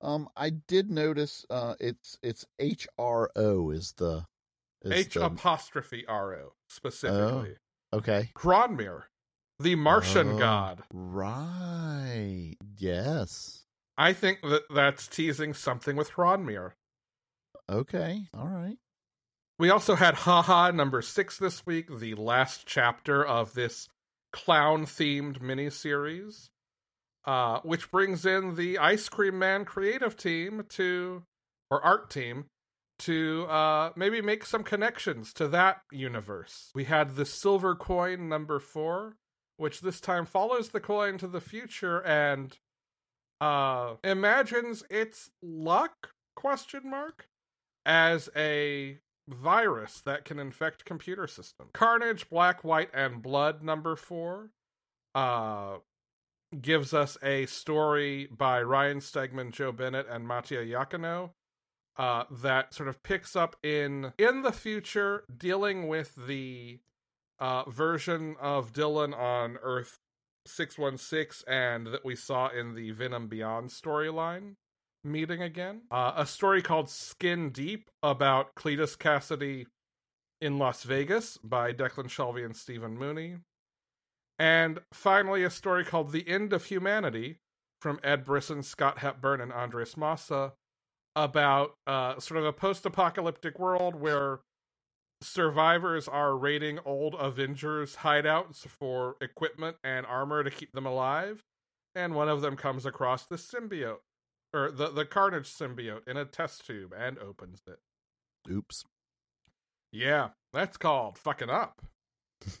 um, 0.00 0.28
I 0.36 0.50
did 0.50 0.88
notice 0.88 1.44
uh, 1.50 1.74
it's 1.80 2.16
it's 2.22 2.44
H 2.60 2.86
R 2.96 3.32
O 3.34 3.70
is 3.70 3.92
the 3.96 4.24
is 4.82 4.92
H 4.92 5.14
the, 5.14 5.24
apostrophe 5.26 6.06
R 6.06 6.34
O 6.34 6.52
specifically. 6.68 7.56
okay 7.92 8.30
H'ronmeer, 8.36 9.02
the 9.58 9.74
Martian 9.74 10.34
Oh. 10.34 10.38
god. 10.38 10.84
right 10.92 12.54
yes 12.78 13.64
I 13.96 14.12
think 14.12 14.40
that 14.42 14.62
that's 14.72 15.08
teasing 15.08 15.54
something 15.54 15.96
with 15.96 16.12
H'ronmeer. 16.12 16.74
okay 17.68 18.28
all 18.32 18.46
right 18.46 18.78
We 19.58 19.70
also 19.70 19.96
had 19.96 20.14
Haha 20.14 20.70
number 20.70 21.02
six 21.02 21.36
this 21.36 21.66
week, 21.66 21.88
the 21.98 22.14
last 22.14 22.64
chapter 22.68 23.26
of 23.26 23.54
this 23.54 23.88
clown 24.44 24.86
themed 24.86 25.40
miniseries, 25.40 26.48
uh, 27.24 27.60
which 27.62 27.90
brings 27.90 28.24
in 28.24 28.54
the 28.54 28.78
Ice 28.78 29.08
Cream 29.08 29.38
Man 29.38 29.64
creative 29.64 30.16
team 30.16 30.64
to, 30.70 31.24
or 31.70 31.84
art 31.84 32.08
team, 32.08 32.46
to 33.00 33.46
uh, 33.48 33.90
maybe 33.96 34.20
make 34.20 34.44
some 34.44 34.62
connections 34.62 35.32
to 35.34 35.48
that 35.48 35.82
universe. 35.90 36.70
We 36.74 36.84
had 36.84 37.16
the 37.16 37.24
Silver 37.24 37.74
Coin 37.74 38.28
number 38.28 38.60
four, 38.60 39.16
which 39.56 39.80
this 39.80 40.00
time 40.00 40.24
follows 40.24 40.68
the 40.68 40.80
coin 40.80 41.18
to 41.18 41.26
the 41.26 41.40
future 41.40 42.00
and 42.04 42.56
uh, 43.40 43.94
imagines 44.04 44.84
its 44.88 45.30
luck 45.42 46.10
question 46.36 46.88
mark 46.88 47.28
as 47.84 48.28
a 48.36 48.98
virus 49.28 50.00
that 50.02 50.24
can 50.24 50.38
infect 50.38 50.84
computer 50.84 51.26
systems. 51.26 51.70
Carnage, 51.72 52.28
Black, 52.28 52.64
White, 52.64 52.90
and 52.92 53.22
Blood 53.22 53.62
number 53.62 53.96
four 53.96 54.50
uh, 55.14 55.78
gives 56.60 56.94
us 56.94 57.16
a 57.22 57.46
story 57.46 58.28
by 58.30 58.62
Ryan 58.62 59.00
Stegman, 59.00 59.52
Joe 59.52 59.72
Bennett, 59.72 60.06
and 60.08 60.26
Mattia 60.26 60.64
Iacono 60.64 61.30
uh, 61.98 62.24
that 62.30 62.72
sort 62.72 62.88
of 62.88 63.02
picks 63.02 63.34
up 63.34 63.56
in 63.62 64.12
in 64.18 64.42
the 64.42 64.52
future, 64.52 65.24
dealing 65.36 65.88
with 65.88 66.14
the 66.26 66.78
uh, 67.38 67.68
version 67.68 68.36
of 68.40 68.72
Dylan 68.72 69.16
on 69.16 69.58
Earth 69.62 69.98
616 70.46 71.44
and 71.52 71.88
that 71.88 72.04
we 72.04 72.16
saw 72.16 72.48
in 72.48 72.74
the 72.74 72.90
Venom 72.92 73.28
Beyond 73.28 73.70
storyline 73.70 74.54
meeting 75.04 75.42
again. 75.42 75.82
Uh, 75.90 76.12
a 76.16 76.26
story 76.26 76.62
called 76.62 76.90
Skin 76.90 77.50
Deep 77.50 77.90
about 78.02 78.54
Cletus 78.54 78.96
Kasady 78.96 79.66
in 80.40 80.58
Las 80.58 80.82
Vegas 80.82 81.36
by 81.38 81.72
Declan 81.72 82.08
Shalvey 82.08 82.44
and 82.44 82.56
Stephen 82.56 82.96
Mooney. 82.96 83.36
And 84.38 84.80
finally, 84.92 85.42
a 85.42 85.50
story 85.50 85.84
called 85.84 86.12
The 86.12 86.28
End 86.28 86.52
of 86.52 86.66
Humanity 86.66 87.38
from 87.80 87.98
Ed 88.04 88.24
Brisson, 88.24 88.62
Scott 88.62 88.98
Hepburn, 88.98 89.40
and 89.40 89.52
Andres 89.52 89.94
Mossa 89.94 90.52
about 91.16 91.74
uh, 91.86 92.20
sort 92.20 92.38
of 92.38 92.46
a 92.46 92.52
post 92.52 92.86
apocalyptic 92.86 93.58
world 93.58 93.96
where 93.96 94.40
survivors 95.20 96.06
are 96.06 96.36
raiding 96.36 96.78
old 96.84 97.16
Avengers 97.18 97.96
hideouts 97.96 98.66
for 98.68 99.16
equipment 99.20 99.76
and 99.82 100.06
armor 100.06 100.44
to 100.44 100.50
keep 100.50 100.72
them 100.72 100.86
alive. 100.86 101.42
And 101.94 102.14
one 102.14 102.28
of 102.28 102.40
them 102.40 102.56
comes 102.56 102.86
across 102.86 103.26
the 103.26 103.36
symbiote, 103.36 103.98
or 104.54 104.70
the, 104.70 104.88
the 104.90 105.04
Carnage 105.04 105.52
symbiote, 105.52 106.06
in 106.06 106.16
a 106.16 106.24
test 106.24 106.66
tube 106.66 106.94
and 106.96 107.18
opens 107.18 107.60
it. 107.66 107.78
Oops. 108.50 108.84
Yeah, 109.92 110.28
that's 110.52 110.76
called 110.76 111.18
fucking 111.18 111.50
up. 111.50 111.82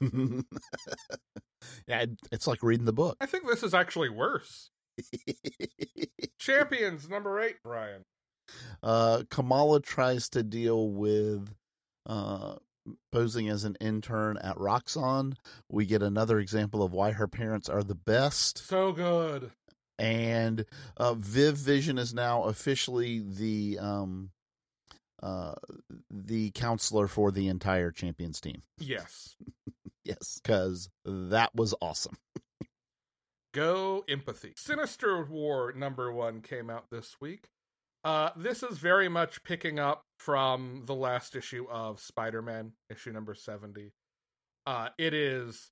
yeah, 1.86 2.04
it's 2.32 2.46
like 2.46 2.62
reading 2.62 2.86
the 2.86 2.92
book. 2.92 3.16
I 3.20 3.26
think 3.26 3.46
this 3.46 3.62
is 3.62 3.74
actually 3.74 4.08
worse. 4.08 4.70
Champions 6.38 7.08
number 7.08 7.40
eight, 7.40 7.56
Brian. 7.62 8.02
Uh, 8.82 9.22
Kamala 9.30 9.80
tries 9.80 10.28
to 10.30 10.42
deal 10.42 10.88
with 10.90 11.48
uh, 12.06 12.54
posing 13.12 13.48
as 13.48 13.64
an 13.64 13.76
intern 13.80 14.38
at 14.38 14.56
Roxxon. 14.56 15.34
We 15.68 15.86
get 15.86 16.02
another 16.02 16.38
example 16.38 16.82
of 16.82 16.92
why 16.92 17.12
her 17.12 17.28
parents 17.28 17.68
are 17.68 17.82
the 17.82 17.94
best. 17.94 18.66
So 18.66 18.92
good. 18.92 19.50
And 19.98 20.64
uh, 20.96 21.14
Viv 21.14 21.56
Vision 21.56 21.98
is 21.98 22.14
now 22.14 22.44
officially 22.44 23.20
the 23.20 23.78
um, 23.80 24.30
uh, 25.22 25.54
the 26.10 26.50
counselor 26.52 27.08
for 27.08 27.32
the 27.32 27.48
entire 27.48 27.90
champions 27.90 28.40
team. 28.40 28.62
Yes. 28.78 29.36
yes, 30.04 30.40
because 30.42 30.88
that 31.04 31.54
was 31.54 31.74
awesome. 31.80 32.16
Go 33.52 34.04
empathy. 34.08 34.52
Sinister 34.56 35.24
War 35.24 35.72
number 35.72 36.12
one 36.12 36.42
came 36.42 36.70
out 36.70 36.84
this 36.90 37.16
week. 37.20 37.48
Uh, 38.04 38.30
this 38.36 38.62
is 38.62 38.78
very 38.78 39.08
much 39.08 39.42
picking 39.42 39.80
up 39.80 40.04
from 40.18 40.82
the 40.86 40.94
last 40.94 41.34
issue 41.34 41.66
of 41.68 42.00
Spider-Man, 42.00 42.72
issue 42.90 43.10
number 43.10 43.34
seventy. 43.34 43.92
Uh, 44.66 44.90
it 44.98 45.14
is 45.14 45.70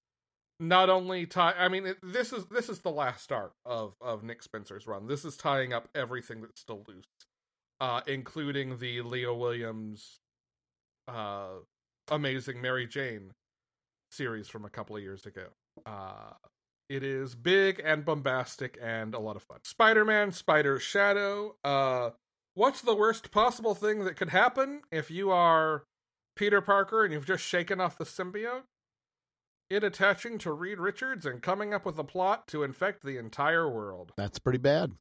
not 0.59 0.91
only 0.91 1.27
tie. 1.27 1.55
I 1.59 1.69
mean, 1.69 1.87
it, 1.87 1.99
this 2.03 2.33
is 2.33 2.47
this 2.47 2.69
is 2.69 2.81
the 2.81 2.91
last 2.91 3.31
arc 3.33 3.53
of 3.65 3.95
of 4.01 4.23
Nick 4.23 4.43
Spencer's 4.43 4.87
run. 4.87 5.07
This 5.07 5.25
is 5.25 5.37
tying 5.37 5.73
up 5.73 5.89
everything 5.95 6.41
that's 6.41 6.61
still 6.61 6.85
loose, 6.89 7.07
uh, 7.81 8.01
including 8.07 8.79
the 8.79 9.03
Leah 9.03 9.35
Williams, 9.35 10.19
uh, 11.09 11.57
amazing 12.11 12.61
Mary 12.61 12.87
Jane 12.87 13.33
series 14.11 14.49
from 14.49 14.65
a 14.65 14.71
couple 14.71 14.97
of 14.97 15.03
years 15.03 15.27
ago. 15.27 15.47
Uh, 15.85 16.33
it 16.89 17.03
is 17.03 17.35
big 17.35 17.81
and 17.85 18.05
bombastic 18.05 18.79
and 18.81 19.15
a 19.15 19.19
lot 19.19 19.37
of 19.37 19.43
fun. 19.43 19.59
Spider-Man, 19.65 20.33
Spider 20.33 20.79
Shadow. 20.79 21.57
Uh, 21.65 22.11
what's 22.55 22.81
the 22.81 22.95
worst 22.95 23.31
possible 23.31 23.75
thing 23.75 24.05
that 24.05 24.17
could 24.17 24.31
happen 24.31 24.83
if 24.93 25.11
you 25.11 25.31
are 25.31 25.85
Peter 26.37 26.61
Parker 26.61 27.05
and 27.05 27.13
you've 27.13 27.27
just 27.27 27.45
shaken 27.45 27.81
off 27.81 27.99
the 27.99 28.05
symbiote? 28.05 28.63
It 29.69 29.83
attaching 29.83 30.39
to 30.39 30.53
Reed 30.53 30.79
Richards 30.79 31.27
and 31.27 31.43
coming 31.43 31.75
up 31.75 31.85
with 31.85 31.99
a 31.99 32.05
plot 32.05 32.47
to 32.49 32.63
infect 32.63 33.05
the 33.05 33.19
entire 33.19 33.69
world. 33.69 34.13
That's 34.17 34.39
pretty 34.39 34.59
bad. 34.59 34.93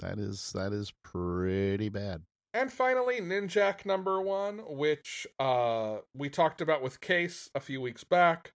That 0.00 0.18
is 0.18 0.50
that 0.54 0.72
is 0.72 0.92
pretty 1.04 1.88
bad. 1.88 2.22
And 2.52 2.72
finally, 2.72 3.20
Ninjak 3.20 3.84
number 3.84 4.20
one, 4.22 4.60
which 4.66 5.26
uh, 5.40 5.98
we 6.14 6.28
talked 6.28 6.60
about 6.60 6.82
with 6.82 7.00
Case 7.00 7.50
a 7.54 7.60
few 7.60 7.80
weeks 7.80 8.04
back. 8.04 8.52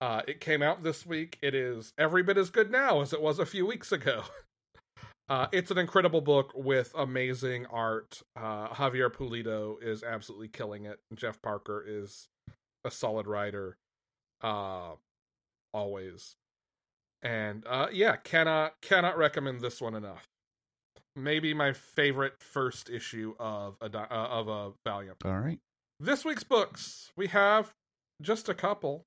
Uh, 0.00 0.22
it 0.26 0.40
came 0.40 0.62
out 0.62 0.82
this 0.82 1.04
week. 1.04 1.38
It 1.42 1.54
is 1.54 1.92
every 1.98 2.22
bit 2.22 2.38
as 2.38 2.48
good 2.48 2.70
now 2.70 3.02
as 3.02 3.12
it 3.12 3.20
was 3.20 3.38
a 3.38 3.46
few 3.46 3.66
weeks 3.66 3.92
ago. 3.92 4.24
Uh, 5.30 5.46
it's 5.52 5.70
an 5.70 5.78
incredible 5.78 6.20
book 6.20 6.50
with 6.56 6.92
amazing 6.96 7.64
art. 7.66 8.20
Uh, 8.34 8.66
Javier 8.70 9.08
Pulido 9.08 9.76
is 9.80 10.02
absolutely 10.02 10.48
killing 10.48 10.86
it. 10.86 10.98
Jeff 11.14 11.40
Parker 11.40 11.84
is 11.86 12.26
a 12.84 12.90
solid 12.90 13.28
writer, 13.28 13.76
uh, 14.42 14.92
always. 15.72 16.36
And 17.22 17.64
uh, 17.66 17.88
yeah, 17.92 18.16
cannot 18.16 18.74
cannot 18.80 19.18
recommend 19.18 19.60
this 19.60 19.80
one 19.80 19.94
enough. 19.94 20.26
Maybe 21.16 21.52
my 21.52 21.72
favorite 21.72 22.34
first 22.40 22.88
issue 22.88 23.34
of 23.38 23.76
a 23.80 23.86
uh, 23.94 24.06
of 24.10 24.48
a 24.48 24.72
Valiant. 24.86 25.18
All 25.24 25.38
right. 25.38 25.58
This 25.98 26.24
week's 26.24 26.44
books 26.44 27.10
we 27.16 27.26
have 27.28 27.72
just 28.22 28.48
a 28.48 28.54
couple. 28.54 29.04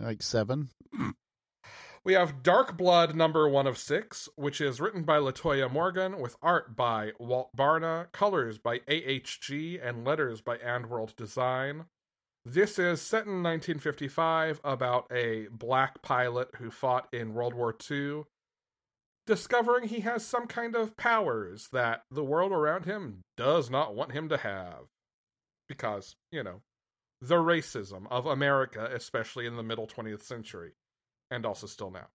Like 0.00 0.22
seven. 0.22 0.70
We 2.06 2.12
have 2.12 2.44
Dark 2.44 2.78
Blood 2.78 3.16
number 3.16 3.48
one 3.48 3.66
of 3.66 3.76
six, 3.76 4.28
which 4.36 4.60
is 4.60 4.80
written 4.80 5.02
by 5.02 5.18
Latoya 5.18 5.68
Morgan 5.68 6.20
with 6.20 6.36
art 6.40 6.76
by 6.76 7.10
Walt 7.18 7.50
Barna, 7.56 8.12
colors 8.12 8.58
by 8.58 8.78
AHG, 8.78 9.84
and 9.84 10.04
letters 10.04 10.40
by 10.40 10.56
Andworld 10.58 11.16
Design. 11.16 11.86
This 12.48 12.78
is 12.78 13.02
set 13.02 13.26
in 13.26 13.42
1955 13.42 14.60
about 14.62 15.10
a 15.10 15.48
black 15.50 16.00
pilot 16.00 16.48
who 16.58 16.70
fought 16.70 17.08
in 17.12 17.34
World 17.34 17.54
War 17.54 17.74
II, 17.90 18.22
discovering 19.26 19.88
he 19.88 20.02
has 20.02 20.24
some 20.24 20.46
kind 20.46 20.76
of 20.76 20.96
powers 20.96 21.66
that 21.72 22.02
the 22.08 22.22
world 22.22 22.52
around 22.52 22.84
him 22.84 23.24
does 23.36 23.68
not 23.68 23.96
want 23.96 24.12
him 24.12 24.28
to 24.28 24.36
have. 24.36 24.84
Because, 25.68 26.14
you 26.30 26.44
know, 26.44 26.60
the 27.20 27.34
racism 27.34 28.06
of 28.12 28.26
America, 28.26 28.88
especially 28.94 29.46
in 29.46 29.56
the 29.56 29.64
middle 29.64 29.88
20th 29.88 30.22
century 30.22 30.74
and 31.32 31.44
also 31.44 31.66
still 31.66 31.90
now. 31.90 32.06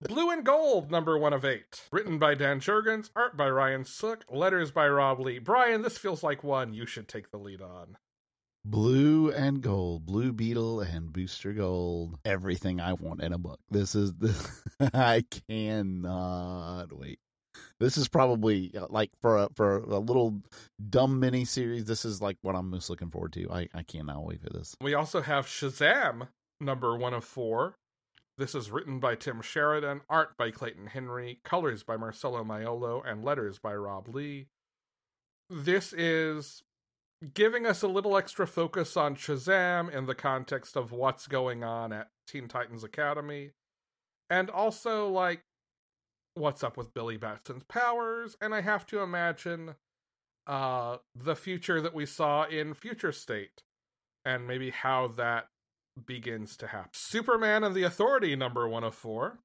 Blue 0.08 0.30
and 0.30 0.44
Gold, 0.44 0.90
number 0.90 1.16
one 1.16 1.32
of 1.32 1.44
eight. 1.44 1.84
Written 1.92 2.18
by 2.18 2.34
Dan 2.34 2.58
Jurgens, 2.58 3.10
art 3.14 3.36
by 3.36 3.48
Ryan 3.48 3.84
Sook, 3.84 4.24
letters 4.28 4.72
by 4.72 4.88
Rob 4.88 5.20
Lee. 5.20 5.38
Brian, 5.38 5.82
this 5.82 5.98
feels 5.98 6.24
like 6.24 6.42
one 6.42 6.74
you 6.74 6.84
should 6.84 7.06
take 7.06 7.30
the 7.30 7.38
lead 7.38 7.62
on. 7.62 7.96
Blue 8.70 9.30
and 9.30 9.62
Gold, 9.62 10.04
Blue 10.04 10.30
Beetle 10.30 10.80
and 10.80 11.10
Booster 11.10 11.54
Gold. 11.54 12.18
Everything 12.26 12.82
I 12.82 12.92
want 12.92 13.22
in 13.22 13.32
a 13.32 13.38
book. 13.38 13.60
This 13.70 13.94
is 13.94 14.12
the. 14.14 14.34
I 14.92 15.24
cannot 15.48 16.92
wait. 16.92 17.18
This 17.80 17.96
is 17.96 18.08
probably 18.08 18.72
uh, 18.76 18.86
like 18.90 19.10
for 19.22 19.38
a, 19.38 19.48
for 19.56 19.78
a 19.78 19.98
little 19.98 20.42
dumb 20.90 21.18
mini 21.18 21.46
series. 21.46 21.86
This 21.86 22.04
is 22.04 22.20
like 22.20 22.36
what 22.42 22.54
I'm 22.54 22.68
most 22.68 22.90
looking 22.90 23.10
forward 23.10 23.32
to. 23.34 23.50
I 23.50 23.68
I 23.72 23.84
cannot 23.84 24.24
wait 24.24 24.42
for 24.42 24.50
this. 24.50 24.76
We 24.82 24.92
also 24.92 25.22
have 25.22 25.46
Shazam, 25.46 26.28
number 26.60 26.94
one 26.94 27.14
of 27.14 27.24
four. 27.24 27.74
This 28.36 28.54
is 28.54 28.70
written 28.70 29.00
by 29.00 29.14
Tim 29.14 29.40
Sheridan, 29.40 30.02
art 30.10 30.36
by 30.36 30.50
Clayton 30.50 30.88
Henry, 30.88 31.40
colors 31.42 31.84
by 31.84 31.96
Marcelo 31.96 32.44
Maiolo, 32.44 33.02
and 33.04 33.24
letters 33.24 33.58
by 33.58 33.74
Rob 33.74 34.08
Lee. 34.14 34.48
This 35.48 35.94
is 35.94 36.62
giving 37.34 37.66
us 37.66 37.82
a 37.82 37.88
little 37.88 38.16
extra 38.16 38.46
focus 38.46 38.96
on 38.96 39.16
Shazam 39.16 39.92
in 39.92 40.06
the 40.06 40.14
context 40.14 40.76
of 40.76 40.92
what's 40.92 41.26
going 41.26 41.64
on 41.64 41.92
at 41.92 42.10
Teen 42.26 42.48
Titans 42.48 42.84
Academy. 42.84 43.50
And 44.30 44.50
also, 44.50 45.08
like, 45.08 45.42
what's 46.34 46.62
up 46.62 46.76
with 46.76 46.94
Billy 46.94 47.16
Batson's 47.16 47.64
powers, 47.64 48.36
and 48.40 48.54
I 48.54 48.60
have 48.60 48.86
to 48.86 49.00
imagine 49.00 49.74
uh, 50.46 50.98
the 51.14 51.34
future 51.34 51.80
that 51.80 51.94
we 51.94 52.06
saw 52.06 52.44
in 52.44 52.74
Future 52.74 53.12
State, 53.12 53.62
and 54.24 54.46
maybe 54.46 54.70
how 54.70 55.08
that 55.08 55.48
begins 56.06 56.56
to 56.58 56.68
happen. 56.68 56.90
Superman 56.92 57.64
and 57.64 57.74
the 57.74 57.82
Authority, 57.82 58.36
number 58.36 58.68
one 58.68 58.84
of 58.84 58.94
four. 58.94 59.40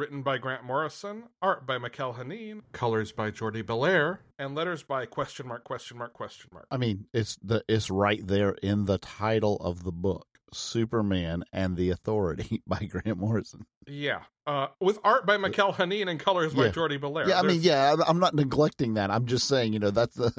Written 0.00 0.22
by 0.22 0.38
Grant 0.38 0.64
Morrison, 0.64 1.24
art 1.42 1.66
by 1.66 1.76
Mikel 1.76 2.14
Janín, 2.14 2.62
colors 2.72 3.12
by 3.12 3.30
Jordie 3.30 3.60
Bellaire, 3.62 4.20
and 4.38 4.54
letters 4.54 4.82
by 4.82 5.04
question 5.04 5.46
mark 5.46 5.62
question 5.62 5.98
mark 5.98 6.14
question 6.14 6.48
mark. 6.54 6.66
I 6.70 6.78
mean, 6.78 7.04
it's 7.12 7.36
the 7.42 7.62
it's 7.68 7.90
right 7.90 8.26
there 8.26 8.52
in 8.62 8.86
the 8.86 8.96
title 8.96 9.56
of 9.58 9.84
the 9.84 9.92
book. 9.92 10.26
Superman 10.54 11.44
and 11.52 11.76
the 11.76 11.90
Authority 11.90 12.62
by 12.66 12.78
Grant 12.78 13.18
Morrison. 13.18 13.66
Yeah, 13.86 14.22
uh, 14.46 14.68
with 14.80 14.98
art 15.04 15.26
by 15.26 15.36
Mikel 15.36 15.74
Janín 15.74 16.08
and 16.08 16.18
colors 16.18 16.54
by 16.54 16.64
Yeah. 16.64 16.70
Jordie 16.70 16.96
Bellaire. 16.98 17.28
Yeah, 17.28 17.38
I 17.38 17.42
There's- 17.42 17.56
mean, 17.58 17.62
yeah, 17.62 17.90
I'm- 17.90 18.02
I'm 18.06 18.18
not 18.20 18.34
neglecting 18.34 18.94
that. 18.94 19.10
I'm 19.10 19.26
just 19.26 19.46
saying, 19.48 19.74
you 19.74 19.78
know, 19.80 19.90
that's 19.90 20.14
the 20.16 20.32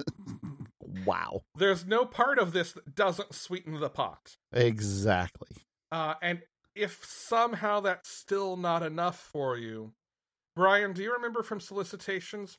wow. 1.05 1.43
there's 1.55 1.85
no 1.85 2.03
part 2.05 2.39
of 2.39 2.51
this 2.51 2.73
that 2.73 2.95
doesn't 2.95 3.35
sweeten 3.35 3.79
the 3.79 3.89
pot. 3.91 4.37
Exactly. 4.51 5.49
Uh, 5.91 6.15
and 6.21 6.39
if 6.75 7.03
somehow 7.05 7.79
that's 7.81 8.09
still 8.09 8.57
not 8.57 8.83
enough 8.83 9.19
for 9.19 9.57
you, 9.57 9.93
Brian, 10.55 10.93
do 10.93 11.01
you 11.01 11.13
remember 11.13 11.43
from 11.43 11.59
solicitations 11.59 12.57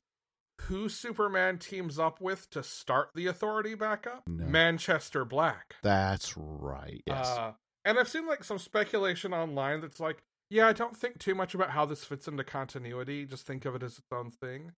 who 0.62 0.88
Superman 0.88 1.58
teams 1.58 1.98
up 1.98 2.20
with 2.20 2.48
to 2.50 2.62
start 2.62 3.08
the 3.14 3.26
Authority 3.26 3.74
back 3.74 4.06
up? 4.06 4.22
No. 4.26 4.44
Manchester 4.46 5.24
Black. 5.24 5.76
That's 5.82 6.36
right. 6.36 7.02
Yes. 7.06 7.26
Uh, 7.26 7.52
and 7.84 7.98
I've 7.98 8.08
seen 8.08 8.26
like 8.26 8.44
some 8.44 8.58
speculation 8.58 9.34
online 9.34 9.80
that's 9.80 10.00
like, 10.00 10.22
yeah, 10.50 10.68
I 10.68 10.72
don't 10.72 10.96
think 10.96 11.18
too 11.18 11.34
much 11.34 11.54
about 11.54 11.70
how 11.70 11.84
this 11.86 12.04
fits 12.04 12.28
into 12.28 12.44
continuity. 12.44 13.24
Just 13.26 13.46
think 13.46 13.64
of 13.64 13.74
it 13.74 13.82
as 13.82 13.98
its 13.98 14.06
own 14.12 14.30
thing. 14.30 14.72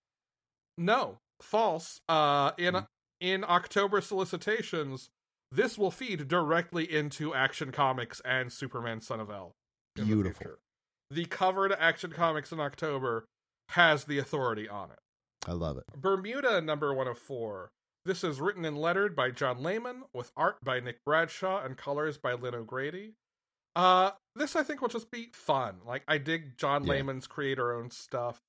No, 0.79 1.19
false. 1.41 2.01
Uh, 2.09 2.53
in 2.59 2.75
Hmm. 2.75 2.81
in 3.21 3.45
October 3.45 4.01
solicitations, 4.01 5.09
this 5.55 5.79
will 5.79 5.91
feed 5.91 6.29
directly 6.29 6.91
into 6.91 7.35
Action 7.35 7.71
Comics 7.73 8.21
and 8.25 8.53
Superman 8.53 9.01
Son 9.01 9.21
of 9.21 9.31
El. 9.31 9.53
in 9.97 10.09
the 10.09 10.15
Beautiful. 10.15 10.53
The 11.11 11.27
cover 11.27 11.69
to 11.69 11.81
Action 11.81 12.11
Comics 12.11 12.51
in 12.53 12.61
October 12.61 13.25
has 13.71 14.05
the 14.05 14.19
authority 14.19 14.69
on 14.69 14.91
it. 14.91 14.99
I 15.47 15.53
love 15.53 15.77
it. 15.79 15.85
Bermuda 15.97 16.61
number 16.61 16.93
one 16.95 17.07
of 17.07 17.19
four. 17.19 17.71
This 18.05 18.25
is 18.25 18.41
written 18.41 18.65
and 18.65 18.77
lettered 18.77 19.15
by 19.17 19.31
John 19.31 19.63
Layman, 19.63 20.03
with 20.13 20.31
art 20.37 20.57
by 20.63 20.81
Nick 20.81 20.99
Bradshaw 21.07 21.65
and 21.65 21.77
colors 21.77 22.19
by 22.19 22.35
Lynn 22.35 22.55
O'Grady. 22.55 23.15
Uh, 23.77 24.13
this 24.37 24.57
I 24.57 24.63
think 24.63 24.81
will 24.83 24.89
just 24.89 25.11
be 25.11 25.31
fun. 25.33 25.77
Like 25.87 26.03
I 26.09 26.19
dig 26.19 26.57
John 26.59 26.85
Yeah. 26.85 26.91
Layman's 26.93 27.27
creator-owned 27.27 27.93
stuff. 27.93 28.41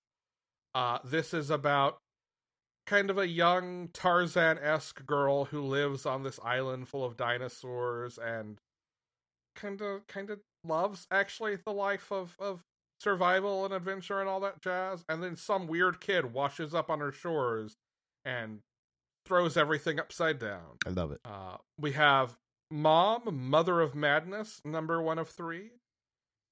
Uh, 0.74 1.00
this 1.06 1.34
is 1.34 1.50
about 1.50 1.98
kind 2.86 3.10
of 3.10 3.18
a 3.18 3.28
young 3.28 3.90
Tarzan-esque 3.94 5.06
girl 5.06 5.46
who 5.46 5.62
lives 5.62 6.06
on 6.06 6.24
this 6.24 6.40
island 6.44 6.88
full 6.88 7.04
of 7.04 7.18
dinosaurs 7.18 8.18
and 8.18 8.60
kind 9.56 9.82
of 9.82 10.06
kind 10.08 10.30
of 10.30 10.40
loves 10.64 11.08
actually 11.10 11.56
the 11.56 11.72
life 11.72 12.12
of 12.12 12.36
of 12.40 12.62
survival 13.00 13.66
and 13.66 13.74
adventure 13.74 14.20
and 14.20 14.30
all 14.30 14.40
that 14.42 14.62
jazz. 14.62 15.04
And 15.10 15.22
then 15.22 15.36
some 15.36 15.68
weird 15.68 16.00
kid 16.00 16.34
washes 16.34 16.74
up 16.74 16.90
on 16.90 17.00
her 17.00 17.12
shores 17.12 17.76
and 18.24 18.60
throws 19.26 19.58
everything 19.58 20.00
upside 20.00 20.40
down. 20.40 20.78
I 20.86 20.90
love 20.90 21.12
it. 21.12 21.20
Uh, 21.26 21.58
we 21.80 21.94
have 21.94 22.38
Mom, 22.72 23.50
Mother 23.50 23.82
of 23.82 23.96
Madness, 23.96 24.62
number 24.64 25.02
one 25.02 25.20
of 25.20 25.30
three. 25.30 25.72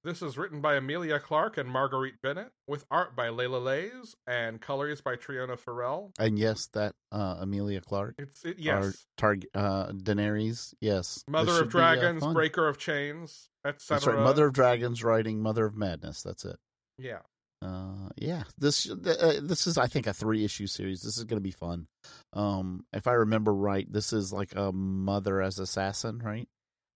This 0.03 0.21
is 0.21 0.37
written 0.37 0.59
by 0.59 0.75
Emilia 0.75 1.17
Clarke 1.17 1.57
and 1.57 1.69
Marguerite 1.69 2.21
Bennett, 2.21 2.51
with 2.67 2.85
art 2.91 3.15
by 3.15 3.29
Leila 3.29 3.57
Leiz 3.57 4.15
and 4.27 4.59
colors 4.59 4.99
by 4.99 5.15
Triona 5.15 5.57
Farrell. 5.57 6.11
And 6.19 6.37
yes, 6.37 6.67
that 6.73 6.93
uh, 7.13 7.37
Emilia 7.39 7.79
Clarke, 7.79 8.15
It's 8.17 8.43
it, 8.43 8.59
yes, 8.59 8.83
Our 8.83 9.35
Targ- 9.35 9.45
uh, 9.55 9.93
Daenerys, 9.93 10.73
yes, 10.81 11.23
Mother 11.29 11.53
of 11.63 11.69
be, 11.71 11.77
uh, 11.77 11.95
Dragons. 11.95 12.25
Breaker 12.33 12.67
of 12.67 12.77
Chains, 12.77 13.49
etc. 13.65 13.95
That's 13.95 14.07
right. 14.07 14.23
Mother 14.23 14.47
of 14.47 14.53
Dragons, 14.53 15.03
writing 15.05 15.41
Mother 15.41 15.65
of 15.65 15.77
Madness. 15.77 16.21
That's 16.21 16.43
it. 16.43 16.57
Yeah, 16.97 17.19
Uh, 17.61 18.09
yeah, 18.17 18.43
this 18.57 18.89
uh, 18.89 19.39
this 19.41 19.67
is 19.67 19.77
I 19.77 19.87
think 19.87 20.05
a 20.05 20.13
three 20.13 20.43
issue 20.43 20.67
series. 20.67 21.01
This 21.01 21.17
is 21.17 21.23
going 21.23 21.37
to 21.37 21.41
be 21.43 21.51
fun. 21.51 21.87
Um, 22.33 22.85
if 22.91 23.07
I 23.07 23.13
remember 23.13 23.53
right, 23.53 23.89
this 23.89 24.11
is 24.11 24.33
like 24.33 24.53
a 24.53 24.73
mother 24.73 25.41
as 25.41 25.59
assassin, 25.59 26.19
right? 26.19 26.49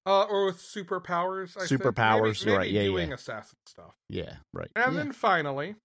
Uh, 0.07 0.23
or 0.23 0.45
with 0.45 0.57
superpowers. 0.59 1.57
I 1.57 1.65
think. 1.67 1.81
Superpowers, 1.81 2.45
maybe, 2.45 2.51
maybe 2.51 2.57
right, 2.57 2.71
yeah, 2.71 2.83
doing 2.83 3.09
yeah. 3.09 3.15
assassin 3.15 3.57
stuff. 3.65 3.93
Yeah, 4.09 4.35
right. 4.53 4.71
And 4.75 4.93
Yeah. 4.93 5.03
then 5.03 5.11
finally, 5.11 5.75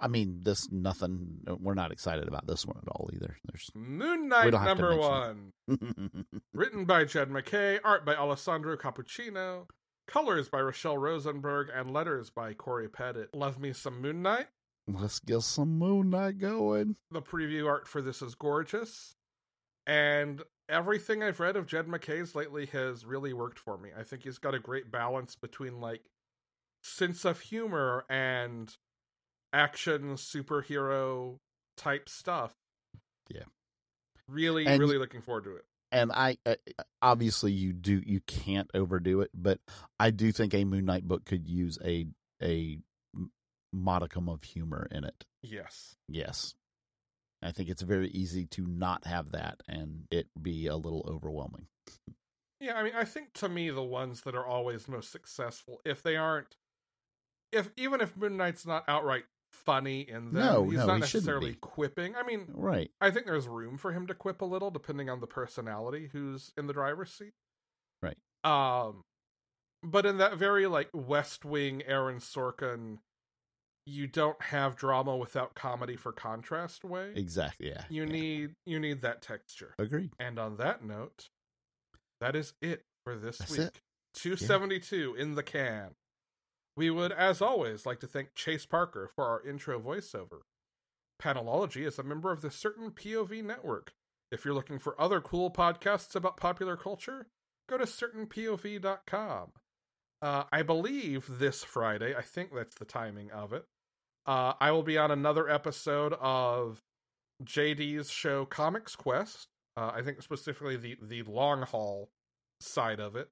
I 0.00 0.06
mean, 0.08 0.40
this 0.44 0.70
nothing. 0.70 1.38
We're 1.58 1.74
not 1.74 1.90
excited 1.90 2.28
about 2.28 2.46
this 2.46 2.64
one 2.66 2.76
at 2.80 2.88
all 2.88 3.08
either. 3.14 3.36
There's 3.44 3.70
Moon 3.74 4.28
Knight 4.28 4.50
don't 4.50 4.60
have 4.60 4.76
to 4.76 4.82
number 4.82 4.96
one. 4.96 5.52
Written 6.54 6.84
by 6.84 7.04
Jed 7.04 7.30
MacKay, 7.30 7.80
art 7.82 8.04
by 8.04 8.14
Alessandro 8.14 8.76
Cappuccino, 8.76 9.66
colors 10.06 10.48
by 10.48 10.58
Rachelle 10.60 10.98
Rosenberg, 11.00 11.68
and 11.74 11.90
letters 11.92 12.30
by 12.30 12.52
Cory 12.54 12.88
Petit. 12.88 13.24
Love 13.34 13.58
me 13.58 13.72
some 13.72 14.00
Moon 14.00 14.22
Knight. 14.22 14.46
let's 14.86 15.18
get 15.18 15.42
some 15.42 15.78
Moon 15.78 16.10
Knight 16.10 16.38
going. 16.38 16.96
The 17.10 17.22
preview 17.22 17.66
art 17.66 17.88
for 17.88 18.00
this 18.02 18.22
is 18.22 18.34
gorgeous. 18.34 19.14
And 19.86 20.42
everything 20.68 21.22
I've 21.22 21.40
read 21.40 21.56
of 21.56 21.66
Jed 21.66 21.88
MacKay's 21.88 22.34
lately 22.34 22.66
has 22.66 23.04
really 23.04 23.32
worked 23.32 23.58
for 23.58 23.76
me. 23.78 23.90
I 23.96 24.02
think 24.02 24.22
he's 24.24 24.38
got 24.38 24.54
a 24.54 24.58
great 24.58 24.90
balance 24.90 25.34
between 25.34 25.80
like 25.80 26.02
sense 26.82 27.24
of 27.24 27.40
humor 27.40 28.04
and 28.08 28.74
action 29.52 30.14
superhero 30.14 31.38
type 31.76 32.08
stuff. 32.08 32.54
Yeah. 33.30 33.44
Really, 34.28 34.66
And- 34.66 34.80
really 34.80 34.98
looking 34.98 35.22
forward 35.22 35.44
to 35.44 35.56
it. 35.56 35.64
And 35.90 36.12
I 36.12 36.36
uh, 36.44 36.56
obviously 37.00 37.50
you 37.52 37.72
do 37.72 38.02
you 38.04 38.20
can't 38.20 38.70
overdo 38.74 39.22
it, 39.22 39.30
but 39.32 39.58
I 39.98 40.10
do 40.10 40.32
think 40.32 40.52
a 40.52 40.64
Moon 40.66 40.84
Knight 40.84 41.08
book 41.08 41.24
could 41.24 41.48
use 41.48 41.78
a 41.82 42.06
a 42.42 42.78
modicum 43.72 44.28
of 44.28 44.42
humor 44.44 44.86
in 44.90 45.04
it. 45.04 45.24
Yes. 45.40 45.96
Yes. 46.06 46.54
I 47.42 47.52
think 47.52 47.68
it's 47.68 47.82
very 47.82 48.08
easy 48.08 48.46
to 48.46 48.66
not 48.66 49.06
have 49.06 49.32
that 49.32 49.60
and 49.68 50.06
it 50.10 50.26
be 50.40 50.66
a 50.66 50.76
little 50.76 51.06
overwhelming. 51.08 51.66
Yeah, 52.60 52.74
I 52.74 52.82
mean, 52.82 52.94
I 52.96 53.04
think 53.04 53.32
to 53.34 53.48
me 53.48 53.70
the 53.70 53.82
ones 53.82 54.22
that 54.22 54.34
are 54.34 54.46
always 54.46 54.88
most 54.88 55.12
successful, 55.12 55.80
if 55.84 56.02
they 56.02 56.16
aren't, 56.16 56.56
if 57.52 57.70
even 57.76 58.00
if 58.00 58.16
Moon 58.16 58.36
Knight's 58.36 58.66
not 58.66 58.84
outright 58.88 59.24
funny 59.52 60.00
in 60.00 60.32
them, 60.32 60.44
No, 60.44 60.64
he's 60.68 60.80
no, 60.80 60.86
not 60.86 60.94
he 60.94 61.00
necessarily 61.00 61.54
quipping. 61.54 62.16
I 62.16 62.24
mean, 62.24 62.46
Right. 62.48 62.90
I 63.00 63.10
think 63.10 63.26
there's 63.26 63.46
room 63.46 63.78
for 63.78 63.92
him 63.92 64.06
to 64.08 64.14
quip 64.14 64.42
a 64.42 64.44
little, 64.44 64.70
depending 64.70 65.08
on 65.08 65.20
the 65.20 65.26
personality 65.28 66.08
who's 66.12 66.52
in 66.56 66.66
the 66.66 66.72
driver's 66.72 67.12
seat. 67.12 67.32
Right. 68.02 68.18
Um, 68.44 69.02
but 69.82 70.04
in 70.06 70.18
that 70.18 70.36
very 70.36 70.66
like 70.66 70.88
West 70.92 71.44
Wing 71.44 71.82
Aaron 71.86 72.18
Sorkin, 72.18 72.98
you 73.88 74.06
don't 74.06 74.40
have 74.42 74.76
drama 74.76 75.16
without 75.16 75.54
comedy 75.54 75.96
for 75.96 76.12
contrast 76.12 76.84
way. 76.84 77.12
Exactly. 77.14 77.68
Yeah. 77.68 77.84
You 77.88 78.04
yeah. 78.04 78.12
need 78.12 78.50
you 78.66 78.78
need 78.78 79.02
that 79.02 79.22
texture. 79.22 79.74
Agreed. 79.78 80.10
And 80.20 80.38
on 80.38 80.56
that 80.58 80.84
note, 80.84 81.28
that 82.20 82.36
is 82.36 82.52
it 82.60 82.84
for 83.04 83.16
this 83.16 83.38
That's 83.38 83.52
week. 83.52 83.60
it. 83.60 83.80
272 84.14 85.14
in 85.18 85.34
the 85.34 85.42
can. 85.42 85.90
We 86.76 86.90
would, 86.90 87.12
as 87.12 87.42
always, 87.42 87.86
like 87.86 88.00
to 88.00 88.06
thank 88.06 88.34
Chase 88.34 88.66
Parker 88.66 89.10
for 89.14 89.26
our 89.26 89.42
intro 89.46 89.80
voiceover. 89.80 90.42
Panelology 91.20 91.84
is 91.84 91.98
a 91.98 92.04
member 92.04 92.30
of 92.30 92.40
the 92.40 92.50
Certain 92.50 92.90
POV 92.90 93.42
network. 93.44 93.92
If 94.30 94.44
you're 94.44 94.54
looking 94.54 94.78
for 94.78 95.00
other 95.00 95.20
cool 95.20 95.50
podcasts 95.50 96.14
about 96.14 96.36
popular 96.36 96.76
culture, 96.76 97.26
go 97.68 97.78
to 97.78 97.84
certainpov.com. 97.84 99.52
Uh, 100.20 100.44
I 100.52 100.62
believe 100.62 101.38
this 101.38 101.64
Friday, 101.64 102.14
I 102.14 102.22
think 102.22 102.54
that's 102.54 102.76
the 102.76 102.84
timing 102.84 103.30
of 103.30 103.52
it, 103.52 103.64
uh, 104.28 104.52
I 104.60 104.70
will 104.70 104.84
be 104.84 104.96
on 104.98 105.10
another 105.10 105.48
episode 105.48 106.12
of 106.20 106.80
JD's 107.42 108.10
show 108.10 108.44
Comics 108.44 108.94
Quest. 108.94 109.48
Uh, 109.76 109.90
I 109.94 110.02
think 110.02 110.22
specifically 110.22 110.76
the, 110.76 110.96
the 111.02 111.22
long 111.24 111.62
haul 111.62 112.10
side 112.60 113.00
of 113.00 113.16
it 113.16 113.28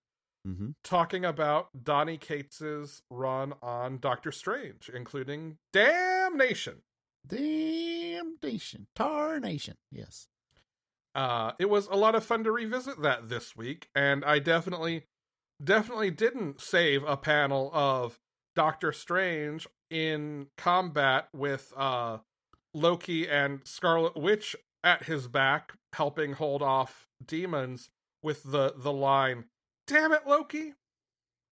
Mm-hmm. 0.47 0.70
talking 0.84 1.24
about 1.24 1.70
Donny 1.82 2.16
Cates's 2.18 3.03
run 3.11 3.55
on 3.62 3.99
Doctor 3.99 4.30
Strange, 4.30 4.88
including 4.94 5.57
Damnation. 5.72 6.82
Damnation. 7.26 8.86
Tarnation. 8.94 9.74
Yes. 9.90 10.28
Uh, 11.16 11.51
it 11.59 11.68
was 11.68 11.88
a 11.88 11.97
lot 11.97 12.14
of 12.14 12.24
fun 12.24 12.44
to 12.44 12.53
revisit 12.53 13.03
that 13.03 13.28
this 13.28 13.57
week, 13.57 13.88
and 13.97 14.24
I 14.24 14.38
definitely, 14.38 15.07
definitely 15.62 16.12
didn't 16.12 16.61
save 16.61 17.03
a 17.03 17.16
panel 17.16 17.70
of 17.72 18.20
Doctor 18.55 18.93
Strange 18.93 19.66
in 19.91 20.47
combat 20.57 21.29
with 21.33 21.73
uh, 21.77 22.19
Loki 22.75 23.29
and 23.29 23.61
Scarlet 23.65 24.17
Witch 24.17 24.57
at 24.83 25.05
his 25.05 25.29
back, 25.29 25.73
helping 25.93 26.35
hold 26.35 26.63
off 26.63 27.09
demons 27.25 27.91
with 28.23 28.43
the 28.45 28.75
the 28.77 28.93
line 28.93 29.45
"Damn 29.87 30.13
it, 30.13 30.27
Loki!" 30.27 30.75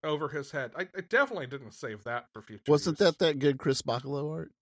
over 0.03 0.29
his 0.29 0.51
head. 0.51 0.73
I, 0.77 0.83
I 0.97 1.01
definitely 1.09 1.47
didn't 1.47 1.73
save 1.73 2.05
that 2.05 2.27
for 2.33 2.43
future. 2.43 2.63
Wasn't 2.69 3.01
use. 3.01 3.07
that 3.07 3.19
that 3.19 3.39
good 3.39 3.59
Chris 3.59 3.83
Bachalo 3.83 4.31
art? 4.31 4.53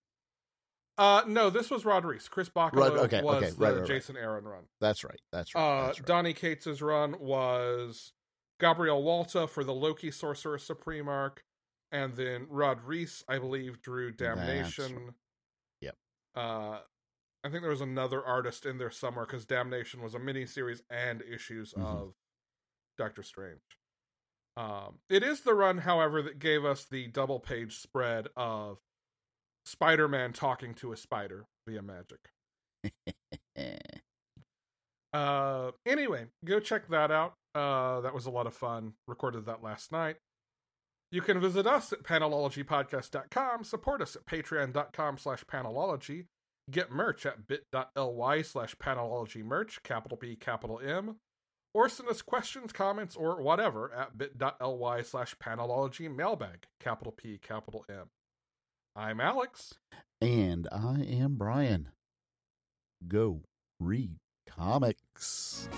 Uh, 0.97 1.23
no, 1.27 1.49
this 1.49 1.71
was 1.71 1.85
Rod 1.85 2.05
Reis. 2.05 2.27
Chris 2.27 2.49
Bachalo 2.49 2.75
Rod- 2.75 2.97
okay, 2.99 3.21
was 3.21 3.37
okay, 3.37 3.49
the 3.49 3.55
right, 3.57 3.71
right, 3.71 3.79
right. 3.79 3.87
Jason 3.87 4.15
Aaron 4.15 4.45
run. 4.45 4.63
That's 4.79 5.03
right. 5.03 5.19
That's 5.31 5.53
right. 5.53 5.61
Uh, 5.61 5.85
that's 5.87 5.99
right. 5.99 6.07
Donny 6.07 6.33
Cates's 6.33 6.81
run 6.81 7.15
was 7.19 8.13
Gabriel 8.59 9.03
Walta 9.03 9.49
for 9.49 9.63
the 9.63 9.73
Loki 9.73 10.11
Sorcerer 10.11 10.59
Supreme 10.59 11.07
arc, 11.07 11.43
and 11.93 12.15
then 12.15 12.47
Rod 12.49 12.81
Reis, 12.81 13.23
I 13.29 13.37
believe, 13.39 13.81
drew 13.81 14.11
Damnation. 14.11 14.95
right. 15.05 15.13
Yep. 15.81 15.95
Uh, 16.35 16.79
I 17.45 17.49
think 17.49 17.61
there 17.61 17.69
was 17.69 17.81
another 17.81 18.23
artist 18.25 18.65
in 18.65 18.77
there 18.77 18.91
somewhere 18.91 19.25
because 19.25 19.45
Damnation 19.45 20.01
was 20.01 20.15
a 20.15 20.19
mini 20.19 20.45
series 20.45 20.81
and 20.89 21.21
issues 21.21 21.73
Mhm. 21.73 21.83
of 21.85 22.13
Doctor 22.97 23.23
Strange. 23.23 23.61
Um, 24.57 24.99
it 25.09 25.23
is 25.23 25.41
the 25.41 25.53
run, 25.53 25.79
however, 25.79 26.21
that 26.23 26.39
gave 26.39 26.63
us 26.65 26.85
the 26.85 27.07
double 27.07 27.39
page 27.39 27.77
spread 27.79 28.27
of 28.35 28.79
Spider 29.65 30.07
Man 30.07 30.33
talking 30.33 30.73
to 30.75 30.91
a 30.93 30.97
spider 30.97 31.47
via 31.67 31.81
magic. 31.81 32.31
Uh, 35.13 35.71
anyway, 35.85 36.27
go 36.43 36.59
check 36.59 36.87
that 36.87 37.11
out. 37.11 37.35
Uh, 37.53 38.01
that 38.01 38.13
was 38.15 38.25
a 38.25 38.31
lot 38.31 38.47
of 38.47 38.53
fun. 38.55 38.93
Recorded 39.07 39.45
that 39.45 39.61
last 39.61 39.91
night. 39.91 40.17
You 41.13 41.21
can 41.21 41.39
visit 41.39 41.67
us 41.67 41.93
at 41.93 42.01
panelologypodcast.com, 42.01 43.65
support 43.65 44.01
us 44.01 44.15
at 44.15 44.25
patreon.com 44.25 45.19
slash 45.19 45.43
panelology, 45.45 46.25
get 46.71 46.91
merch 46.91 47.27
at 47.27 47.45
bit.ly 47.45 48.41
slash 48.41 48.75
panelology 48.77 49.43
merch, 49.43 49.83
capital 49.83 50.17
B, 50.19 50.35
capital 50.35 50.79
M, 50.83 51.17
or 51.71 51.87
send 51.87 52.09
us 52.09 52.23
questions, 52.23 52.73
comments, 52.73 53.15
or 53.15 53.43
whatever 53.43 53.93
at 53.93 54.17
bit.ly 54.17 55.03
slash 55.03 55.35
panelology 55.35 56.11
mailbag, 56.11 56.65
capital 56.79 57.11
P, 57.11 57.37
capital 57.37 57.85
M. 57.87 58.09
I'm 58.95 59.21
Alex. 59.21 59.75
And 60.19 60.67
I 60.71 61.01
am 61.03 61.35
Brian. 61.35 61.89
Go 63.07 63.43
read 63.79 64.15
comics. 64.47 65.69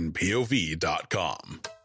CertainPOV.com. 0.00 1.79